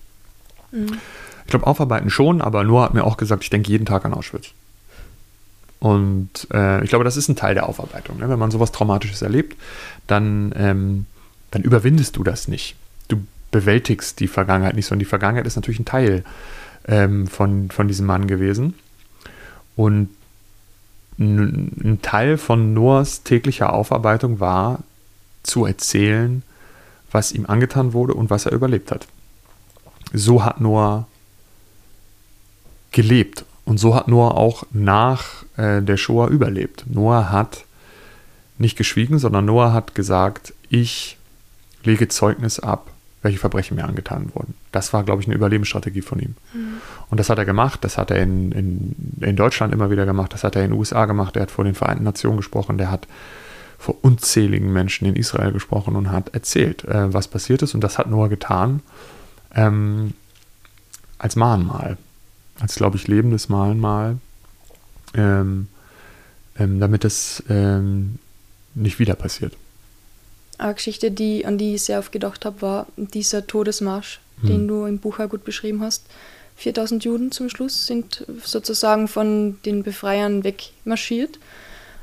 Mhm. 0.71 0.97
Ich 1.45 1.51
glaube, 1.51 1.67
aufarbeiten 1.67 2.09
schon, 2.09 2.41
aber 2.41 2.63
Noah 2.63 2.85
hat 2.85 2.93
mir 2.93 3.03
auch 3.03 3.17
gesagt, 3.17 3.43
ich 3.43 3.49
denke 3.49 3.69
jeden 3.69 3.85
Tag 3.85 4.05
an 4.05 4.13
Auschwitz. 4.13 4.47
Und 5.79 6.47
äh, 6.51 6.83
ich 6.83 6.89
glaube, 6.89 7.05
das 7.05 7.17
ist 7.17 7.29
ein 7.29 7.35
Teil 7.35 7.53
der 7.53 7.69
Aufarbeitung. 7.69 8.17
Ne? 8.17 8.27
Wenn 8.29 8.39
man 8.39 8.49
sowas 8.49 8.71
Traumatisches 8.71 9.21
erlebt, 9.21 9.55
dann, 10.07 10.53
ähm, 10.55 11.05
dann 11.51 11.61
überwindest 11.61 12.15
du 12.17 12.23
das 12.23 12.47
nicht. 12.47 12.75
Du 13.07 13.17
bewältigst 13.51 14.19
die 14.19 14.27
Vergangenheit 14.27 14.75
nicht, 14.75 14.87
sondern 14.87 14.99
die 14.99 15.05
Vergangenheit 15.05 15.45
ist 15.45 15.55
natürlich 15.55 15.79
ein 15.79 15.85
Teil 15.85 16.23
ähm, 16.87 17.27
von, 17.27 17.69
von 17.69 17.87
diesem 17.87 18.07
Mann 18.07 18.25
gewesen. 18.25 18.73
Und 19.75 20.09
ein 21.19 21.99
Teil 22.01 22.37
von 22.37 22.73
Noahs 22.73 23.23
täglicher 23.23 23.71
Aufarbeitung 23.71 24.39
war, 24.39 24.79
zu 25.43 25.65
erzählen, 25.65 26.43
was 27.11 27.31
ihm 27.31 27.45
angetan 27.45 27.93
wurde 27.93 28.13
und 28.13 28.29
was 28.29 28.45
er 28.45 28.51
überlebt 28.51 28.91
hat. 28.91 29.07
So 30.11 30.43
hat 30.43 30.59
Noah 30.59 31.07
gelebt 32.95 33.45
und 33.65 33.77
so 33.77 33.93
hat 33.93 34.07
Noah 34.07 34.37
auch 34.37 34.63
nach 34.71 35.43
äh, 35.57 35.81
der 35.81 35.97
Shoah 35.97 36.29
überlebt. 36.29 36.85
Noah 36.87 37.29
hat 37.29 37.65
nicht 38.57 38.77
geschwiegen, 38.77 39.19
sondern 39.19 39.45
Noah 39.45 39.73
hat 39.73 39.95
gesagt, 39.95 40.53
ich 40.69 41.17
lege 41.83 42.07
Zeugnis 42.07 42.59
ab, 42.59 42.89
welche 43.21 43.39
Verbrechen 43.39 43.75
mir 43.75 43.83
angetan 43.83 44.31
wurden. 44.33 44.53
Das 44.71 44.93
war, 44.93 45.03
glaube 45.03 45.21
ich, 45.21 45.27
eine 45.27 45.35
Überlebensstrategie 45.35 46.01
von 46.01 46.19
ihm. 46.19 46.35
Mhm. 46.53 46.77
Und 47.09 47.19
das 47.19 47.29
hat 47.29 47.37
er 47.37 47.45
gemacht, 47.45 47.83
das 47.83 47.97
hat 47.97 48.11
er 48.11 48.21
in, 48.21 48.51
in, 48.51 48.95
in 49.19 49.35
Deutschland 49.35 49.73
immer 49.73 49.89
wieder 49.89 50.05
gemacht, 50.05 50.31
das 50.33 50.43
hat 50.43 50.55
er 50.55 50.63
in 50.63 50.71
den 50.71 50.79
USA 50.79 51.05
gemacht, 51.05 51.35
er 51.35 51.43
hat 51.43 51.51
vor 51.51 51.65
den 51.65 51.75
Vereinten 51.75 52.03
Nationen 52.03 52.37
gesprochen, 52.37 52.77
der 52.77 52.91
hat 52.91 53.07
vor 53.77 53.95
unzähligen 54.03 54.71
Menschen 54.71 55.05
in 55.05 55.15
Israel 55.15 55.51
gesprochen 55.51 55.95
und 55.95 56.11
hat 56.11 56.33
erzählt, 56.33 56.85
äh, 56.85 57.13
was 57.13 57.27
passiert 57.27 57.61
ist. 57.61 57.73
Und 57.73 57.83
das 57.83 57.97
hat 57.97 58.09
Noah 58.09 58.29
getan 58.29 58.81
ähm, 59.53 60.13
als 61.17 61.35
Mahnmal, 61.35 61.97
als, 62.59 62.75
glaube 62.75 62.97
ich, 62.97 63.07
lebendes 63.07 63.49
Mahnmal, 63.49 64.17
ähm, 65.13 65.67
ähm, 66.57 66.79
damit 66.79 67.05
es 67.05 67.43
ähm, 67.49 68.19
nicht 68.73 68.99
wieder 68.99 69.15
passiert. 69.15 69.53
Eine 70.57 70.73
Geschichte, 70.73 71.11
die, 71.11 71.45
an 71.45 71.57
die 71.57 71.75
ich 71.75 71.83
sehr 71.83 71.99
oft 71.99 72.11
gedacht 72.11 72.45
habe, 72.45 72.61
war 72.61 72.87
dieser 72.95 73.45
Todesmarsch, 73.45 74.21
hm. 74.41 74.49
den 74.49 74.67
du 74.67 74.85
im 74.85 74.99
Buch 74.99 75.19
auch 75.19 75.29
gut 75.29 75.43
beschrieben 75.43 75.81
hast. 75.81 76.05
4000 76.57 77.03
Juden 77.03 77.31
zum 77.31 77.49
Schluss 77.49 77.85
sind 77.85 78.25
sozusagen 78.43 79.09
von 79.09 79.57
den 79.65 79.83
Befreiern 79.83 80.43
wegmarschiert. 80.45 81.39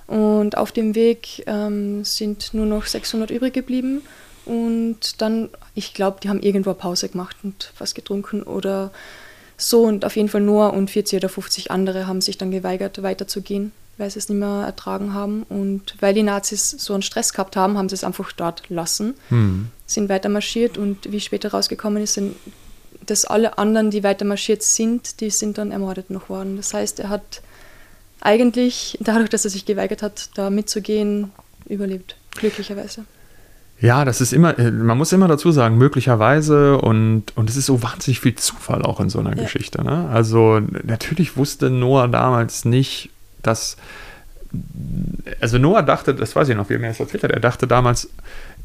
Und 0.07 0.59
auf 0.59 0.72
dem 0.72 0.94
Weg 0.94 1.42
ähm, 1.46 2.05
sind 2.05 2.53
nur 2.53 2.66
noch 2.66 2.84
600 2.84 3.30
übrig 3.30 3.55
geblieben. 3.55 4.03
Und 4.44 5.22
dann, 5.22 5.48
ich 5.74 5.94
glaube, 5.94 6.18
die 6.22 6.28
haben 6.28 6.42
irgendwo 6.42 6.74
Pause 6.74 7.09
gemacht 7.09 7.36
und 7.42 7.72
was 7.78 7.94
getrunken 7.94 8.42
oder 8.42 8.90
so. 9.57 9.82
Und 9.82 10.05
auf 10.05 10.16
jeden 10.16 10.28
Fall 10.28 10.40
Noah 10.40 10.72
und 10.72 10.90
40 10.90 11.18
oder 11.18 11.28
50 11.28 11.70
andere 11.70 12.07
haben 12.07 12.20
sich 12.20 12.38
dann 12.38 12.50
geweigert, 12.50 13.03
weiterzugehen 13.03 13.72
weil 13.98 14.11
sie 14.11 14.18
es 14.18 14.28
nicht 14.28 14.38
mehr 14.38 14.64
ertragen 14.66 15.14
haben. 15.14 15.44
Und 15.44 15.96
weil 16.00 16.14
die 16.14 16.22
Nazis 16.22 16.70
so 16.70 16.94
einen 16.94 17.03
Stress 17.03 17.32
gehabt 17.32 17.57
haben, 17.57 17.76
haben 17.76 17.88
sie 17.88 17.94
es 17.94 18.05
einfach 18.05 18.32
dort 18.32 18.68
lassen, 18.68 19.14
hm. 19.28 19.68
sind 19.86 20.09
weiter 20.09 20.28
marschiert 20.28 20.78
und 20.78 21.11
wie 21.12 21.20
später 21.20 21.50
rausgekommen 21.50 22.03
ist, 22.03 22.14
sind, 22.14 22.36
dass 23.07 23.24
alle 23.24 23.59
anderen, 23.59 23.90
die 23.90 24.03
weiter 24.03 24.24
marschiert 24.24 24.62
sind, 24.62 25.20
die 25.20 25.30
sind 25.30 25.59
dann 25.59 25.72
ermordet 25.72 26.11
noch 26.11 26.28
worden. 26.28 26.57
Das 26.57 26.72
heißt, 26.72 27.00
er 27.00 27.09
hat 27.09 27.42
eigentlich, 28.20 28.98
dadurch, 29.00 29.30
dass 29.30 29.44
er 29.44 29.50
sich 29.50 29.64
geweigert 29.64 30.03
hat, 30.03 30.30
da 30.34 30.50
mitzugehen, 30.50 31.32
überlebt, 31.66 32.16
glücklicherweise. 32.32 33.05
Ja, 33.82 34.04
das 34.04 34.20
ist 34.20 34.32
immer, 34.32 34.56
äh, 34.60 34.70
man 34.70 34.96
muss 34.96 35.12
immer 35.12 35.26
dazu 35.26 35.50
sagen, 35.50 35.76
möglicherweise 35.76 36.78
und, 36.78 37.24
und 37.34 37.50
es 37.50 37.56
ist 37.56 37.66
so 37.66 37.82
wahnsinnig 37.82 38.20
viel 38.20 38.36
Zufall 38.36 38.82
auch 38.82 39.00
in 39.00 39.10
so 39.10 39.18
einer 39.18 39.36
ja. 39.36 39.42
Geschichte. 39.42 39.82
Ne? 39.82 40.08
Also 40.08 40.60
natürlich 40.84 41.36
wusste 41.36 41.68
Noah 41.68 42.06
damals 42.06 42.64
nicht, 42.64 43.10
dass 43.42 43.76
also 45.40 45.58
Noah 45.58 45.82
dachte, 45.82 46.14
das 46.14 46.36
weiß 46.36 46.48
ich 46.48 46.56
noch, 46.56 46.68
wie 46.68 46.74
er 46.74 46.78
mir 46.78 46.88
das 46.88 47.00
erzählt 47.00 47.24
hat, 47.24 47.32
er 47.32 47.40
dachte 47.40 47.66
damals, 47.66 48.08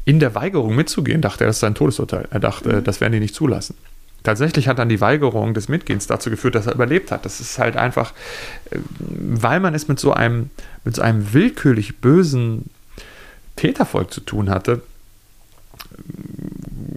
in 0.04 0.20
der 0.20 0.34
Weigerung 0.36 0.76
mitzugehen, 0.76 1.20
dachte 1.20 1.44
er, 1.44 1.48
das 1.48 1.56
ist 1.56 1.60
sein 1.60 1.74
Todesurteil. 1.74 2.28
Er 2.30 2.40
dachte, 2.40 2.76
mhm. 2.76 2.84
das 2.84 3.00
werden 3.00 3.12
die 3.12 3.20
nicht 3.20 3.34
zulassen. 3.34 3.74
Tatsächlich 4.22 4.68
hat 4.68 4.78
dann 4.78 4.88
die 4.88 5.00
Weigerung 5.00 5.52
des 5.52 5.68
Mitgehens 5.68 6.06
dazu 6.06 6.30
geführt, 6.30 6.54
dass 6.54 6.66
er 6.66 6.74
überlebt 6.74 7.10
hat. 7.10 7.24
Das 7.24 7.40
ist 7.40 7.58
halt 7.58 7.76
einfach, 7.76 8.12
äh, 8.70 8.78
weil 9.00 9.58
man 9.58 9.74
es 9.74 9.88
mit 9.88 9.98
so 9.98 10.12
einem, 10.12 10.50
mit 10.84 10.94
so 10.94 11.02
einem 11.02 11.32
willkürlich 11.32 11.96
bösen 11.98 12.70
Tätervolk 13.56 14.12
zu 14.12 14.20
tun 14.20 14.50
hatte, 14.50 14.82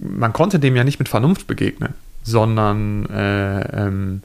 man 0.02 0.32
konnte 0.32 0.58
dem 0.58 0.76
ja 0.76 0.84
nicht 0.84 0.98
mit 0.98 1.08
Vernunft 1.08 1.46
begegnen, 1.46 1.94
sondern 2.22 3.06
äh, 3.06 3.60
ähm, 3.86 4.22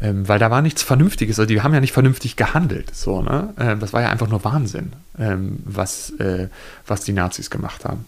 ähm, 0.00 0.28
weil 0.28 0.38
da 0.38 0.50
war 0.50 0.60
nichts 0.60 0.82
Vernünftiges, 0.82 1.38
also 1.38 1.46
die 1.46 1.62
haben 1.62 1.72
ja 1.72 1.80
nicht 1.80 1.92
vernünftig 1.92 2.36
gehandelt, 2.36 2.94
so, 2.94 3.22
ne? 3.22 3.54
Ähm, 3.58 3.78
das 3.78 3.92
war 3.92 4.02
ja 4.02 4.10
einfach 4.10 4.28
nur 4.28 4.42
Wahnsinn, 4.42 4.92
ähm, 5.18 5.60
was, 5.64 6.10
äh, 6.18 6.48
was 6.86 7.02
die 7.02 7.12
Nazis 7.12 7.48
gemacht 7.48 7.84
haben. 7.84 8.06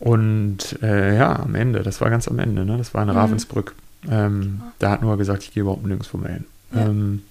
Und 0.00 0.82
äh, 0.82 1.16
ja, 1.16 1.38
am 1.38 1.54
Ende, 1.54 1.82
das 1.82 2.00
war 2.00 2.10
ganz 2.10 2.26
am 2.26 2.38
Ende, 2.38 2.64
ne? 2.64 2.78
Das 2.78 2.94
war 2.94 3.02
in 3.02 3.08
mhm. 3.08 3.16
Ravensbrück. 3.16 3.74
Ähm, 4.10 4.60
da 4.78 4.90
hat 4.90 5.02
Noah 5.02 5.16
gesagt, 5.16 5.44
ich 5.44 5.52
gehe 5.52 5.62
überhaupt 5.62 5.86
nirgendwo 5.86 6.18
mehr 6.18 6.34
hin. 6.34 6.44
Ja. 6.74 6.86
Ähm, 6.86 7.22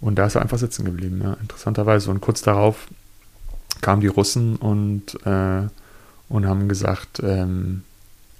und 0.00 0.16
da 0.16 0.26
ist 0.26 0.36
er 0.36 0.42
einfach 0.42 0.58
sitzen 0.58 0.84
geblieben, 0.84 1.20
ja, 1.22 1.36
interessanterweise. 1.42 2.10
Und 2.10 2.20
kurz 2.20 2.40
darauf 2.42 2.86
kamen 3.80 4.00
die 4.00 4.06
Russen 4.06 4.56
und, 4.56 5.14
äh, 5.26 5.62
und 6.28 6.46
haben 6.46 6.68
gesagt, 6.68 7.20
ähm, 7.22 7.82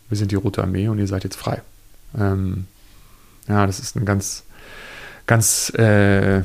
wir 0.08 0.16
sind 0.16 0.30
die 0.30 0.36
Rote 0.36 0.62
Armee 0.62 0.88
und 0.88 0.98
ihr 0.98 1.06
seid 1.06 1.24
jetzt 1.24 1.36
frei. 1.36 1.62
Ähm, 2.18 2.66
ja, 3.48 3.66
das 3.66 3.78
ist 3.78 3.96
eine 3.96 4.04
ganz, 4.04 4.44
ganz 5.26 5.70
äh, 5.74 6.42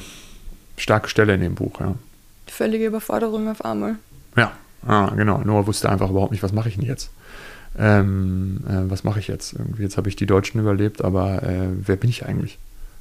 starke 0.78 1.10
Stelle 1.10 1.36
in 1.36 1.42
dem 1.42 1.56
Buch, 1.56 1.80
ja. 1.80 1.96
Völlige 2.48 2.86
Überforderung 2.86 3.50
auf 3.50 3.64
einmal. 3.66 3.96
Ja, 4.36 4.52
ah, 4.86 5.12
genau. 5.16 5.40
Noah 5.40 5.66
wusste 5.66 5.90
einfach 5.90 6.10
überhaupt 6.10 6.32
nicht, 6.32 6.44
was 6.44 6.54
mache 6.54 6.70
ich 6.70 6.76
denn 6.76 6.86
jetzt? 6.86 7.10
Ähm, 7.78 8.60
äh, 8.68 8.90
was 8.90 9.04
mache 9.04 9.20
ich 9.20 9.28
jetzt? 9.28 9.54
Irgendwie, 9.54 9.84
jetzt 9.84 9.98
habe 9.98 10.10
ich 10.10 10.16
die 10.16 10.28
Deutschen 10.28 10.60
überlebt, 10.60 11.04
aber 11.04 11.42
äh, 11.44 11.70
wer 11.72 11.96
bin 11.96 12.10
ich 12.10 12.26
eigentlich? 12.26 12.60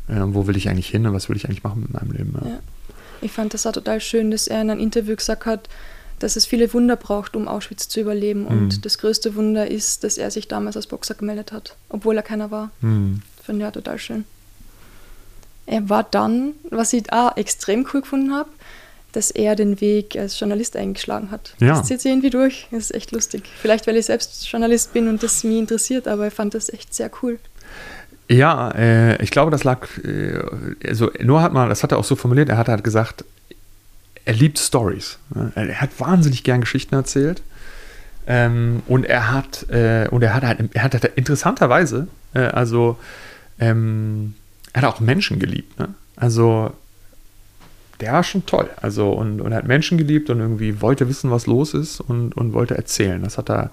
Äh, 0.09 0.21
wo 0.27 0.47
will 0.47 0.57
ich 0.57 0.69
eigentlich 0.69 0.89
hin 0.89 1.07
und 1.07 1.13
was 1.13 1.29
will 1.29 1.37
ich 1.37 1.45
eigentlich 1.45 1.65
machen 1.65 1.83
mit 1.83 1.93
meinem 1.93 2.13
Leben? 2.13 2.35
Ja. 2.41 2.49
Ja. 2.49 2.59
Ich 3.21 3.33
fand 3.33 3.55
das 3.55 3.67
auch 3.67 3.73
total 3.73 4.01
schön, 4.01 4.31
dass 4.31 4.49
er 4.49 4.63
in 4.63 4.71
einem 4.71 4.81
Interview 4.81 5.15
gesagt 5.15 5.47
hat, 5.47 5.69
dass 6.23 6.37
es 6.37 6.47
viele 6.47 6.73
Wunder 6.73 6.97
braucht, 6.97 7.35
um 7.35 7.49
Auschwitz 7.49 7.89
zu 7.89 8.01
überleben. 8.01 8.47
Und 8.47 8.77
mhm. 8.77 8.81
das 8.83 8.99
größte 8.99 9.35
Wunder 9.35 9.71
ist, 9.71 10.05
dass 10.05 10.19
er 10.19 10.31
sich 10.31 10.49
damals 10.49 10.77
als 10.77 10.87
Boxer 10.87 11.15
gemeldet 11.15 11.53
hat, 11.53 11.77
obwohl 11.89 12.17
er 12.17 12.23
keiner 12.23 12.51
war. 12.51 12.71
Mhm. 12.81 13.23
Finde 13.43 13.63
ich 13.63 13.69
auch 13.69 13.73
total 13.73 13.99
schön. 13.99 14.25
Er 15.67 15.89
war 15.89 16.05
dann, 16.09 16.53
was 16.71 16.93
ich 16.93 17.13
auch 17.13 17.37
extrem 17.37 17.87
cool 17.93 18.03
gefunden 18.03 18.35
habe, 18.35 18.51
dass 19.13 19.31
er 19.31 19.57
den 19.57 19.81
Weg 19.81 20.17
als 20.17 20.39
Journalist 20.39 20.77
eingeschlagen 20.77 21.31
hat. 21.31 21.55
Ja. 21.61 21.69
Das 21.69 21.87
zieht 21.87 22.01
sich 22.01 22.11
irgendwie 22.11 22.31
durch. 22.31 22.67
Das 22.71 22.85
ist 22.85 22.95
echt 22.95 23.13
lustig. 23.13 23.45
Vielleicht, 23.61 23.87
weil 23.87 23.97
ich 23.97 24.07
selbst 24.07 24.49
Journalist 24.51 24.93
bin 24.93 25.09
und 25.09 25.23
das 25.23 25.45
mich 25.45 25.59
interessiert, 25.59 26.09
aber 26.09 26.29
ich 26.29 26.35
fand 26.35 26.55
das 26.55 26.69
echt 26.69 26.95
sehr 26.95 27.11
cool. 27.23 27.39
Ja, 28.29 28.71
äh, 28.71 29.23
ich 29.23 29.31
glaube, 29.31 29.51
das 29.51 29.65
lag, 29.65 29.87
äh, 30.05 30.39
also 30.87 31.11
Noah 31.21 31.43
hat 31.43 31.53
mal, 31.53 31.69
das 31.69 31.83
hat 31.83 31.93
er 31.93 31.99
auch 31.99 32.05
so 32.05 32.17
formuliert, 32.17 32.49
er 32.49 32.57
hat 32.57 32.69
halt 32.69 32.85
gesagt, 32.85 33.25
er 34.25 34.35
liebt 34.35 34.59
Stories. 34.59 35.19
Er 35.55 35.81
hat 35.81 35.99
wahnsinnig 35.99 36.45
gern 36.45 36.61
Geschichten 36.61 36.95
erzählt. 36.95 37.43
Ähm, 38.27 38.83
und 38.87 39.05
er 39.05 39.33
hat, 39.33 39.69
äh, 39.71 40.07
und 40.11 40.23
er 40.23 40.35
hat 40.35 40.45
halt, 40.45 40.75
er 40.75 40.83
hat 40.85 40.95
halt 40.95 41.05
interessanterweise, 41.17 42.07
äh, 42.35 42.41
also 42.41 42.97
ähm, 43.59 44.35
er 44.73 44.83
hat 44.83 44.95
auch 44.95 45.01
Menschen 45.01 45.41
geliebt. 45.41 45.79
Ne? 45.79 45.89
Also 46.15 46.73
der 48.01 48.13
war 48.13 48.23
schon 48.23 48.47
toll. 48.47 48.71
Also 48.81 49.11
und, 49.11 49.41
und 49.41 49.53
er 49.53 49.59
hat 49.59 49.67
Menschen 49.67 49.99
geliebt 49.99 50.31
und 50.31 50.39
irgendwie 50.39 50.81
wollte 50.81 51.09
wissen, 51.09 51.31
was 51.31 51.47
los 51.47 51.75
ist 51.75 52.01
und, 52.01 52.37
und 52.37 52.53
wollte 52.53 52.77
erzählen. 52.77 53.23
Das 53.23 53.39
hat 53.39 53.51
er, 53.51 53.71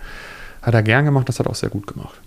hat 0.61 0.73
er 0.73 0.83
gern 0.83 1.05
gemacht, 1.05 1.29
das 1.29 1.39
hat 1.39 1.45
er 1.45 1.51
auch 1.51 1.55
sehr 1.55 1.69
gut 1.69 1.85
gemacht. 1.85 2.19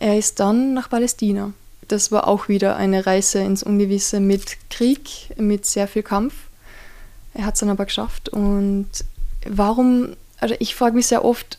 Er 0.00 0.18
ist 0.18 0.40
dann 0.40 0.74
nach 0.74 0.90
Palästina. 0.90 1.52
Das 1.86 2.10
war 2.10 2.26
auch 2.26 2.48
wieder 2.48 2.76
eine 2.76 3.06
Reise 3.06 3.40
ins 3.40 3.62
Ungewisse 3.62 4.18
mit 4.18 4.56
Krieg, 4.70 5.30
mit 5.36 5.66
sehr 5.66 5.86
viel 5.86 6.02
Kampf. 6.02 6.34
Er 7.34 7.46
hat 7.46 7.54
es 7.54 7.60
dann 7.60 7.68
aber 7.68 7.84
geschafft 7.84 8.28
und 8.28 8.88
warum, 9.46 10.16
also 10.38 10.54
ich 10.58 10.74
frage 10.74 10.94
mich 10.94 11.08
sehr 11.08 11.24
oft, 11.24 11.58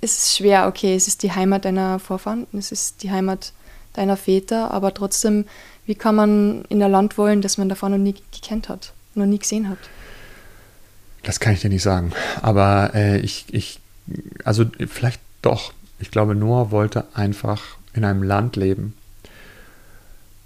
es 0.00 0.18
ist 0.18 0.36
schwer, 0.36 0.68
okay, 0.68 0.94
es 0.94 1.08
ist 1.08 1.22
die 1.22 1.32
Heimat 1.32 1.64
deiner 1.64 1.98
Vorfahren, 1.98 2.46
es 2.52 2.70
ist 2.70 3.02
die 3.02 3.10
Heimat 3.10 3.52
deiner 3.94 4.16
Väter, 4.16 4.70
aber 4.70 4.94
trotzdem, 4.94 5.46
wie 5.86 5.94
kann 5.94 6.14
man 6.14 6.64
in 6.68 6.82
ein 6.82 6.90
Land 6.90 7.18
wollen, 7.18 7.42
das 7.42 7.58
man 7.58 7.68
davor 7.68 7.88
noch 7.88 7.98
nie 7.98 8.14
gekannt 8.30 8.68
hat, 8.68 8.92
noch 9.14 9.26
nie 9.26 9.38
gesehen 9.38 9.68
hat? 9.68 9.78
Das 11.22 11.40
kann 11.40 11.52
ich 11.52 11.60
dir 11.60 11.70
nicht 11.70 11.82
sagen. 11.82 12.12
Aber 12.42 12.92
äh, 12.94 13.18
ich, 13.18 13.46
ich, 13.50 13.80
also 14.44 14.66
vielleicht 14.86 15.20
doch. 15.42 15.72
Ich 15.98 16.10
glaube, 16.10 16.34
Noah 16.34 16.70
wollte 16.70 17.06
einfach 17.14 17.76
in 17.92 18.04
einem 18.04 18.22
Land 18.22 18.56
leben, 18.56 18.96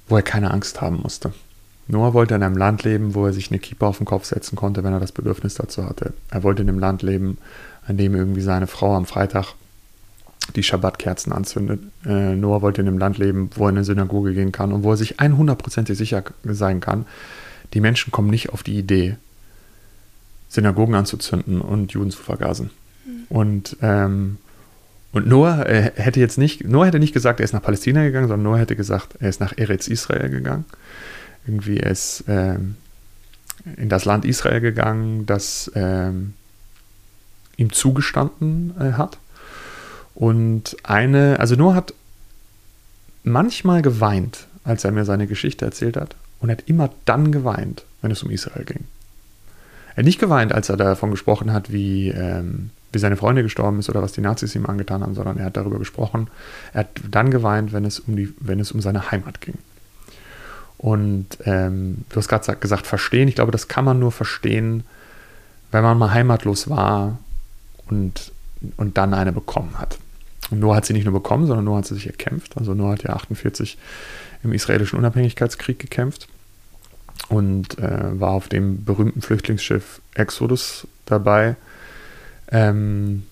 wo 0.09 0.17
er 0.17 0.23
keine 0.23 0.51
Angst 0.51 0.81
haben 0.81 1.01
musste. 1.03 1.35
Noah 1.89 2.15
wollte 2.15 2.35
in 2.35 2.43
einem 2.43 2.57
Land 2.57 2.85
leben, 2.85 3.15
wo 3.15 3.27
er 3.27 3.33
sich 3.33 3.51
eine 3.51 3.59
Kippa 3.59 3.87
auf 3.87 3.99
den 3.99 4.07
Kopf 4.07 4.25
setzen 4.25 4.57
konnte, 4.57 4.85
wenn 4.85 4.93
er 4.93 5.01
das 5.01 5.13
Bedürfnis 5.13 5.55
dazu 5.55 5.85
hatte. 5.85 6.13
Er 6.31 6.43
wollte 6.43 6.63
in 6.63 6.69
einem 6.69 6.79
Land 6.79 7.03
leben, 7.03 7.39
an 7.87 7.97
dem 7.97 8.15
irgendwie 8.15 8.41
seine 8.41 8.67
Frau 8.67 8.95
am 8.95 9.07
Freitag 9.07 9.55
die 10.57 10.63
Schabbatkerzen 10.63 11.33
anzündet. 11.33 11.81
Äh, 12.05 12.35
Noah 12.35 12.63
wollte 12.63 12.81
in 12.81 12.89
einem 12.89 12.99
Land 12.99 13.19
leben, 13.19 13.51
wo 13.55 13.65
er 13.65 13.71
in 13.71 13.77
eine 13.77 13.85
Synagoge 13.85 14.35
gehen 14.35 14.53
kann 14.53 14.73
und 14.73 14.83
wo 14.83 14.91
er 14.91 14.97
sich 14.97 15.19
100%ig 15.19 15.97
sicher 15.97 16.23
sein 16.45 16.81
kann, 16.81 17.07
die 17.75 17.81
Menschen 17.81 18.13
kommen 18.13 18.31
nicht 18.31 18.51
auf 18.51 18.63
die 18.63 18.79
Idee, 18.79 19.17
Synagogen 20.49 20.95
anzuzünden 20.95 21.61
und 21.61 21.93
Juden 21.93 22.11
zu 22.11 22.23
vergasen. 22.23 22.71
Mhm. 23.07 23.25
Und, 23.29 23.77
ähm, 23.81 24.39
und 25.13 25.27
Noah 25.27 25.67
äh, 25.67 25.93
hätte 25.95 26.21
jetzt 26.21 26.39
nicht, 26.39 26.67
Noah 26.69 26.87
hätte 26.87 26.99
nicht 26.99 27.15
gesagt, 27.15 27.41
er 27.41 27.45
ist 27.45 27.55
nach 27.55 27.63
Palästina 27.63 28.03
gegangen, 28.03 28.29
sondern 28.29 28.51
Noah 28.51 28.59
hätte 28.59 28.77
gesagt, 28.77 29.17
er 29.21 29.29
ist 29.29 29.41
nach 29.41 29.57
Eretz 29.57 29.89
Israel 29.89 30.29
gegangen. 30.29 30.65
Irgendwie 31.47 31.77
ist 31.77 32.25
ähm, 32.29 32.77
in 33.77 33.89
das 33.89 34.05
Land 34.05 34.25
Israel 34.25 34.61
gegangen, 34.61 35.27
das 35.27 35.71
ähm, 35.75 36.35
ihm 37.57 37.73
zugestanden 37.73 38.75
äh, 38.79 38.93
hat. 38.93 39.19
Und 40.15 40.77
eine, 40.83 41.41
also 41.41 41.55
Noah 41.57 41.75
hat 41.75 41.95
manchmal 43.25 43.83
geweint, 43.83 44.47
als 44.65 44.85
er 44.85 44.93
mir 44.93 45.05
seine 45.05 45.27
Geschichte 45.27 45.65
erzählt 45.65 45.97
hat. 45.97 46.17
Und 46.41 46.49
er 46.49 46.57
hat 46.57 46.69
immer 46.69 46.91
dann 47.05 47.33
geweint, 47.33 47.85
wenn 48.01 48.11
es 48.11 48.23
um 48.23 48.31
Israel 48.31 48.65
ging. 48.65 48.85
Er 49.93 49.99
hat 49.99 50.05
nicht 50.05 50.19
geweint, 50.19 50.53
als 50.53 50.69
er 50.69 50.77
davon 50.77 51.11
gesprochen 51.11 51.53
hat, 51.53 51.73
wie, 51.73 52.09
ähm, 52.09 52.71
wie 52.93 52.99
seine 52.99 53.17
Freunde 53.17 53.43
gestorben 53.43 53.79
ist 53.79 53.89
oder 53.89 54.03
was 54.03 54.13
die 54.13 54.21
Nazis 54.21 54.55
ihm 54.55 54.67
angetan 54.67 55.03
haben, 55.03 55.15
sondern 55.15 55.39
er 55.39 55.47
hat 55.47 55.57
darüber 55.57 55.79
gesprochen. 55.79 56.29
Er 56.73 56.81
hat 56.81 57.01
dann 57.11 57.31
geweint, 57.31 57.73
wenn 57.73 57.85
es 57.85 58.01
um, 58.01 58.17
die, 58.17 58.33
wenn 58.41 58.59
es 58.59 58.73
um 58.73 58.81
seine 58.81 59.11
Heimat 59.11 59.41
ging. 59.41 59.59
Und 60.83 61.39
ähm, 61.45 61.99
du 62.09 62.17
hast 62.17 62.29
gerade 62.29 62.57
gesagt, 62.57 62.89
verstehen. 62.89 63.29
Ich 63.29 63.37
glaube, 63.37 63.53
das 63.53 63.69
kann 63.69 63.85
man 63.85 64.01
nur 64.01 64.11
verstehen, 64.11 64.83
wenn 65.71 65.85
man 65.85 65.97
mal 65.97 66.13
heimatlos 66.13 66.69
war 66.69 67.19
und, 67.89 68.33
und 68.77 68.99
dann 68.99 69.15
eine 69.15 69.33
bekommen 69.33 69.79
hat. 69.79 69.99
Und 70.51 70.59
Noah 70.59 70.77
hat 70.77 70.85
sie 70.85 70.93
nicht 70.93 71.05
nur 71.05 71.15
bekommen, 71.15 71.47
sondern 71.47 71.65
Noah 71.65 71.79
hat 71.79 71.87
sie 71.87 71.95
sich 71.95 72.09
erkämpft. 72.09 72.59
Also 72.59 72.75
Noah 72.75 72.93
hat 72.93 73.05
ja 73.05 73.11
48 73.11 73.79
im 74.43 74.53
israelischen 74.53 74.99
Unabhängigkeitskrieg 74.99 75.79
gekämpft 75.79 76.27
und 77.29 77.79
äh, 77.79 78.21
war 78.21 78.33
auf 78.33 78.49
dem 78.49 78.85
berühmten 78.85 79.23
Flüchtlingsschiff 79.23 80.03
Exodus 80.15 80.89
dabei, 81.07 81.55
ähm, 82.51 83.23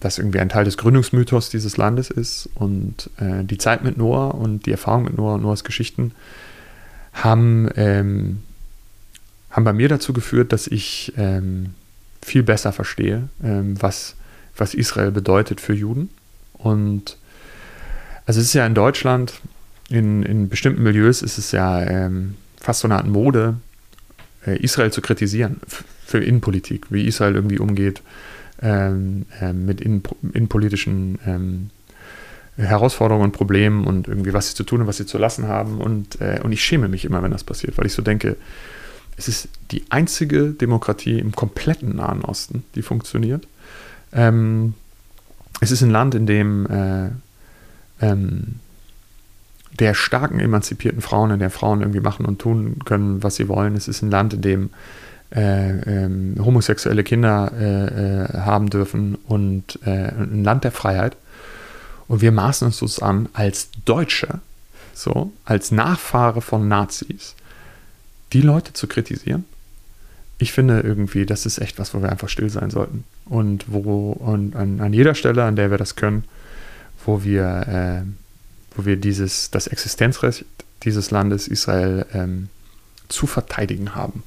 das 0.00 0.18
irgendwie 0.18 0.40
ein 0.40 0.48
Teil 0.48 0.64
des 0.64 0.76
Gründungsmythos 0.76 1.50
dieses 1.50 1.76
Landes 1.76 2.10
ist. 2.10 2.50
Und 2.54 3.10
äh, 3.18 3.44
die 3.44 3.58
Zeit 3.58 3.84
mit 3.84 3.96
Noah 3.96 4.34
und 4.34 4.66
die 4.66 4.72
Erfahrung 4.72 5.04
mit 5.04 5.16
Noah 5.16 5.36
und 5.36 5.42
Noahs 5.42 5.62
Geschichten 5.62 6.10
haben, 7.16 7.68
ähm, 7.76 8.42
haben 9.50 9.64
bei 9.64 9.72
mir 9.72 9.88
dazu 9.88 10.12
geführt, 10.12 10.52
dass 10.52 10.66
ich 10.66 11.12
ähm, 11.16 11.74
viel 12.22 12.42
besser 12.42 12.72
verstehe, 12.72 13.28
ähm, 13.42 13.80
was, 13.80 14.16
was 14.56 14.74
Israel 14.74 15.10
bedeutet 15.10 15.60
für 15.60 15.74
Juden. 15.74 16.10
Und 16.52 17.16
also 18.26 18.40
es 18.40 18.46
ist 18.46 18.54
ja 18.54 18.66
in 18.66 18.74
Deutschland, 18.74 19.34
in, 19.88 20.22
in 20.22 20.48
bestimmten 20.48 20.82
Milieus 20.82 21.22
ist 21.22 21.38
es 21.38 21.52
ja 21.52 21.82
ähm, 21.82 22.34
fast 22.60 22.80
so 22.80 22.88
eine 22.88 22.96
Art 22.96 23.06
Mode, 23.06 23.56
äh, 24.46 24.58
Israel 24.58 24.92
zu 24.92 25.00
kritisieren 25.00 25.60
für 26.04 26.18
Innenpolitik, 26.18 26.86
wie 26.90 27.06
Israel 27.06 27.34
irgendwie 27.34 27.58
umgeht 27.58 28.02
ähm, 28.60 29.26
äh, 29.40 29.52
mit 29.52 29.80
innen, 29.80 30.02
innenpolitischen 30.32 31.18
ähm, 31.26 31.70
Herausforderungen 32.56 33.26
und 33.26 33.32
Problemen 33.32 33.86
und 33.86 34.08
irgendwie, 34.08 34.32
was 34.32 34.48
sie 34.48 34.54
zu 34.54 34.64
tun 34.64 34.80
und 34.80 34.86
was 34.86 34.96
sie 34.96 35.06
zu 35.06 35.18
lassen 35.18 35.46
haben. 35.46 35.80
Und, 35.80 36.20
äh, 36.20 36.40
und 36.42 36.52
ich 36.52 36.62
schäme 36.62 36.88
mich 36.88 37.04
immer, 37.04 37.22
wenn 37.22 37.30
das 37.30 37.44
passiert, 37.44 37.76
weil 37.78 37.86
ich 37.86 37.92
so 37.92 38.02
denke, 38.02 38.36
es 39.16 39.28
ist 39.28 39.48
die 39.70 39.84
einzige 39.90 40.50
Demokratie 40.50 41.18
im 41.18 41.32
kompletten 41.32 41.96
Nahen 41.96 42.22
Osten, 42.22 42.64
die 42.74 42.82
funktioniert. 42.82 43.46
Ähm, 44.12 44.74
es 45.60 45.70
ist 45.70 45.82
ein 45.82 45.90
Land, 45.90 46.14
in 46.14 46.26
dem 46.26 46.66
äh, 46.66 47.10
ähm, 48.00 48.56
der 49.78 49.94
starken 49.94 50.40
emanzipierten 50.40 51.02
Frauen, 51.02 51.30
in 51.30 51.38
der 51.38 51.50
Frauen 51.50 51.80
irgendwie 51.80 52.00
machen 52.00 52.26
und 52.26 52.38
tun 52.38 52.78
können, 52.84 53.22
was 53.22 53.36
sie 53.36 53.48
wollen. 53.48 53.74
Es 53.74 53.88
ist 53.88 54.02
ein 54.02 54.10
Land, 54.10 54.34
in 54.34 54.42
dem 54.42 54.70
äh, 55.34 56.04
ähm, 56.04 56.36
homosexuelle 56.38 57.04
Kinder 57.04 57.52
äh, 57.58 58.24
äh, 58.24 58.40
haben 58.40 58.70
dürfen 58.70 59.16
und 59.26 59.78
äh, 59.84 60.12
ein 60.12 60.44
Land 60.44 60.64
der 60.64 60.72
Freiheit. 60.72 61.16
Und 62.08 62.20
wir 62.20 62.32
maßen 62.32 62.66
uns 62.66 62.80
das 62.80 63.00
an, 63.00 63.28
als 63.32 63.68
Deutsche, 63.84 64.40
so, 64.94 65.32
als 65.44 65.70
Nachfahre 65.70 66.40
von 66.40 66.68
Nazis, 66.68 67.34
die 68.32 68.40
Leute 68.40 68.72
zu 68.72 68.86
kritisieren. 68.86 69.44
Ich 70.38 70.52
finde 70.52 70.80
irgendwie, 70.80 71.26
das 71.26 71.46
ist 71.46 71.58
echt 71.58 71.78
was, 71.78 71.94
wo 71.94 72.02
wir 72.02 72.10
einfach 72.10 72.28
still 72.28 72.50
sein 72.50 72.70
sollten. 72.70 73.04
Und 73.24 73.64
wo, 73.68 74.12
und 74.12 74.54
an, 74.54 74.80
an 74.80 74.92
jeder 74.92 75.14
Stelle, 75.14 75.44
an 75.44 75.56
der 75.56 75.70
wir 75.70 75.78
das 75.78 75.96
können, 75.96 76.24
wo 77.04 77.24
wir 77.24 78.04
äh, 78.04 78.06
wo 78.76 78.84
wir 78.84 78.96
dieses, 78.96 79.50
das 79.50 79.66
Existenzrecht 79.66 80.44
dieses 80.82 81.10
Landes 81.10 81.48
Israel 81.48 82.06
ähm, 82.12 82.48
zu 83.08 83.26
verteidigen 83.26 83.94
haben. 83.94 84.22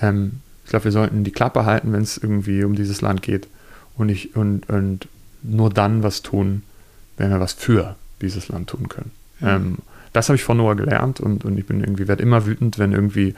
Ähm, 0.00 0.40
ich 0.64 0.70
glaube, 0.70 0.84
wir 0.84 0.92
sollten 0.92 1.24
die 1.24 1.32
Klappe 1.32 1.64
halten, 1.64 1.92
wenn 1.92 2.02
es 2.02 2.18
irgendwie 2.18 2.64
um 2.64 2.74
dieses 2.74 3.00
Land 3.00 3.22
geht 3.22 3.48
und, 3.96 4.06
nicht, 4.06 4.36
und, 4.36 4.68
und 4.68 5.08
nur 5.42 5.70
dann 5.70 6.02
was 6.02 6.22
tun, 6.22 6.62
wenn 7.16 7.30
wir 7.30 7.40
was 7.40 7.52
für 7.52 7.96
dieses 8.20 8.48
Land 8.48 8.70
tun 8.70 8.88
können. 8.88 9.10
Mhm. 9.40 9.48
Ähm, 9.48 9.78
das 10.12 10.28
habe 10.28 10.36
ich 10.36 10.44
von 10.44 10.56
Noah 10.56 10.76
gelernt 10.76 11.20
und, 11.20 11.44
und 11.44 11.58
ich 11.58 11.66
bin 11.66 11.80
irgendwie, 11.80 12.06
werde 12.06 12.22
immer 12.22 12.46
wütend, 12.46 12.78
wenn 12.78 12.92
irgendwie 12.92 13.34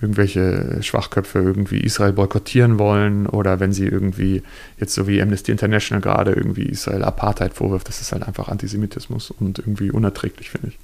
irgendwelche 0.00 0.82
Schwachköpfe 0.82 1.38
irgendwie 1.38 1.78
Israel 1.78 2.12
boykottieren 2.12 2.78
wollen 2.78 3.26
oder 3.26 3.60
wenn 3.60 3.72
sie 3.72 3.86
irgendwie 3.86 4.42
jetzt 4.78 4.94
so 4.94 5.06
wie 5.06 5.22
Amnesty 5.22 5.52
International 5.52 6.02
gerade 6.02 6.32
irgendwie 6.32 6.64
Israel 6.64 7.04
Apartheid 7.04 7.54
vorwirft, 7.54 7.88
das 7.88 8.00
ist 8.00 8.12
halt 8.12 8.26
einfach 8.26 8.48
Antisemitismus 8.48 9.30
und 9.30 9.60
irgendwie 9.60 9.90
unerträglich, 9.90 10.50
finde 10.50 10.68
ich. 10.68 10.78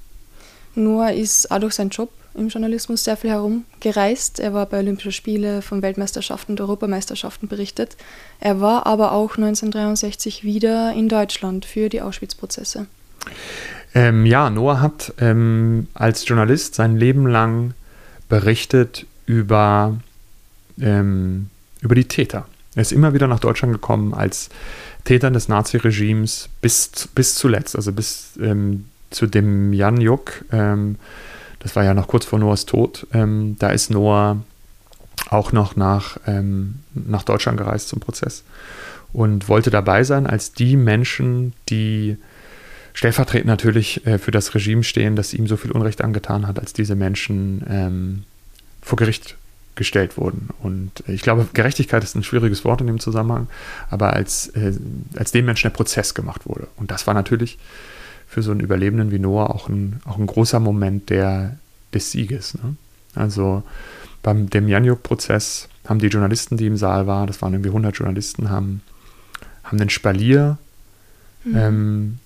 Noah 0.75 1.11
ist 1.11 1.51
auch 1.51 1.59
durch 1.59 1.73
seinen 1.73 1.89
Job 1.89 2.09
im 2.33 2.47
Journalismus 2.47 3.03
sehr 3.03 3.17
viel 3.17 3.31
herumgereist. 3.31 4.39
Er 4.39 4.53
war 4.53 4.65
bei 4.65 4.79
Olympischen 4.79 5.11
Spielen 5.11 5.61
von 5.61 5.81
Weltmeisterschaften 5.81 6.53
und 6.53 6.61
Europameisterschaften 6.61 7.47
berichtet. 7.47 7.97
Er 8.39 8.61
war 8.61 8.85
aber 8.85 9.11
auch 9.11 9.37
1963 9.37 10.43
wieder 10.43 10.93
in 10.93 11.09
Deutschland 11.09 11.65
für 11.65 11.89
die 11.89 12.01
Auschwitz-Prozesse. 12.01 12.87
Ähm, 13.93 14.25
ja, 14.25 14.49
Noah 14.49 14.79
hat 14.79 15.13
ähm, 15.19 15.87
als 15.93 16.25
Journalist 16.27 16.75
sein 16.75 16.95
Leben 16.95 17.27
lang 17.27 17.73
berichtet 18.29 19.05
über, 19.25 19.97
ähm, 20.79 21.49
über 21.81 21.95
die 21.95 22.05
Täter. 22.05 22.47
Er 22.75 22.83
ist 22.83 22.93
immer 22.93 23.13
wieder 23.13 23.27
nach 23.27 23.41
Deutschland 23.41 23.73
gekommen 23.73 24.13
als 24.13 24.49
Täter 25.03 25.29
des 25.29 25.49
Naziregimes 25.49 26.47
bis, 26.61 27.09
bis 27.13 27.35
zuletzt, 27.35 27.75
also 27.75 27.91
bis 27.91 28.31
ähm, 28.41 28.85
zu 29.11 29.27
dem 29.27 29.73
Jan 29.73 30.01
Juk. 30.01 30.45
Ähm, 30.51 30.97
das 31.59 31.75
war 31.75 31.83
ja 31.83 31.93
noch 31.93 32.07
kurz 32.07 32.25
vor 32.25 32.39
Noahs 32.39 32.65
Tod. 32.65 33.05
Ähm, 33.13 33.55
da 33.59 33.69
ist 33.69 33.91
Noah 33.91 34.41
auch 35.29 35.51
noch 35.51 35.75
nach, 35.75 36.17
ähm, 36.25 36.79
nach 36.93 37.23
Deutschland 37.23 37.57
gereist 37.57 37.89
zum 37.89 37.99
Prozess 37.99 38.43
und 39.13 39.47
wollte 39.49 39.69
dabei 39.69 40.03
sein, 40.03 40.25
als 40.25 40.53
die 40.53 40.75
Menschen, 40.75 41.53
die 41.69 42.17
stellvertretend 42.93 43.47
natürlich 43.47 44.05
äh, 44.05 44.17
für 44.17 44.31
das 44.31 44.53
Regime 44.55 44.83
stehen, 44.83 45.15
das 45.15 45.33
ihm 45.33 45.47
so 45.47 45.57
viel 45.57 45.71
Unrecht 45.71 46.03
angetan 46.03 46.47
hat, 46.47 46.59
als 46.59 46.73
diese 46.73 46.95
Menschen 46.95 47.63
ähm, 47.69 48.23
vor 48.81 48.97
Gericht 48.97 49.37
gestellt 49.75 50.17
wurden. 50.17 50.49
Und 50.61 50.91
ich 51.07 51.21
glaube, 51.21 51.47
Gerechtigkeit 51.53 52.03
ist 52.03 52.15
ein 52.15 52.23
schwieriges 52.23 52.65
Wort 52.65 52.81
in 52.81 52.87
dem 52.87 52.99
Zusammenhang, 52.99 53.47
aber 53.89 54.13
als, 54.13 54.49
äh, 54.49 54.73
als 55.15 55.31
dem 55.31 55.45
Menschen 55.45 55.69
der 55.69 55.75
Prozess 55.75 56.13
gemacht 56.13 56.45
wurde. 56.45 56.67
Und 56.75 56.91
das 56.91 57.07
war 57.07 57.13
natürlich 57.13 57.57
für 58.31 58.41
so 58.41 58.51
einen 58.51 58.61
Überlebenden 58.61 59.11
wie 59.11 59.19
Noah 59.19 59.53
auch 59.53 59.67
ein, 59.67 59.99
auch 60.05 60.17
ein 60.17 60.25
großer 60.25 60.61
Moment 60.61 61.09
der, 61.09 61.57
des 61.93 62.11
Sieges. 62.11 62.53
Ne? 62.53 62.77
Also 63.13 63.61
beim 64.23 64.49
dem 64.49 64.69
Janjuk-Prozess 64.69 65.67
haben 65.85 65.99
die 65.99 66.07
Journalisten, 66.07 66.55
die 66.55 66.67
im 66.67 66.77
Saal 66.77 67.07
waren, 67.07 67.27
das 67.27 67.41
waren 67.41 67.51
irgendwie 67.51 67.71
100 67.71 67.93
Journalisten, 67.97 68.49
haben, 68.49 68.83
haben 69.65 69.77
den 69.77 69.89
Spalier 69.89 70.57
mhm. 71.43 71.57
ähm, 71.57 72.19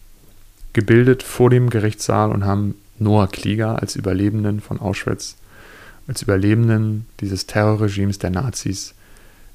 gebildet 0.74 1.24
vor 1.24 1.50
dem 1.50 1.72
Gerichtssaal 1.72 2.32
und 2.32 2.46
haben 2.46 2.76
Noah 3.00 3.28
Klieger 3.28 3.82
als 3.82 3.96
Überlebenden 3.96 4.62
von 4.62 4.80
Auschwitz, 4.80 5.38
als 6.08 6.22
Überlebenden 6.22 7.08
dieses 7.20 7.48
Terrorregimes 7.48 8.20
der 8.20 8.30
Nazis 8.30 8.94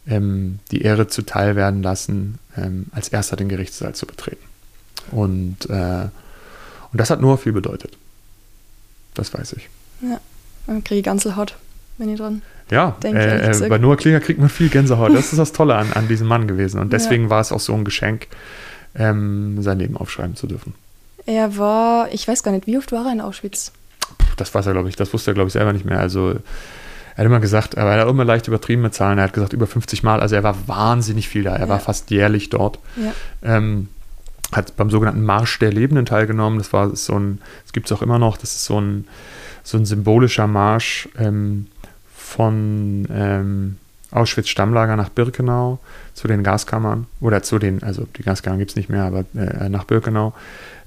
ähm, 0.04 0.58
die 0.72 0.82
Ehre 0.82 1.06
zuteil 1.06 1.54
werden 1.54 1.84
lassen, 1.84 2.40
ähm, 2.56 2.86
als 2.90 3.06
erster 3.06 3.36
den 3.36 3.48
Gerichtssaal 3.48 3.94
zu 3.94 4.04
betreten. 4.04 4.44
Und, 5.12 5.70
äh, 5.70 6.08
und 6.92 7.00
das 7.00 7.10
hat 7.10 7.20
Noah 7.20 7.38
viel 7.38 7.52
bedeutet. 7.52 7.96
Das 9.14 9.32
weiß 9.34 9.54
ich. 9.54 9.68
Ja, 10.02 10.20
dann 10.66 10.84
kriege 10.84 11.00
ich 11.00 11.04
Gänsehaut, 11.04 11.56
wenn 11.98 12.08
ich 12.08 12.18
dran 12.18 12.42
ja, 12.70 12.96
äh, 13.02 13.50
äh, 13.50 13.68
bei 13.68 13.78
Noah 13.78 13.96
Klinger 13.96 14.20
kriegt 14.20 14.38
man 14.38 14.48
viel 14.48 14.68
Gänsehaut. 14.68 15.12
Das 15.12 15.32
ist 15.32 15.38
das 15.38 15.52
Tolle 15.52 15.74
an, 15.74 15.92
an 15.92 16.08
diesem 16.08 16.28
Mann 16.28 16.46
gewesen. 16.46 16.80
Und 16.80 16.92
deswegen 16.92 17.24
ja. 17.24 17.30
war 17.30 17.40
es 17.40 17.52
auch 17.52 17.60
so 17.60 17.74
ein 17.74 17.84
Geschenk, 17.84 18.28
ähm, 18.94 19.60
sein 19.62 19.78
Leben 19.78 19.96
aufschreiben 19.96 20.36
zu 20.36 20.46
dürfen. 20.46 20.74
Er 21.26 21.56
war, 21.58 22.12
ich 22.12 22.26
weiß 22.26 22.42
gar 22.42 22.52
nicht, 22.52 22.66
wie 22.66 22.78
oft 22.78 22.92
war 22.92 23.06
er 23.06 23.12
in 23.12 23.20
Auschwitz? 23.20 23.72
Das 24.36 24.54
weiß 24.54 24.66
er, 24.66 24.72
glaube 24.72 24.88
ich, 24.88 24.96
das 24.96 25.12
wusste 25.12 25.32
er, 25.32 25.34
glaube 25.34 25.48
ich, 25.48 25.52
selber 25.52 25.72
nicht 25.72 25.84
mehr. 25.84 26.00
Also 26.00 26.30
er 26.30 27.18
hat 27.18 27.26
immer 27.26 27.40
gesagt, 27.40 27.76
aber 27.76 27.92
er 27.92 28.02
hat 28.02 28.08
immer 28.08 28.24
leicht 28.24 28.48
übertrieben 28.48 28.82
mit 28.82 28.94
Zahlen. 28.94 29.18
Er 29.18 29.24
hat 29.24 29.32
gesagt, 29.32 29.52
über 29.52 29.66
50 29.66 30.02
Mal. 30.02 30.20
Also 30.20 30.36
er 30.36 30.42
war 30.42 30.56
wahnsinnig 30.68 31.28
viel 31.28 31.42
da. 31.42 31.54
Er 31.54 31.60
ja. 31.60 31.68
war 31.68 31.80
fast 31.80 32.10
jährlich 32.10 32.50
dort. 32.50 32.78
Ja. 32.96 33.56
Ähm, 33.56 33.88
hat 34.52 34.76
beim 34.76 34.90
sogenannten 34.90 35.24
Marsch 35.24 35.58
der 35.58 35.72
Lebenden 35.72 36.06
teilgenommen. 36.06 36.58
Das 36.58 36.72
war 36.72 36.94
so 36.96 37.18
ein, 37.18 37.40
das 37.64 37.72
gibt 37.72 37.86
es 37.86 37.92
auch 37.96 38.02
immer 38.02 38.18
noch, 38.18 38.36
das 38.36 38.54
ist 38.54 38.64
so 38.64 38.80
ein, 38.80 39.06
so 39.62 39.78
ein 39.78 39.84
symbolischer 39.84 40.46
Marsch 40.46 41.08
ähm, 41.18 41.66
von 42.14 43.06
ähm, 43.10 43.76
Auschwitz-Stammlager 44.10 44.96
nach 44.96 45.08
Birkenau 45.08 45.78
zu 46.14 46.26
den 46.26 46.42
Gaskammern 46.42 47.06
oder 47.20 47.42
zu 47.42 47.58
den, 47.58 47.82
also 47.82 48.06
die 48.16 48.22
Gaskammern 48.22 48.58
gibt 48.58 48.72
es 48.72 48.76
nicht 48.76 48.88
mehr, 48.88 49.04
aber 49.04 49.24
äh, 49.34 49.68
nach 49.68 49.84
Birkenau, 49.84 50.34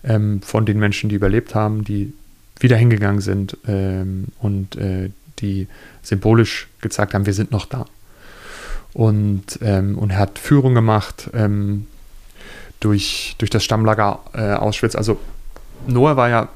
ähm, 0.04 0.42
von 0.42 0.66
den 0.66 0.80
Menschen, 0.80 1.10
die 1.10 1.16
überlebt 1.16 1.56
haben, 1.56 1.84
die 1.84 2.14
wieder 2.60 2.76
hingegangen 2.76 3.22
sind 3.22 3.58
ähm, 3.68 4.28
und 4.40 4.76
äh, 4.76 5.10
die 5.40 5.68
symbolisch 6.02 6.68
gezeigt 6.82 7.14
haben, 7.14 7.26
wir 7.26 7.34
sind 7.34 7.52
noch 7.52 7.66
da. 7.66 7.86
Und, 8.94 9.60
ähm, 9.62 9.98
und 9.98 10.12
er 10.12 10.20
hat 10.20 10.38
Führung 10.38 10.76
gemacht 10.76 11.30
ähm, 11.34 11.88
durch, 12.84 13.36
durch 13.38 13.50
das 13.50 13.64
Stammlager 13.64 14.20
äh, 14.34 14.54
Auschwitz. 14.54 14.96
Also 14.96 15.20
Noah 15.88 16.18
war 16.18 16.30
ja 16.30 16.50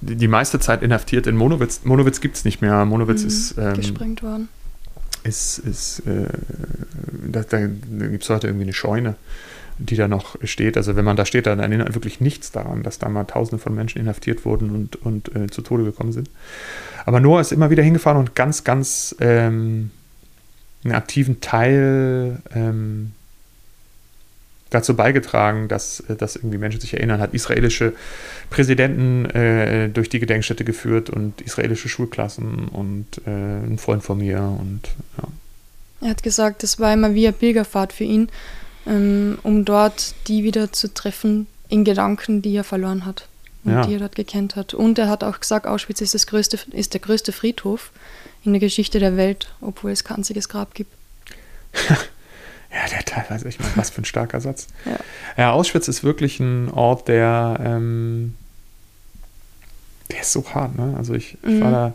die, 0.00 0.16
die, 0.16 0.28
meiste 0.28 0.60
Zeit 0.60 0.82
inhaftiert 0.82 1.26
in 1.26 1.36
Monowitz. 1.36 1.80
Monowitz 1.84 2.20
gibt 2.20 2.36
es 2.36 2.44
nicht 2.44 2.60
mehr. 2.60 2.84
Monowitz 2.84 3.22
mhm, 3.22 3.28
ist 3.28 3.58
ähm, 3.58 3.74
gesprengt 3.74 4.22
worden. 4.22 4.48
Ist, 5.22 5.58
ist, 5.58 6.00
äh, 6.00 6.28
da, 7.26 7.42
da 7.42 7.66
gibt 7.66 8.22
es 8.22 8.30
heute 8.30 8.46
irgendwie 8.48 8.64
eine 8.64 8.72
Scheune, 8.74 9.16
die 9.78 9.96
da 9.96 10.08
noch 10.08 10.36
steht. 10.44 10.76
Also 10.76 10.94
wenn 10.94 11.04
man 11.04 11.16
da 11.16 11.24
steht, 11.24 11.46
dann 11.46 11.58
erinnert 11.58 11.94
wirklich 11.94 12.20
nichts 12.20 12.52
daran, 12.52 12.82
dass 12.82 12.98
da 12.98 13.08
mal 13.08 13.24
Tausende 13.24 13.58
von 13.60 13.74
Menschen 13.74 14.00
inhaftiert 14.00 14.44
wurden 14.44 14.70
und, 14.70 14.96
und 14.96 15.34
äh, 15.34 15.48
zu 15.48 15.62
Tode 15.62 15.84
gekommen 15.84 16.12
sind. 16.12 16.30
Aber 17.06 17.20
Noah 17.20 17.40
ist 17.40 17.52
immer 17.52 17.70
wieder 17.70 17.82
hingefahren 17.82 18.18
und 18.18 18.34
ganz, 18.34 18.62
ganz 18.62 19.16
ähm, 19.20 19.90
einen 20.84 20.94
aktiven 20.94 21.40
Teil 21.40 22.40
ähm, 22.54 23.12
dazu 24.70 24.96
beigetragen, 24.96 25.68
dass, 25.68 26.00
äh, 26.00 26.16
dass 26.16 26.36
irgendwie 26.36 26.58
Menschen 26.58 26.80
sich 26.80 26.94
erinnern, 26.94 27.20
hat 27.20 27.34
israelische 27.34 27.92
Präsidenten 28.50 29.26
äh, 29.26 29.88
durch 29.88 30.08
die 30.08 30.20
Gedenkstätte 30.20 30.64
geführt 30.64 31.10
und 31.10 31.40
israelische 31.40 31.88
Schulklassen 31.88 32.68
und 32.68 33.06
äh, 33.26 33.30
ein 33.30 33.78
Freund 33.78 34.02
von 34.02 34.18
mir 34.18 34.40
und 34.40 34.82
ja. 35.18 35.28
Er 36.02 36.10
hat 36.10 36.22
gesagt, 36.22 36.62
das 36.62 36.78
war 36.78 36.92
immer 36.92 37.14
wie 37.14 37.26
eine 37.26 37.32
Pilgerfahrt 37.32 37.92
für 37.92 38.04
ihn, 38.04 38.28
ähm, 38.86 39.38
um 39.42 39.64
dort 39.64 40.14
die 40.28 40.44
wieder 40.44 40.72
zu 40.72 40.92
treffen 40.92 41.46
in 41.68 41.84
Gedanken, 41.84 42.42
die 42.42 42.54
er 42.54 42.64
verloren 42.64 43.06
hat 43.06 43.28
und 43.64 43.72
ja. 43.72 43.86
die 43.86 43.94
er 43.94 44.00
dort 44.00 44.14
gekannt 44.14 44.56
hat. 44.56 44.74
Und 44.74 44.98
er 44.98 45.08
hat 45.08 45.24
auch 45.24 45.40
gesagt, 45.40 45.66
Auschwitz 45.66 46.00
ist, 46.02 46.14
das 46.14 46.26
größte, 46.26 46.58
ist 46.72 46.92
der 46.92 47.00
größte 47.00 47.32
Friedhof 47.32 47.90
in 48.44 48.52
der 48.52 48.60
Geschichte 48.60 48.98
der 48.98 49.16
Welt, 49.16 49.48
obwohl 49.60 49.90
es 49.90 50.04
kein 50.04 50.18
einziges 50.18 50.48
Grab 50.48 50.74
gibt. 50.74 50.92
Ja, 52.76 52.88
der 52.90 53.04
teilweise, 53.04 53.48
ich 53.48 53.58
meine, 53.58 53.72
was 53.76 53.90
für 53.90 54.02
ein 54.02 54.04
starker 54.04 54.40
Satz. 54.40 54.66
Ja. 54.84 54.98
ja, 55.36 55.52
Auschwitz 55.52 55.88
ist 55.88 56.04
wirklich 56.04 56.40
ein 56.40 56.70
Ort, 56.70 57.08
der, 57.08 57.58
ähm, 57.64 58.34
der 60.10 60.20
ist 60.20 60.32
so 60.32 60.44
hart, 60.52 60.76
ne? 60.76 60.94
Also 60.98 61.14
ich, 61.14 61.38
ich 61.42 61.54
mhm. 61.54 61.60
war 61.62 61.70
da 61.70 61.94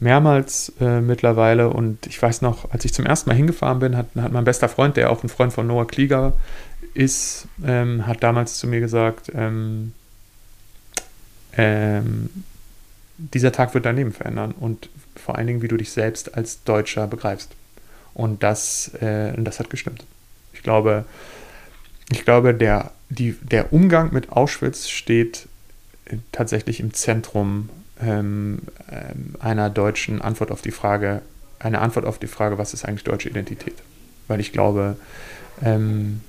mehrmals 0.00 0.72
äh, 0.80 1.00
mittlerweile 1.00 1.68
und 1.70 2.06
ich 2.06 2.20
weiß 2.20 2.42
noch, 2.42 2.70
als 2.72 2.84
ich 2.84 2.92
zum 2.92 3.06
ersten 3.06 3.30
Mal 3.30 3.36
hingefahren 3.36 3.78
bin, 3.78 3.96
hat, 3.96 4.06
hat 4.16 4.32
mein 4.32 4.44
bester 4.44 4.68
Freund, 4.68 4.96
der 4.96 5.10
auch 5.10 5.22
ein 5.22 5.28
Freund 5.28 5.52
von 5.52 5.66
Noah 5.66 5.86
Klieger 5.86 6.32
ist, 6.94 7.46
ähm, 7.64 8.06
hat 8.06 8.22
damals 8.22 8.58
zu 8.58 8.66
mir 8.66 8.80
gesagt, 8.80 9.30
ähm, 9.34 9.92
ähm, 11.56 12.30
dieser 13.18 13.52
Tag 13.52 13.74
wird 13.74 13.84
dein 13.84 13.96
Leben 13.96 14.12
verändern 14.12 14.54
und 14.58 14.88
vor 15.14 15.36
allen 15.36 15.46
Dingen, 15.46 15.62
wie 15.62 15.68
du 15.68 15.76
dich 15.76 15.92
selbst 15.92 16.34
als 16.34 16.64
Deutscher 16.64 17.06
begreifst. 17.06 17.54
Und 18.14 18.42
das, 18.42 18.88
äh, 19.00 19.32
das 19.36 19.60
hat 19.60 19.70
gestimmt. 19.70 20.04
Ich 20.52 20.62
glaube, 20.62 21.04
ich 22.10 22.24
glaube 22.24 22.54
der, 22.54 22.92
die, 23.08 23.32
der 23.40 23.72
Umgang 23.72 24.12
mit 24.12 24.32
Auschwitz 24.32 24.88
steht 24.88 25.48
tatsächlich 26.32 26.80
im 26.80 26.92
Zentrum 26.92 27.68
ähm, 28.00 28.60
ähm, 28.90 29.36
einer 29.40 29.70
deutschen 29.70 30.20
Antwort 30.20 30.50
auf 30.50 30.62
die 30.62 30.70
Frage, 30.70 31.22
eine 31.58 31.80
Antwort 31.80 32.06
auf 32.06 32.18
die 32.18 32.26
Frage, 32.26 32.58
was 32.58 32.74
ist 32.74 32.84
eigentlich 32.84 33.04
deutsche 33.04 33.28
Identität? 33.28 33.74
Weil 34.28 34.40
ich 34.40 34.52
glaube, 34.52 34.96
ähm, 35.62 36.20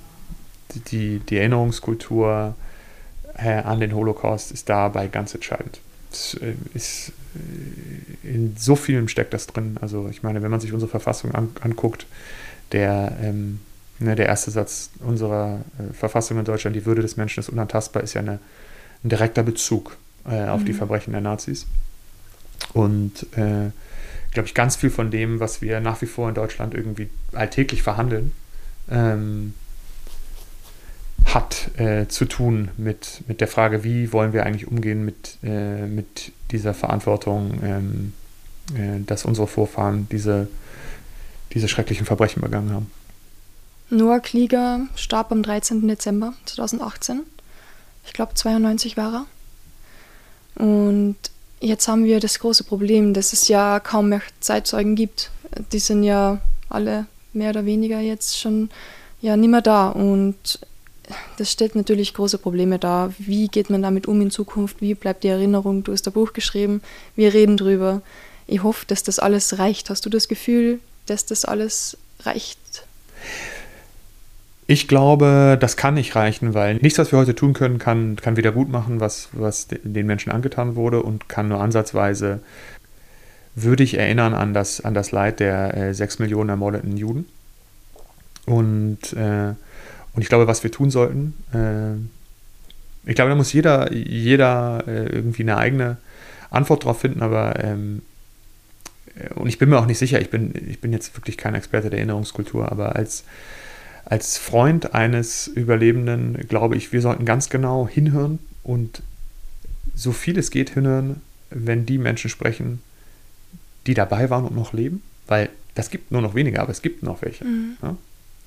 die, 0.90 1.18
die 1.20 1.36
Erinnerungskultur 1.36 2.54
äh, 3.36 3.54
an 3.54 3.80
den 3.80 3.94
Holocaust 3.94 4.52
ist 4.52 4.68
dabei 4.68 5.08
ganz 5.08 5.34
entscheidend. 5.34 5.80
Es 6.10 6.34
äh, 6.34 6.54
ist 6.74 7.12
in 8.22 8.54
so 8.58 8.76
vielem 8.76 9.08
steckt 9.08 9.34
das 9.34 9.46
drin. 9.46 9.76
Also 9.80 10.08
ich 10.10 10.22
meine, 10.22 10.42
wenn 10.42 10.50
man 10.50 10.60
sich 10.60 10.72
unsere 10.72 10.90
Verfassung 10.90 11.34
an, 11.34 11.50
anguckt, 11.60 12.06
der, 12.72 13.16
ähm, 13.22 13.60
ne, 13.98 14.14
der 14.14 14.26
erste 14.26 14.50
Satz 14.50 14.90
unserer 15.00 15.60
äh, 15.78 15.92
Verfassung 15.92 16.38
in 16.38 16.44
Deutschland, 16.44 16.76
die 16.76 16.86
Würde 16.86 17.02
des 17.02 17.16
Menschen 17.16 17.40
ist 17.40 17.48
unantastbar, 17.48 18.02
ist 18.02 18.14
ja 18.14 18.20
eine, 18.20 18.38
ein 19.04 19.08
direkter 19.08 19.42
Bezug 19.42 19.96
äh, 20.26 20.44
auf 20.44 20.60
mhm. 20.60 20.66
die 20.66 20.72
Verbrechen 20.72 21.12
der 21.12 21.20
Nazis. 21.20 21.66
Und 22.72 23.26
äh, 23.36 23.70
glaube 24.32 24.46
ich, 24.46 24.54
ganz 24.54 24.76
viel 24.76 24.90
von 24.90 25.10
dem, 25.10 25.40
was 25.40 25.60
wir 25.60 25.80
nach 25.80 26.00
wie 26.02 26.06
vor 26.06 26.28
in 26.28 26.34
Deutschland 26.34 26.74
irgendwie 26.74 27.08
alltäglich 27.32 27.82
verhandeln, 27.82 28.32
ähm, 28.90 29.54
hat 31.26 31.78
äh, 31.78 32.08
zu 32.08 32.24
tun 32.24 32.70
mit, 32.76 33.22
mit 33.26 33.40
der 33.40 33.48
Frage, 33.48 33.84
wie 33.84 34.12
wollen 34.12 34.32
wir 34.32 34.44
eigentlich 34.44 34.68
umgehen 34.68 35.04
mit, 35.04 35.38
äh, 35.42 35.86
mit 35.86 36.32
dieser 36.50 36.74
Verantwortung, 36.74 37.60
ähm, 37.62 38.12
äh, 38.74 39.00
dass 39.06 39.24
unsere 39.24 39.46
Vorfahren 39.46 40.08
diese, 40.10 40.48
diese 41.52 41.68
schrecklichen 41.68 42.06
Verbrechen 42.06 42.42
begangen 42.42 42.72
haben. 42.72 42.90
Noah 43.90 44.20
Klieger 44.20 44.86
starb 44.94 45.32
am 45.32 45.42
13. 45.42 45.86
Dezember 45.86 46.32
2018. 46.46 47.22
Ich 48.06 48.12
glaube, 48.12 48.34
92 48.34 48.96
war 48.96 49.26
er. 50.56 50.64
Und 50.64 51.16
jetzt 51.60 51.88
haben 51.88 52.04
wir 52.04 52.20
das 52.20 52.38
große 52.38 52.64
Problem, 52.64 53.14
dass 53.14 53.32
es 53.32 53.48
ja 53.48 53.80
kaum 53.80 54.08
mehr 54.08 54.22
Zeitzeugen 54.40 54.94
gibt. 54.94 55.30
Die 55.72 55.78
sind 55.78 56.02
ja 56.02 56.40
alle 56.68 57.06
mehr 57.32 57.50
oder 57.50 57.66
weniger 57.66 58.00
jetzt 58.00 58.38
schon 58.38 58.70
ja 59.20 59.36
nicht 59.36 59.50
mehr 59.50 59.62
da. 59.62 59.88
Und 59.88 60.58
das 61.38 61.50
stellt 61.50 61.74
natürlich 61.74 62.14
große 62.14 62.38
Probleme 62.38 62.78
dar. 62.78 63.12
Wie 63.18 63.48
geht 63.48 63.70
man 63.70 63.82
damit 63.82 64.06
um 64.06 64.20
in 64.20 64.30
Zukunft? 64.30 64.80
Wie 64.80 64.94
bleibt 64.94 65.24
die 65.24 65.28
Erinnerung? 65.28 65.84
Du 65.84 65.92
hast 65.92 66.06
ein 66.06 66.12
Buch 66.12 66.32
geschrieben, 66.32 66.82
wir 67.16 67.34
reden 67.34 67.56
drüber. 67.56 68.02
Ich 68.46 68.62
hoffe, 68.62 68.84
dass 68.86 69.02
das 69.02 69.18
alles 69.18 69.58
reicht. 69.58 69.90
Hast 69.90 70.04
du 70.04 70.10
das 70.10 70.28
Gefühl, 70.28 70.80
dass 71.06 71.24
das 71.26 71.44
alles 71.44 71.96
reicht? 72.20 72.58
Ich 74.66 74.88
glaube, 74.88 75.58
das 75.60 75.76
kann 75.76 75.94
nicht 75.94 76.14
reichen, 76.14 76.54
weil 76.54 76.76
nichts, 76.76 76.98
was 76.98 77.12
wir 77.12 77.18
heute 77.18 77.34
tun 77.34 77.52
können, 77.52 77.78
kann, 77.78 78.16
kann 78.16 78.36
wieder 78.36 78.52
gut 78.52 78.68
machen, 78.68 79.00
was, 79.00 79.28
was 79.32 79.68
den 79.68 80.06
Menschen 80.06 80.32
angetan 80.32 80.76
wurde 80.76 81.02
und 81.02 81.28
kann 81.28 81.48
nur 81.48 81.60
ansatzweise 81.60 82.40
würdig 83.54 83.98
erinnern 83.98 84.34
an 84.34 84.54
das, 84.54 84.80
an 84.80 84.94
das 84.94 85.12
Leid 85.12 85.40
der 85.40 85.76
äh, 85.76 85.94
sechs 85.94 86.18
Millionen 86.18 86.48
ermordeten 86.48 86.96
Juden. 86.96 87.26
Und 88.46 89.12
äh, 89.12 89.54
und 90.14 90.22
ich 90.22 90.28
glaube, 90.28 90.46
was 90.46 90.62
wir 90.62 90.70
tun 90.70 90.90
sollten, 90.90 91.34
äh, 91.52 91.96
ich 93.08 93.16
glaube, 93.16 93.30
da 93.30 93.34
muss 93.34 93.52
jeder, 93.52 93.92
jeder 93.92 94.84
äh, 94.86 95.06
irgendwie 95.06 95.42
eine 95.42 95.56
eigene 95.56 95.96
Antwort 96.50 96.84
drauf 96.84 97.00
finden, 97.00 97.22
aber 97.22 97.62
ähm, 97.62 98.02
äh, 99.16 99.32
und 99.34 99.48
ich 99.48 99.58
bin 99.58 99.68
mir 99.68 99.78
auch 99.78 99.86
nicht 99.86 99.98
sicher, 99.98 100.20
ich 100.20 100.30
bin, 100.30 100.52
ich 100.68 100.80
bin 100.80 100.92
jetzt 100.92 101.16
wirklich 101.16 101.36
kein 101.36 101.54
Experte 101.54 101.90
der 101.90 101.98
Erinnerungskultur, 101.98 102.70
aber 102.70 102.96
als, 102.96 103.24
als 104.04 104.38
Freund 104.38 104.94
eines 104.94 105.48
Überlebenden 105.48 106.46
glaube 106.48 106.76
ich, 106.76 106.92
wir 106.92 107.00
sollten 107.00 107.24
ganz 107.24 107.48
genau 107.48 107.88
hinhören 107.88 108.38
und 108.62 109.02
so 109.94 110.12
viel 110.12 110.38
es 110.38 110.50
geht 110.50 110.70
hinhören, 110.70 111.20
wenn 111.50 111.86
die 111.86 111.98
Menschen 111.98 112.30
sprechen, 112.30 112.80
die 113.86 113.94
dabei 113.94 114.30
waren 114.30 114.44
und 114.44 114.54
noch 114.54 114.72
leben, 114.72 115.02
weil 115.26 115.50
das 115.74 115.90
gibt 115.90 116.12
nur 116.12 116.22
noch 116.22 116.34
weniger, 116.34 116.62
aber 116.62 116.70
es 116.70 116.82
gibt 116.82 117.02
noch 117.02 117.22
welche. 117.22 117.44
Mhm. 117.44 117.76
Ja? 117.82 117.96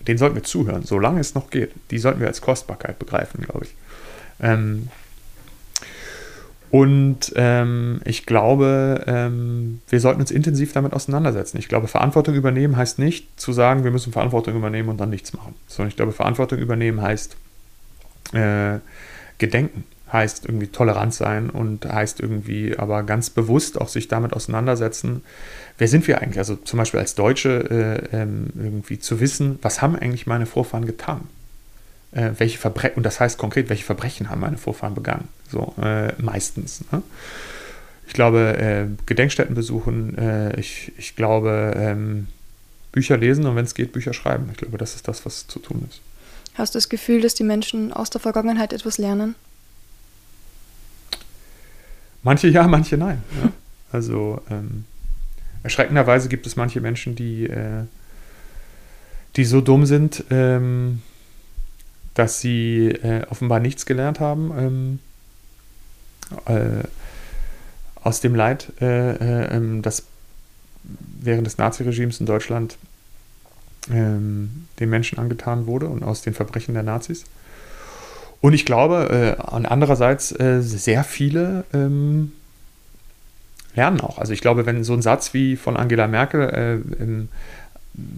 Den 0.07 0.17
sollten 0.17 0.35
wir 0.35 0.43
zuhören, 0.43 0.83
solange 0.83 1.19
es 1.19 1.35
noch 1.35 1.49
geht. 1.49 1.71
Die 1.91 1.97
sollten 1.97 2.19
wir 2.19 2.27
als 2.27 2.41
Kostbarkeit 2.41 2.99
begreifen, 2.99 3.41
glaube 3.43 3.65
ich. 3.65 3.75
Ähm, 4.39 4.89
Und 6.71 7.31
ähm, 7.37 8.01
ich 8.03 8.25
glaube, 8.25 9.03
ähm, 9.07 9.79
wir 9.87 9.99
sollten 10.01 10.19
uns 10.19 10.29
intensiv 10.31 10.73
damit 10.73 10.91
auseinandersetzen. 10.91 11.57
Ich 11.57 11.69
glaube, 11.69 11.87
Verantwortung 11.87 12.35
übernehmen 12.35 12.75
heißt 12.75 12.99
nicht 12.99 13.39
zu 13.39 13.53
sagen, 13.53 13.85
wir 13.85 13.91
müssen 13.91 14.11
Verantwortung 14.11 14.55
übernehmen 14.55 14.89
und 14.89 14.97
dann 14.97 15.09
nichts 15.09 15.31
machen. 15.31 15.55
Sondern 15.67 15.89
ich 15.89 15.95
glaube, 15.95 16.11
Verantwortung 16.11 16.59
übernehmen 16.59 17.01
heißt 17.01 17.37
äh, 18.33 18.79
Gedenken, 19.37 19.85
heißt 20.15 20.45
irgendwie 20.45 20.67
tolerant 20.67 21.13
sein 21.13 21.49
und 21.49 21.85
heißt 21.85 22.19
irgendwie 22.19 22.77
aber 22.77 23.03
ganz 23.03 23.29
bewusst 23.29 23.79
auch 23.79 23.87
sich 23.87 24.07
damit 24.07 24.33
auseinandersetzen, 24.33 25.23
wer 25.77 25.87
sind 25.87 26.07
wir 26.07 26.21
eigentlich? 26.21 26.39
Also 26.39 26.55
zum 26.55 26.77
Beispiel 26.77 26.99
als 26.99 27.15
Deutsche 27.15 28.01
äh, 28.11 28.21
ähm, 28.21 28.47
irgendwie 28.55 28.99
zu 28.99 29.19
wissen, 29.19 29.59
was 29.61 29.81
haben 29.81 29.95
eigentlich 29.95 30.27
meine 30.27 30.45
Vorfahren 30.45 30.85
getan? 30.85 31.21
Äh, 32.11 32.31
welche 32.37 32.57
Verbrechen, 32.57 32.97
und 32.97 33.03
das 33.03 33.19
heißt 33.19 33.37
konkret, 33.37 33.69
welche 33.69 33.83
Verbrechen 33.83 34.29
haben 34.29 34.41
meine 34.41 34.57
Vorfahren 34.57 34.95
begangen? 34.95 35.27
So, 35.49 35.73
äh, 35.81 36.13
meistens. 36.21 36.83
Ne? 36.91 37.01
Ich 38.07 38.13
glaube, 38.13 38.57
äh, 38.57 38.85
Gedenkstätten 39.05 39.55
besuchen, 39.55 40.17
äh, 40.17 40.59
ich, 40.59 40.91
ich 40.97 41.15
glaube, 41.15 41.73
ähm, 41.75 42.27
Bücher 42.91 43.17
lesen 43.17 43.45
und 43.45 43.55
wenn 43.55 43.65
es 43.65 43.75
geht, 43.75 43.91
Bücher 43.91 44.13
schreiben. 44.13 44.47
Ich 44.51 44.57
glaube, 44.57 44.77
das 44.77 44.95
ist 44.95 45.07
das, 45.07 45.25
was 45.25 45.47
zu 45.47 45.59
tun 45.59 45.85
ist. 45.89 45.99
Hast 46.53 46.73
du 46.73 46.77
das 46.77 46.87
Gefühl, 46.87 47.21
dass 47.21 47.33
die 47.33 47.43
Menschen 47.43 47.91
aus 47.91 48.09
der 48.09 48.21
Vergangenheit 48.21 48.71
etwas 48.71 48.97
lernen? 48.97 49.35
Manche 52.25 52.47
ja, 52.47 52.67
manche 52.67 52.97
nein. 52.97 53.21
Ja. 53.41 53.51
Also 53.91 54.41
ähm, 54.49 54.85
erschreckenderweise 55.61 56.27
gibt 56.27 56.47
es 56.47 56.55
manche 56.55 56.81
Menschen, 56.81 57.15
die, 57.15 57.45
äh, 57.45 57.83
die 59.35 59.45
so 59.45 59.61
dumm 59.61 59.85
sind, 59.85 60.23
ähm, 60.31 61.03
dass 62.15 62.41
sie 62.41 62.87
äh, 62.87 63.27
offenbar 63.29 63.59
nichts 63.59 63.85
gelernt 63.85 64.19
haben 64.19 64.51
ähm, 64.57 64.99
äh, 66.47 66.83
aus 68.01 68.21
dem 68.21 68.33
Leid, 68.33 68.73
äh, 68.81 69.11
äh, 69.11 69.55
ähm, 69.55 69.83
das 69.83 70.05
während 70.83 71.45
des 71.45 71.59
Naziregimes 71.59 72.19
in 72.19 72.25
Deutschland 72.25 72.77
ähm, 73.91 74.67
den 74.79 74.89
Menschen 74.89 75.19
angetan 75.19 75.67
wurde 75.67 75.89
und 75.89 76.01
aus 76.01 76.23
den 76.23 76.33
Verbrechen 76.33 76.73
der 76.73 76.83
Nazis. 76.83 77.25
Und 78.45 78.53
ich 78.53 78.63
glaube, 78.63 79.37
äh, 79.39 79.41
andererseits 79.41 80.31
äh, 80.39 80.61
sehr 80.61 81.03
viele 81.03 81.63
ähm, 81.73 82.31
lernen 83.73 84.01
auch. 84.01 84.19
Also 84.19 84.33
ich 84.33 84.41
glaube, 84.41 84.67
wenn 84.67 84.83
so 84.83 84.93
ein 84.93 85.01
Satz 85.01 85.33
wie 85.33 85.55
von 85.55 85.75
Angela 85.75 86.07
Merkel 86.07 86.41
äh, 86.41 87.01
im, 87.01 87.29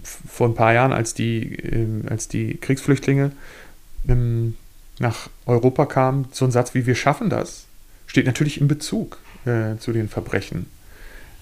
vor 0.04 0.46
ein 0.46 0.54
paar 0.54 0.74
Jahren, 0.74 0.92
als 0.92 1.14
die, 1.14 1.54
ähm, 1.54 2.04
als 2.10 2.28
die 2.28 2.58
Kriegsflüchtlinge 2.58 3.32
ähm, 4.06 4.54
nach 4.98 5.30
Europa 5.46 5.86
kamen, 5.86 6.26
so 6.30 6.44
ein 6.44 6.50
Satz 6.50 6.74
wie 6.74 6.84
wir 6.84 6.94
schaffen 6.94 7.30
das, 7.30 7.64
steht 8.06 8.26
natürlich 8.26 8.60
in 8.60 8.68
Bezug 8.68 9.16
äh, 9.46 9.78
zu 9.78 9.94
den 9.94 10.10
Verbrechen, 10.10 10.66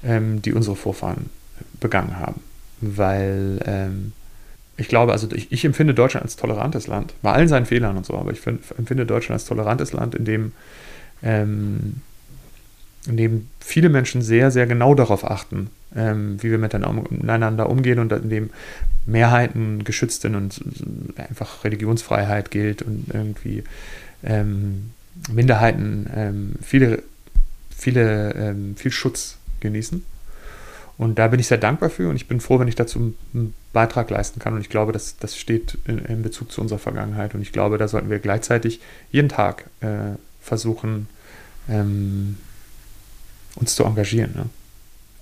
ähm, 0.04 0.42
die 0.42 0.52
unsere 0.52 0.76
Vorfahren 0.76 1.28
begangen 1.80 2.20
haben. 2.20 2.40
Weil 2.80 3.58
ähm, 3.66 4.12
ich 4.76 4.88
glaube, 4.88 5.12
also 5.12 5.28
ich, 5.32 5.50
ich, 5.52 5.64
empfinde 5.64 5.94
Deutschland 5.94 6.24
als 6.24 6.36
tolerantes 6.36 6.86
Land, 6.86 7.14
bei 7.22 7.32
allen 7.32 7.48
seinen 7.48 7.66
Fehlern 7.66 7.96
und 7.96 8.04
so, 8.04 8.14
aber 8.14 8.32
ich 8.32 8.40
find, 8.40 8.60
empfinde 8.76 9.06
Deutschland 9.06 9.40
als 9.40 9.48
tolerantes 9.48 9.92
Land, 9.92 10.14
in 10.14 10.24
dem, 10.24 10.52
ähm, 11.22 12.02
in 13.06 13.16
dem 13.16 13.48
viele 13.60 13.88
Menschen 13.88 14.20
sehr, 14.20 14.50
sehr 14.50 14.66
genau 14.66 14.94
darauf 14.94 15.24
achten, 15.24 15.70
ähm, 15.94 16.42
wie 16.42 16.50
wir 16.50 16.58
miteinander 16.58 17.70
umgehen 17.70 17.98
und 17.98 18.12
in 18.12 18.28
dem 18.28 18.50
Mehrheiten 19.06 19.84
geschützt 19.84 20.22
sind 20.22 20.34
und 20.34 20.60
einfach 21.16 21.64
Religionsfreiheit 21.64 22.50
gilt 22.50 22.82
und 22.82 23.06
irgendwie 23.12 23.64
ähm, 24.24 24.90
Minderheiten 25.32 26.10
ähm, 26.14 26.52
viele, 26.60 27.02
viele, 27.74 28.32
ähm, 28.34 28.76
viel 28.76 28.92
Schutz 28.92 29.38
genießen. 29.60 30.04
Und 30.98 31.18
da 31.18 31.28
bin 31.28 31.38
ich 31.40 31.46
sehr 31.46 31.58
dankbar 31.58 31.90
für 31.90 32.08
und 32.08 32.16
ich 32.16 32.26
bin 32.26 32.40
froh, 32.40 32.58
wenn 32.58 32.68
ich 32.68 32.74
dazu 32.74 33.14
einen 33.34 33.54
Beitrag 33.72 34.08
leisten 34.08 34.40
kann. 34.40 34.54
Und 34.54 34.62
ich 34.62 34.70
glaube, 34.70 34.92
das, 34.92 35.16
das 35.18 35.36
steht 35.36 35.76
in, 35.86 35.98
in 35.98 36.22
Bezug 36.22 36.50
zu 36.50 36.60
unserer 36.60 36.78
Vergangenheit. 36.78 37.34
Und 37.34 37.42
ich 37.42 37.52
glaube, 37.52 37.76
da 37.76 37.86
sollten 37.86 38.08
wir 38.08 38.18
gleichzeitig 38.18 38.80
jeden 39.12 39.28
Tag 39.28 39.66
äh, 39.80 40.16
versuchen, 40.40 41.08
ähm, 41.68 42.38
uns 43.56 43.74
zu 43.74 43.84
engagieren. 43.84 44.32
Ne? 44.34 44.46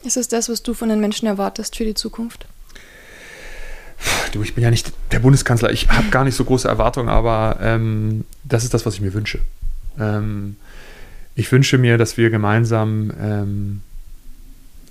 Ist 0.04 0.16
es 0.16 0.28
das, 0.28 0.48
was 0.48 0.62
du 0.62 0.74
von 0.74 0.88
den 0.88 1.00
Menschen 1.00 1.26
erwartest 1.26 1.76
für 1.76 1.84
die 1.84 1.94
Zukunft? 1.94 2.46
Du, 4.32 4.42
ich 4.42 4.54
bin 4.54 4.62
ja 4.62 4.70
nicht 4.70 4.92
der 5.12 5.18
Bundeskanzler. 5.18 5.70
Ich 5.70 5.88
habe 5.88 6.08
gar 6.10 6.24
nicht 6.24 6.36
so 6.36 6.44
große 6.44 6.68
Erwartungen, 6.68 7.08
aber 7.08 7.58
ähm, 7.60 8.24
das 8.44 8.64
ist 8.64 8.74
das, 8.74 8.84
was 8.86 8.94
ich 8.94 9.00
mir 9.00 9.14
wünsche. 9.14 9.40
Ähm, 9.98 10.56
ich 11.34 11.50
wünsche 11.50 11.78
mir, 11.78 11.98
dass 11.98 12.16
wir 12.16 12.30
gemeinsam 12.30 13.12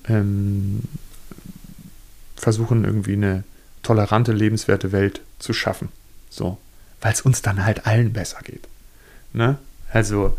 ähm, 0.08 0.84
versuchen, 2.36 2.84
irgendwie 2.84 3.14
eine 3.14 3.44
tolerante, 3.82 4.32
lebenswerte 4.32 4.92
Welt 4.92 5.22
zu 5.40 5.54
schaffen. 5.54 5.90
So. 6.30 6.58
Weil 7.02 7.14
es 7.14 7.22
uns 7.22 7.42
dann 7.42 7.66
halt 7.66 7.86
allen 7.86 8.14
besser 8.14 8.40
geht. 8.44 8.68
Ne? 9.34 9.58
Also, 9.92 10.38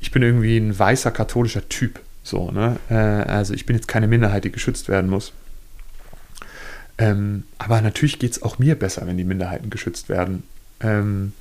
ich 0.00 0.10
bin 0.10 0.22
irgendwie 0.22 0.56
ein 0.56 0.78
weißer 0.78 1.10
katholischer 1.10 1.68
Typ. 1.68 2.00
So, 2.22 2.50
ne? 2.50 2.78
Äh, 2.88 2.94
also, 2.94 3.54
ich 3.54 3.66
bin 3.66 3.76
jetzt 3.76 3.88
keine 3.88 4.06
Minderheit, 4.06 4.44
die 4.44 4.52
geschützt 4.52 4.88
werden 4.88 5.10
muss. 5.10 5.32
Ähm, 6.96 7.44
aber 7.58 7.80
natürlich 7.80 8.18
geht 8.18 8.32
es 8.32 8.42
auch 8.42 8.58
mir 8.58 8.76
besser, 8.76 9.06
wenn 9.06 9.16
die 9.16 9.24
Minderheiten 9.24 9.70
geschützt 9.70 10.08
werden. 10.08 10.44
Ähm, 10.80 11.32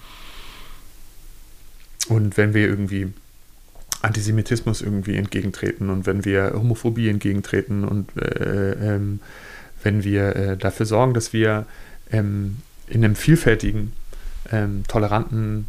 und 2.08 2.38
wenn 2.38 2.54
wir 2.54 2.68
irgendwie 2.68 3.14
Antisemitismus 4.04 4.82
irgendwie 4.82 5.16
entgegentreten 5.16 5.90
und 5.90 6.06
wenn 6.06 6.26
wir 6.26 6.52
Homophobie 6.54 7.10
entgegentreten 7.10 7.86
und 7.86 8.16
äh, 8.18 8.96
ähm, 8.96 9.22
wenn 9.82 10.04
wir 10.04 10.36
äh, 10.36 10.58
dafür 10.58 10.86
sorgen, 10.86 11.14
dass 11.14 11.34
wir 11.34 11.66
ähm, 12.12 12.58
in 12.88 13.04
einem 13.04 13.16
vielfältigen, 13.16 13.94
ähm, 14.52 14.84
toleranten 14.88 15.68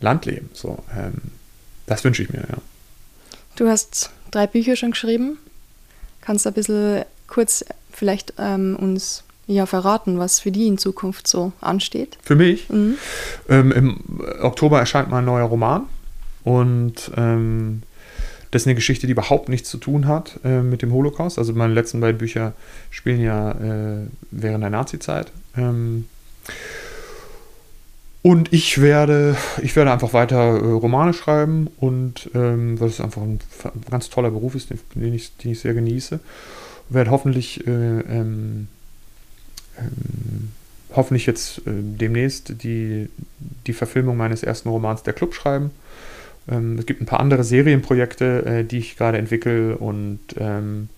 Land 0.00 0.26
leben. 0.26 0.50
So, 0.52 0.84
ähm, 0.96 1.14
das 1.86 2.04
wünsche 2.04 2.22
ich 2.22 2.30
mir, 2.30 2.40
ja. 2.40 2.58
Du 3.56 3.68
hast 3.68 4.10
drei 4.30 4.46
Bücher 4.46 4.76
schon 4.76 4.90
geschrieben. 4.90 5.38
Kannst 6.20 6.44
du 6.44 6.50
ein 6.50 6.54
bisschen 6.54 7.04
kurz 7.26 7.64
vielleicht 7.92 8.34
ähm, 8.38 8.76
uns 8.76 9.24
ja, 9.46 9.66
verraten, 9.66 10.18
was 10.18 10.40
für 10.40 10.50
die 10.50 10.66
in 10.66 10.78
Zukunft 10.78 11.26
so 11.26 11.52
ansteht? 11.60 12.18
Für 12.22 12.36
mich? 12.36 12.68
Mhm. 12.68 12.98
Ähm, 13.48 13.72
Im 13.72 14.20
Oktober 14.40 14.78
erscheint 14.78 15.10
mein 15.10 15.24
neuer 15.24 15.46
Roman 15.46 15.86
und 16.44 17.10
ähm, 17.16 17.82
das 18.50 18.62
ist 18.62 18.66
eine 18.66 18.74
Geschichte, 18.74 19.06
die 19.06 19.12
überhaupt 19.12 19.48
nichts 19.48 19.68
zu 19.68 19.78
tun 19.78 20.06
hat 20.06 20.40
äh, 20.44 20.62
mit 20.62 20.82
dem 20.82 20.92
Holocaust. 20.92 21.38
Also 21.38 21.52
meine 21.52 21.74
letzten 21.74 22.00
beiden 22.00 22.18
Bücher 22.18 22.54
spielen 22.90 23.20
ja 23.20 23.52
äh, 23.52 24.06
während 24.30 24.62
der 24.62 24.70
Nazi-Zeit. 24.70 25.30
Ähm, 25.56 26.06
und 28.22 28.52
ich 28.52 28.80
werde, 28.80 29.36
ich 29.62 29.76
werde 29.76 29.92
einfach 29.92 30.12
weiter 30.12 30.36
äh, 30.36 30.70
Romane 30.72 31.12
schreiben 31.12 31.68
und 31.78 32.30
ähm, 32.34 32.80
weil 32.80 32.88
es 32.88 33.00
einfach 33.00 33.22
ein, 33.22 33.40
ganz 33.90 34.08
toller 34.10 34.30
Beruf 34.30 34.54
ist, 34.54 34.70
den, 34.70 34.78
den, 34.94 35.14
ich, 35.14 35.36
den 35.36 35.52
ich 35.52 35.60
sehr 35.60 35.74
genieße. 35.74 36.18
Werde 36.88 37.10
hoffentlich 37.10 37.66
äh, 37.66 37.70
ähm, 37.70 38.68
ähm, 39.78 40.52
hoffentlich 40.94 41.26
jetzt 41.26 41.58
äh, 41.58 41.62
demnächst 41.66 42.62
die, 42.62 43.08
die 43.66 43.72
Verfilmung 43.72 44.16
meines 44.16 44.42
ersten 44.42 44.68
Romans 44.68 45.02
Der 45.02 45.12
Club 45.12 45.34
schreiben. 45.34 45.70
Ähm, 46.50 46.78
es 46.78 46.86
gibt 46.86 47.00
ein 47.00 47.06
paar 47.06 47.20
andere 47.20 47.44
Serienprojekte, 47.44 48.46
äh, 48.46 48.64
die 48.64 48.78
ich 48.78 48.96
gerade 48.96 49.18
entwickle 49.18 49.76
und 49.76 50.20
ähm, 50.38 50.88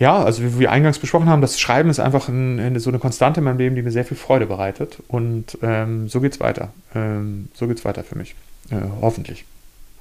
ja, 0.00 0.24
also 0.24 0.42
wie 0.42 0.58
wir 0.58 0.72
eingangs 0.72 0.98
besprochen 0.98 1.28
haben, 1.28 1.42
das 1.42 1.60
Schreiben 1.60 1.90
ist 1.90 2.00
einfach 2.00 2.28
ein, 2.28 2.78
so 2.80 2.88
eine 2.88 2.98
Konstante 2.98 3.40
in 3.40 3.44
meinem 3.44 3.58
Leben, 3.58 3.76
die 3.76 3.82
mir 3.82 3.90
sehr 3.90 4.06
viel 4.06 4.16
Freude 4.16 4.46
bereitet. 4.46 4.96
Und 5.08 5.58
ähm, 5.60 6.08
so 6.08 6.22
geht's 6.22 6.40
weiter. 6.40 6.72
Ähm, 6.94 7.48
so 7.52 7.68
geht's 7.68 7.84
weiter 7.84 8.02
für 8.02 8.16
mich. 8.16 8.34
Äh, 8.70 8.76
hoffentlich. 9.02 9.44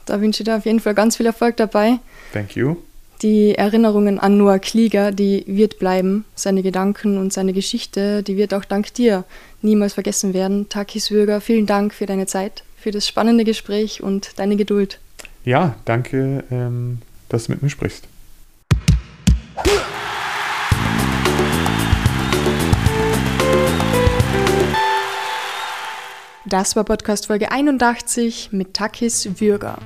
Da 0.05 0.21
wünsche 0.21 0.41
ich 0.41 0.45
dir 0.45 0.55
auf 0.55 0.65
jeden 0.65 0.79
Fall 0.79 0.93
ganz 0.93 1.17
viel 1.17 1.25
Erfolg 1.25 1.57
dabei. 1.57 1.99
Thank 2.31 2.55
you. 2.55 2.77
Die 3.21 3.55
Erinnerungen 3.55 4.19
an 4.19 4.37
Noah 4.37 4.59
Klieger, 4.59 5.11
die 5.11 5.43
wird 5.47 5.79
bleiben. 5.79 6.23
Seine 6.33 6.63
Gedanken 6.63 7.17
und 7.17 7.33
seine 7.33 7.51
Geschichte, 7.51 8.23
die 8.23 8.37
wird 8.37 8.53
auch 8.53 8.63
dank 8.63 8.93
dir 8.93 9.25
niemals 9.61 9.95
vergessen 9.95 10.33
werden. 10.33 10.69
Takis 10.69 11.11
Würger, 11.11 11.41
vielen 11.41 11.65
Dank 11.65 11.93
für 11.93 12.05
deine 12.05 12.25
Zeit 12.25 12.63
für 12.79 12.91
das 12.91 13.07
spannende 13.07 13.43
Gespräch 13.43 14.01
und 14.01 14.39
deine 14.39 14.55
Geduld. 14.55 14.99
Ja, 15.43 15.75
danke, 15.85 16.43
ähm, 16.51 16.99
dass 17.27 17.45
du 17.45 17.51
mit 17.51 17.61
mir 17.61 17.69
sprichst. 17.69 18.07
Das 26.45 26.75
war 26.75 26.83
Podcast 26.83 27.27
Folge 27.27 27.51
81 27.51 28.49
mit 28.51 28.73
Takis 28.73 29.39
Würger. 29.39 29.77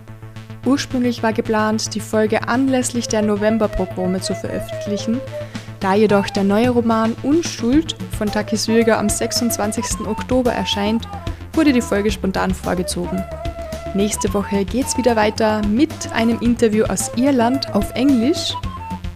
Ursprünglich 0.65 1.21
war 1.21 1.33
geplant, 1.33 1.93
die 1.93 1.99
Folge 1.99 2.47
anlässlich 2.47 3.09
der 3.09 3.21
Novemberprogramme 3.21 4.21
zu 4.21 4.33
veröffentlichen. 4.33 5.19
Da 5.81 5.93
jedoch 5.93 6.29
der 6.29 6.45
neue 6.45 6.69
Roman 6.69 7.17
Unschuld 7.23 7.97
von 8.17 8.29
Takis 8.29 8.69
Würger 8.69 8.97
am 8.97 9.09
26. 9.09 10.07
Oktober 10.07 10.53
erscheint, 10.53 11.05
wurde 11.53 11.73
die 11.73 11.81
Folge 11.81 12.11
spontan 12.11 12.53
vorgezogen. 12.53 13.23
Nächste 13.93 14.33
Woche 14.33 14.65
geht's 14.65 14.97
wieder 14.97 15.15
weiter 15.15 15.61
mit 15.67 15.91
einem 16.13 16.39
Interview 16.39 16.85
aus 16.85 17.11
Irland 17.15 17.73
auf 17.75 17.93
Englisch. 17.93 18.53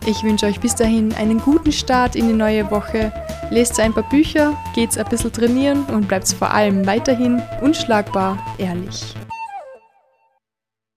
Ich 0.06 0.24
wünsche 0.24 0.46
euch 0.46 0.60
bis 0.60 0.76
dahin 0.76 1.14
einen 1.16 1.40
guten 1.40 1.72
Start 1.72 2.16
in 2.16 2.28
die 2.28 2.34
neue 2.34 2.70
Woche. 2.72 3.12
Lest 3.50 3.80
ein 3.80 3.94
paar 3.94 4.08
Bücher, 4.08 4.56
geht's 4.76 4.98
ein 4.98 5.08
bisschen 5.10 5.34
trainieren 5.34 5.84
und 5.86 6.08
bleibt 6.08 6.28
vor 6.30 6.52
allem 6.52 6.86
weiterhin 6.86 7.42
unschlagbar 7.62 8.38
ehrlich. 8.58 9.16